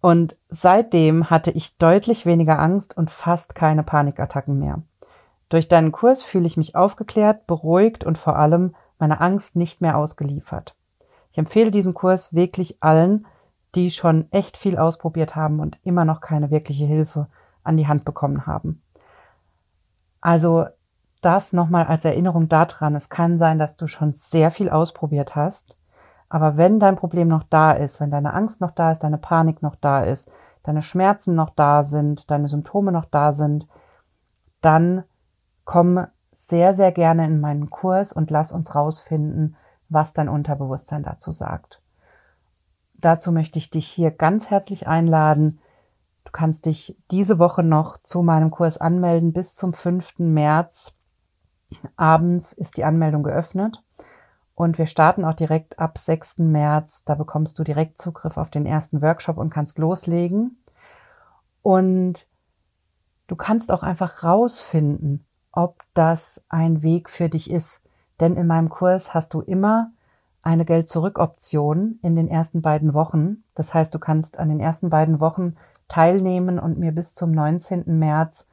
Und 0.00 0.36
seitdem 0.48 1.30
hatte 1.30 1.50
ich 1.50 1.76
deutlich 1.76 2.26
weniger 2.26 2.58
Angst 2.58 2.96
und 2.96 3.10
fast 3.10 3.54
keine 3.54 3.82
Panikattacken 3.82 4.58
mehr. 4.58 4.82
Durch 5.50 5.68
deinen 5.68 5.92
Kurs 5.92 6.22
fühle 6.22 6.46
ich 6.46 6.56
mich 6.56 6.76
aufgeklärt, 6.76 7.46
beruhigt 7.46 8.04
und 8.04 8.16
vor 8.16 8.36
allem 8.36 8.74
meiner 9.00 9.20
Angst 9.20 9.56
nicht 9.56 9.80
mehr 9.80 9.96
ausgeliefert. 9.96 10.76
Ich 11.30 11.38
empfehle 11.38 11.70
diesen 11.70 11.94
Kurs 11.94 12.34
wirklich 12.34 12.82
allen, 12.82 13.26
die 13.74 13.90
schon 13.90 14.26
echt 14.32 14.56
viel 14.56 14.76
ausprobiert 14.76 15.36
haben 15.36 15.60
und 15.60 15.78
immer 15.84 16.04
noch 16.04 16.20
keine 16.20 16.50
wirkliche 16.50 16.86
Hilfe 16.86 17.28
an 17.62 17.76
die 17.76 17.86
Hand 17.86 18.04
bekommen 18.04 18.46
haben. 18.46 18.82
Also 20.20 20.66
das 21.20 21.52
nochmal 21.52 21.86
als 21.86 22.04
Erinnerung 22.04 22.48
daran. 22.48 22.94
Es 22.94 23.08
kann 23.08 23.38
sein, 23.38 23.58
dass 23.58 23.76
du 23.76 23.86
schon 23.86 24.12
sehr 24.12 24.50
viel 24.50 24.70
ausprobiert 24.70 25.36
hast. 25.36 25.76
Aber 26.28 26.56
wenn 26.56 26.78
dein 26.78 26.96
Problem 26.96 27.28
noch 27.28 27.42
da 27.42 27.72
ist, 27.72 28.00
wenn 28.00 28.10
deine 28.10 28.32
Angst 28.34 28.60
noch 28.60 28.70
da 28.70 28.92
ist, 28.92 29.00
deine 29.00 29.18
Panik 29.18 29.62
noch 29.62 29.74
da 29.74 30.02
ist, 30.02 30.30
deine 30.62 30.82
Schmerzen 30.82 31.34
noch 31.34 31.50
da 31.50 31.82
sind, 31.82 32.30
deine 32.30 32.48
Symptome 32.48 32.92
noch 32.92 33.04
da 33.04 33.32
sind, 33.32 33.66
dann 34.60 35.04
komm 35.64 36.06
sehr, 36.50 36.74
sehr 36.74 36.92
gerne 36.92 37.24
in 37.24 37.40
meinen 37.40 37.70
Kurs 37.70 38.12
und 38.12 38.30
lass 38.30 38.52
uns 38.52 38.74
rausfinden, 38.74 39.56
was 39.88 40.12
dein 40.12 40.28
Unterbewusstsein 40.28 41.02
dazu 41.02 41.30
sagt. 41.30 41.80
Dazu 42.94 43.32
möchte 43.32 43.58
ich 43.58 43.70
dich 43.70 43.86
hier 43.86 44.10
ganz 44.10 44.50
herzlich 44.50 44.86
einladen. 44.86 45.60
Du 46.24 46.32
kannst 46.32 46.66
dich 46.66 46.98
diese 47.10 47.38
Woche 47.38 47.62
noch 47.62 47.96
zu 48.02 48.22
meinem 48.22 48.50
Kurs 48.50 48.76
anmelden. 48.76 49.32
Bis 49.32 49.54
zum 49.54 49.72
5. 49.72 50.18
März 50.18 50.94
abends 51.96 52.52
ist 52.52 52.76
die 52.76 52.84
Anmeldung 52.84 53.22
geöffnet. 53.22 53.82
Und 54.54 54.76
wir 54.76 54.86
starten 54.86 55.24
auch 55.24 55.34
direkt 55.34 55.78
ab 55.78 55.96
6. 55.96 56.38
März. 56.38 57.04
Da 57.04 57.14
bekommst 57.14 57.58
du 57.58 57.64
direkt 57.64 57.98
Zugriff 57.98 58.36
auf 58.36 58.50
den 58.50 58.66
ersten 58.66 59.00
Workshop 59.00 59.38
und 59.38 59.48
kannst 59.48 59.78
loslegen. 59.78 60.62
Und 61.62 62.26
du 63.26 63.36
kannst 63.36 63.72
auch 63.72 63.82
einfach 63.82 64.22
rausfinden, 64.22 65.24
ob 65.52 65.82
das 65.94 66.44
ein 66.48 66.82
Weg 66.82 67.08
für 67.08 67.28
dich 67.28 67.50
ist. 67.50 67.82
Denn 68.20 68.36
in 68.36 68.46
meinem 68.46 68.68
Kurs 68.68 69.14
hast 69.14 69.34
du 69.34 69.40
immer 69.40 69.90
eine 70.42 70.64
Geld-Zurück-Option 70.64 71.98
in 72.02 72.16
den 72.16 72.28
ersten 72.28 72.62
beiden 72.62 72.94
Wochen. 72.94 73.44
Das 73.54 73.74
heißt, 73.74 73.94
du 73.94 73.98
kannst 73.98 74.38
an 74.38 74.48
den 74.48 74.60
ersten 74.60 74.90
beiden 74.90 75.20
Wochen 75.20 75.56
teilnehmen 75.88 76.58
und 76.58 76.78
mir 76.78 76.92
bis 76.92 77.14
zum 77.14 77.32
19. 77.32 77.98
März 77.98 78.46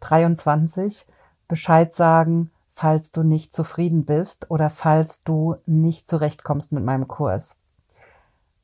23 0.00 1.06
Bescheid 1.48 1.94
sagen, 1.94 2.50
falls 2.70 3.12
du 3.12 3.22
nicht 3.22 3.54
zufrieden 3.54 4.04
bist 4.04 4.50
oder 4.50 4.68
falls 4.68 5.22
du 5.22 5.56
nicht 5.64 6.08
zurechtkommst 6.08 6.72
mit 6.72 6.84
meinem 6.84 7.08
Kurs. 7.08 7.58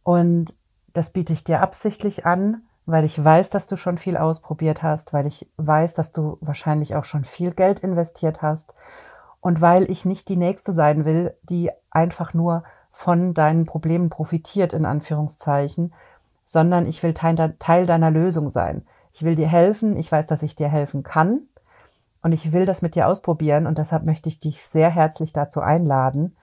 Und 0.02 0.54
das 0.92 1.10
biete 1.10 1.32
ich 1.32 1.44
dir 1.44 1.60
absichtlich 1.60 2.26
an, 2.26 2.62
weil 2.86 3.04
ich 3.04 3.22
weiß, 3.22 3.50
dass 3.50 3.66
du 3.66 3.76
schon 3.76 3.98
viel 3.98 4.16
ausprobiert 4.16 4.82
hast, 4.82 5.12
weil 5.12 5.26
ich 5.26 5.48
weiß, 5.56 5.94
dass 5.94 6.12
du 6.12 6.38
wahrscheinlich 6.40 6.94
auch 6.94 7.04
schon 7.04 7.24
viel 7.24 7.52
Geld 7.52 7.80
investiert 7.80 8.42
hast 8.42 8.74
und 9.40 9.60
weil 9.60 9.90
ich 9.90 10.04
nicht 10.04 10.28
die 10.28 10.36
Nächste 10.36 10.72
sein 10.72 11.04
will, 11.04 11.34
die 11.42 11.70
einfach 11.90 12.34
nur 12.34 12.64
von 12.90 13.34
deinen 13.34 13.66
Problemen 13.66 14.10
profitiert, 14.10 14.72
in 14.72 14.84
Anführungszeichen, 14.84 15.92
sondern 16.44 16.86
ich 16.86 17.02
will 17.02 17.14
Teil, 17.14 17.86
deiner 17.86 18.10
Lösung 18.10 18.48
sein. 18.48 18.84
Ich 19.14 19.22
will 19.22 19.36
dir 19.36 19.48
helfen, 19.48 19.96
ich 19.96 20.10
weiß, 20.10 20.26
dass 20.26 20.42
ich 20.42 20.56
dir 20.56 20.68
helfen 20.68 21.02
kann 21.02 21.42
und 22.22 22.32
ich 22.32 22.52
will 22.52 22.66
das 22.66 22.82
mit 22.82 22.94
dir 22.94 23.08
ausprobieren 23.08 23.66
und 23.66 23.78
deshalb 23.78 24.04
möchte 24.04 24.28
ich 24.28 24.40
dich 24.40 24.62
sehr 24.62 24.90
herzlich 24.90 25.32
dazu 25.32 25.60
einladen. 25.60 26.36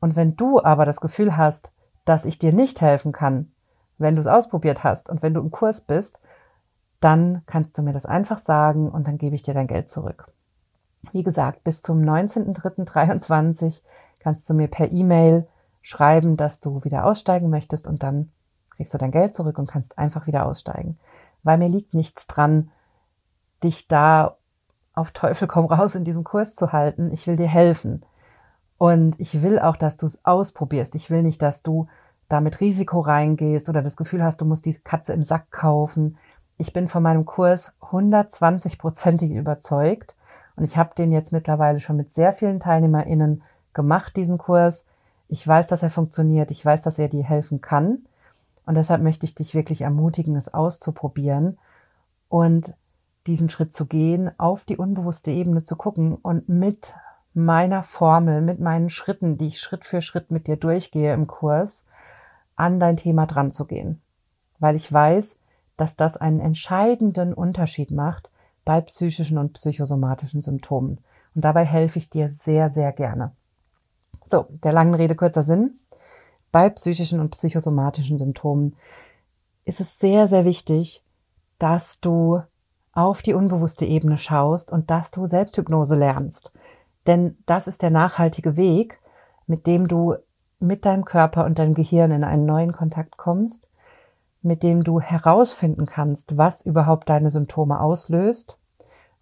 Und 0.00 0.14
wenn 0.14 0.36
du 0.36 0.62
aber 0.62 0.84
das 0.84 1.00
Gefühl 1.00 1.36
hast, 1.36 1.72
dass 2.04 2.24
ich 2.24 2.38
dir 2.38 2.52
nicht 2.52 2.80
helfen 2.80 3.12
kann, 3.12 3.50
wenn 3.98 4.16
du 4.16 4.20
es 4.20 4.26
ausprobiert 4.26 4.84
hast 4.84 5.08
und 5.08 5.22
wenn 5.22 5.34
du 5.34 5.40
im 5.40 5.50
Kurs 5.50 5.80
bist, 5.80 6.20
dann 7.00 7.42
kannst 7.46 7.76
du 7.76 7.82
mir 7.82 7.92
das 7.92 8.06
einfach 8.06 8.38
sagen 8.38 8.90
und 8.90 9.06
dann 9.06 9.18
gebe 9.18 9.34
ich 9.34 9.42
dir 9.42 9.54
dein 9.54 9.66
Geld 9.66 9.90
zurück. 9.90 10.30
Wie 11.12 11.22
gesagt, 11.22 11.62
bis 11.64 11.82
zum 11.82 11.98
19.03.23 11.98 13.82
kannst 14.18 14.48
du 14.48 14.54
mir 14.54 14.68
per 14.68 14.90
E-Mail 14.90 15.46
schreiben, 15.82 16.36
dass 16.36 16.60
du 16.60 16.82
wieder 16.84 17.04
aussteigen 17.04 17.48
möchtest 17.50 17.86
und 17.86 18.02
dann 18.02 18.32
kriegst 18.70 18.92
du 18.92 18.98
dein 18.98 19.12
Geld 19.12 19.34
zurück 19.34 19.58
und 19.58 19.70
kannst 19.70 19.98
einfach 19.98 20.26
wieder 20.26 20.46
aussteigen. 20.46 20.98
weil 21.42 21.58
mir 21.58 21.68
liegt 21.68 21.94
nichts 21.94 22.26
dran, 22.26 22.72
dich 23.62 23.86
da 23.86 24.36
auf 24.94 25.12
Teufel 25.12 25.46
komm 25.46 25.66
raus 25.66 25.94
in 25.94 26.02
diesem 26.02 26.24
Kurs 26.24 26.56
zu 26.56 26.72
halten. 26.72 27.12
Ich 27.12 27.28
will 27.28 27.36
dir 27.36 27.46
helfen. 27.46 28.04
Und 28.78 29.18
ich 29.20 29.42
will 29.42 29.60
auch, 29.60 29.76
dass 29.76 29.96
du 29.96 30.06
es 30.06 30.24
ausprobierst. 30.24 30.96
Ich 30.96 31.08
will 31.08 31.22
nicht, 31.22 31.40
dass 31.40 31.62
du 31.62 31.86
da 32.28 32.40
mit 32.40 32.60
Risiko 32.60 33.00
reingehst 33.00 33.68
oder 33.68 33.82
das 33.82 33.96
Gefühl 33.96 34.22
hast, 34.22 34.40
du 34.40 34.44
musst 34.44 34.66
die 34.66 34.74
Katze 34.74 35.12
im 35.12 35.22
Sack 35.22 35.50
kaufen. 35.50 36.18
Ich 36.58 36.72
bin 36.72 36.88
von 36.88 37.02
meinem 37.02 37.24
Kurs 37.24 37.72
120-prozentig 37.82 39.32
überzeugt 39.32 40.16
und 40.56 40.64
ich 40.64 40.76
habe 40.76 40.94
den 40.96 41.12
jetzt 41.12 41.32
mittlerweile 41.32 41.80
schon 41.80 41.96
mit 41.96 42.12
sehr 42.12 42.32
vielen 42.32 42.60
TeilnehmerInnen 42.60 43.42
gemacht, 43.74 44.16
diesen 44.16 44.38
Kurs. 44.38 44.86
Ich 45.28 45.46
weiß, 45.46 45.66
dass 45.66 45.82
er 45.82 45.90
funktioniert. 45.90 46.50
Ich 46.50 46.64
weiß, 46.64 46.82
dass 46.82 46.98
er 46.98 47.08
dir 47.08 47.24
helfen 47.24 47.60
kann. 47.60 48.06
Und 48.64 48.74
deshalb 48.74 49.02
möchte 49.02 49.26
ich 49.26 49.34
dich 49.34 49.54
wirklich 49.54 49.82
ermutigen, 49.82 50.34
es 50.34 50.52
auszuprobieren 50.52 51.58
und 52.28 52.74
diesen 53.26 53.48
Schritt 53.48 53.74
zu 53.74 53.86
gehen, 53.86 54.30
auf 54.38 54.64
die 54.64 54.76
unbewusste 54.76 55.30
Ebene 55.30 55.62
zu 55.62 55.76
gucken 55.76 56.14
und 56.16 56.48
mit 56.48 56.94
meiner 57.34 57.82
Formel, 57.82 58.40
mit 58.40 58.60
meinen 58.60 58.88
Schritten, 58.88 59.36
die 59.36 59.48
ich 59.48 59.60
Schritt 59.60 59.84
für 59.84 60.00
Schritt 60.00 60.30
mit 60.30 60.46
dir 60.46 60.56
durchgehe 60.56 61.12
im 61.12 61.26
Kurs, 61.26 61.84
an 62.56 62.80
dein 62.80 62.96
Thema 62.96 63.26
dran 63.26 63.52
zu 63.52 63.66
gehen. 63.66 64.00
Weil 64.58 64.74
ich 64.76 64.92
weiß, 64.92 65.36
dass 65.76 65.96
das 65.96 66.16
einen 66.16 66.40
entscheidenden 66.40 67.34
Unterschied 67.34 67.90
macht 67.90 68.30
bei 68.64 68.80
psychischen 68.80 69.38
und 69.38 69.52
psychosomatischen 69.52 70.42
Symptomen. 70.42 70.98
Und 71.34 71.44
dabei 71.44 71.64
helfe 71.64 71.98
ich 71.98 72.10
dir 72.10 72.30
sehr, 72.30 72.70
sehr 72.70 72.92
gerne. 72.92 73.32
So, 74.24 74.46
der 74.48 74.72
langen 74.72 74.94
Rede 74.94 75.14
kurzer 75.14 75.44
Sinn. 75.44 75.78
Bei 76.50 76.70
psychischen 76.70 77.20
und 77.20 77.30
psychosomatischen 77.30 78.18
Symptomen 78.18 78.74
ist 79.64 79.80
es 79.80 79.98
sehr, 79.98 80.26
sehr 80.26 80.44
wichtig, 80.44 81.04
dass 81.58 82.00
du 82.00 82.40
auf 82.92 83.20
die 83.22 83.34
unbewusste 83.34 83.84
Ebene 83.84 84.16
schaust 84.16 84.72
und 84.72 84.90
dass 84.90 85.10
du 85.10 85.26
Selbsthypnose 85.26 85.94
lernst. 85.94 86.52
Denn 87.06 87.36
das 87.46 87.66
ist 87.66 87.82
der 87.82 87.90
nachhaltige 87.90 88.56
Weg, 88.56 88.98
mit 89.46 89.66
dem 89.66 89.86
du 89.86 90.16
mit 90.58 90.84
deinem 90.84 91.04
Körper 91.04 91.44
und 91.44 91.58
deinem 91.58 91.74
Gehirn 91.74 92.10
in 92.10 92.24
einen 92.24 92.46
neuen 92.46 92.72
Kontakt 92.72 93.16
kommst, 93.16 93.68
mit 94.42 94.62
dem 94.62 94.84
du 94.84 95.00
herausfinden 95.00 95.86
kannst, 95.86 96.36
was 96.36 96.62
überhaupt 96.62 97.08
deine 97.08 97.30
Symptome 97.30 97.80
auslöst 97.80 98.58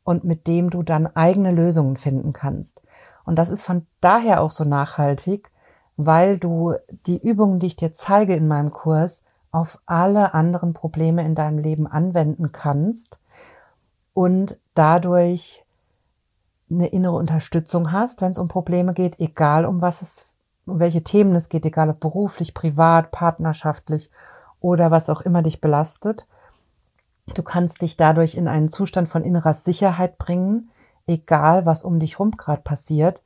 und 0.04 0.24
mit 0.24 0.46
dem 0.46 0.70
du 0.70 0.82
dann 0.82 1.06
eigene 1.06 1.50
Lösungen 1.50 1.96
finden 1.96 2.32
kannst. 2.32 2.82
Und 3.24 3.36
das 3.38 3.48
ist 3.48 3.62
von 3.62 3.86
daher 4.00 4.42
auch 4.42 4.50
so 4.50 4.64
nachhaltig, 4.64 5.50
weil 5.96 6.38
du 6.38 6.74
die 7.06 7.18
Übungen, 7.18 7.58
die 7.58 7.66
ich 7.66 7.76
dir 7.76 7.94
zeige 7.94 8.34
in 8.34 8.48
meinem 8.48 8.70
Kurs, 8.70 9.24
auf 9.50 9.78
alle 9.86 10.34
anderen 10.34 10.74
Probleme 10.74 11.24
in 11.24 11.34
deinem 11.34 11.58
Leben 11.58 11.86
anwenden 11.86 12.52
kannst 12.52 13.18
und 14.12 14.58
dadurch 14.74 15.64
eine 16.70 16.88
innere 16.88 17.14
Unterstützung 17.14 17.92
hast, 17.92 18.20
wenn 18.20 18.32
es 18.32 18.38
um 18.38 18.48
Probleme 18.48 18.94
geht, 18.94 19.20
egal 19.20 19.64
um 19.64 19.80
was 19.80 20.02
es, 20.02 20.33
um 20.66 20.78
welche 20.78 21.04
Themen 21.04 21.34
es 21.34 21.48
geht, 21.48 21.66
egal 21.66 21.90
ob 21.90 22.00
beruflich, 22.00 22.54
privat, 22.54 23.10
partnerschaftlich 23.10 24.10
oder 24.60 24.90
was 24.90 25.10
auch 25.10 25.20
immer 25.22 25.42
dich 25.42 25.60
belastet. 25.60 26.26
Du 27.34 27.42
kannst 27.42 27.82
dich 27.82 27.96
dadurch 27.96 28.34
in 28.34 28.48
einen 28.48 28.68
Zustand 28.68 29.08
von 29.08 29.24
innerer 29.24 29.54
Sicherheit 29.54 30.18
bringen, 30.18 30.70
egal 31.06 31.66
was 31.66 31.84
um 31.84 32.00
dich 32.00 32.18
rum 32.18 32.32
gerade 32.32 32.62
passiert. 32.62 33.22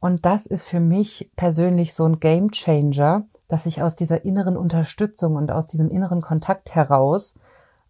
Und 0.00 0.24
das 0.24 0.46
ist 0.46 0.64
für 0.64 0.80
mich 0.80 1.30
persönlich 1.36 1.94
so 1.94 2.04
ein 2.04 2.20
Game 2.20 2.50
Changer, 2.50 3.24
dass 3.48 3.66
ich 3.66 3.82
aus 3.82 3.96
dieser 3.96 4.24
inneren 4.24 4.56
Unterstützung 4.56 5.36
und 5.36 5.50
aus 5.50 5.66
diesem 5.66 5.90
inneren 5.90 6.20
Kontakt 6.20 6.74
heraus 6.74 7.34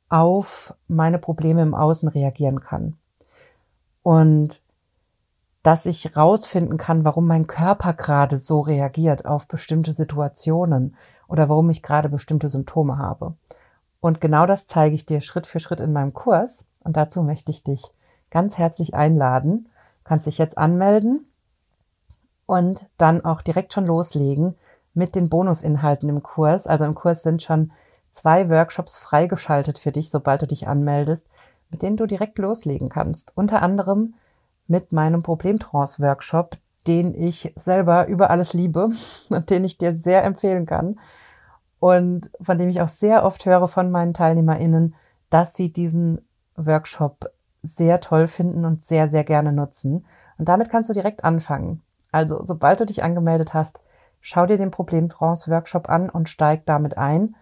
auf 0.09 0.75
meine 0.87 1.19
Probleme 1.19 1.63
im 1.63 1.75
Außen 1.75 2.09
reagieren 2.09 2.61
kann 2.61 2.97
und 4.07 4.63
dass 5.67 5.85
ich 5.85 6.17
rausfinden 6.17 6.79
kann, 6.79 7.05
warum 7.05 7.27
mein 7.27 7.49
Körper 7.49 7.93
gerade 7.93 8.39
so 8.39 8.61
reagiert 8.61 9.27
auf 9.27 9.49
bestimmte 9.49 9.93
Situationen 9.93 10.95
oder 11.27 11.49
warum 11.49 11.71
ich 11.71 11.83
gerade 11.83 12.09
bestimmte 12.09 12.49
Symptome 12.49 12.99
habe. 12.99 13.35
Und 13.99 14.21
genau 14.21 14.47
das 14.47 14.69
zeige 14.69 14.95
ich 14.95 15.07
dir 15.07 15.21
Schritt 15.21 15.45
für 15.45 15.59
Schritt 15.59 15.81
in 15.81 15.93
meinem 15.93 16.15
Kurs. 16.15 16.65
Und 16.85 16.97
dazu 16.97 17.21
möchte 17.25 17.51
ich 17.51 17.65
dich 17.65 17.83
ganz 18.31 18.59
herzlich 18.59 18.95
einladen. 18.95 19.65
Du 19.65 20.09
kannst 20.09 20.29
dich 20.29 20.39
jetzt 20.39 20.57
anmelden 20.57 21.27
und 22.47 22.87
dann 22.97 23.25
auch 23.25 23.43
direkt 23.43 23.73
schon 23.73 23.87
loslegen 23.87 24.55
mit 24.95 25.17
den 25.17 25.29
Bonusinhalten 25.29 26.09
im 26.09 26.23
Kurs. 26.23 26.69
Also 26.69 26.85
im 26.85 26.95
Kurs 26.95 27.25
sind 27.25 27.43
schon 27.43 27.73
zwei 28.13 28.49
Workshops 28.49 28.99
freigeschaltet 28.99 29.81
für 29.81 29.91
dich, 29.91 30.11
sobald 30.11 30.43
du 30.43 30.47
dich 30.47 30.69
anmeldest, 30.69 31.27
mit 31.71 31.83
denen 31.83 31.97
du 31.97 32.07
direkt 32.07 32.39
loslegen 32.39 32.89
kannst. 32.89 33.33
Unter 33.35 33.63
anderem 33.63 34.15
mit 34.67 34.93
meinem 34.93 35.23
Problemtrance-Workshop, 35.23 36.57
den 36.87 37.15
ich 37.15 37.53
selber 37.57 38.07
über 38.07 38.31
alles 38.31 38.53
liebe 38.53 38.91
und 39.29 39.51
den 39.51 39.65
ich 39.65 39.79
dir 39.79 39.95
sehr 39.95 40.25
empfehlen 40.25 40.67
kann 40.67 40.99
und 41.79 42.31
von 42.41 42.59
dem 42.59 42.69
ich 42.69 42.81
auch 42.81 42.89
sehr 42.89 43.25
oft 43.25 43.45
höre 43.47 43.69
von 43.69 43.91
meinen 43.91 44.15
TeilnehmerInnen, 44.15 44.95
dass 45.31 45.55
sie 45.55 45.73
diesen 45.73 46.27
Workshop 46.57 47.31
sehr 47.63 48.01
toll 48.01 48.29
finden 48.29 48.65
und 48.65 48.85
sehr, 48.85 49.09
sehr 49.09 49.25
gerne 49.25 49.53
nutzen. 49.53 50.07
Und 50.39 50.49
damit 50.49 50.71
kannst 50.71 50.89
du 50.89 50.95
direkt 50.95 51.25
anfangen. 51.25 51.83
Also, 52.13 52.43
sobald 52.45 52.81
du 52.81 52.87
dich 52.87 53.03
angemeldet 53.03 53.55
hast, 53.55 53.81
schau 54.21 54.47
dir 54.47 54.57
den 54.57 54.71
Problemtrance-Workshop 54.71 55.89
an 55.89 56.09
und 56.09 56.29
steig 56.29 56.65
damit 56.67 56.97
ein. 56.97 57.37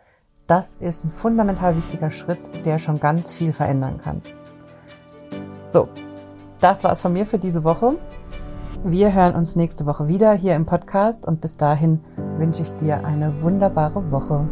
Das 0.47 0.77
ist 0.77 1.05
ein 1.05 1.11
fundamental 1.11 1.77
wichtiger 1.77 2.11
Schritt, 2.11 2.41
der 2.64 2.79
schon 2.79 3.01
ganz 3.01 3.33
viel 3.33 3.53
verändern 3.53 4.01
kann. 4.03 4.22
So, 5.62 5.89
das 6.65 6.83
war 6.83 6.93
es 6.93 7.03
von 7.03 7.12
mir 7.12 7.27
für 7.27 7.39
diese 7.39 7.62
Woche. 7.62 7.99
Wir 8.85 9.12
hören 9.12 9.35
uns 9.35 9.55
nächste 9.55 9.85
Woche 9.85 10.09
wieder 10.09 10.33
hier 10.33 10.57
im 10.57 10.65
Podcast 10.65 11.27
und 11.27 11.43
bis 11.43 11.59
dahin 11.59 12.01
wünsche 12.39 12.62
ich 12.62 12.75
dir 12.79 13.05
eine 13.05 13.43
wunderbare 13.43 14.11
Woche. 14.11 14.49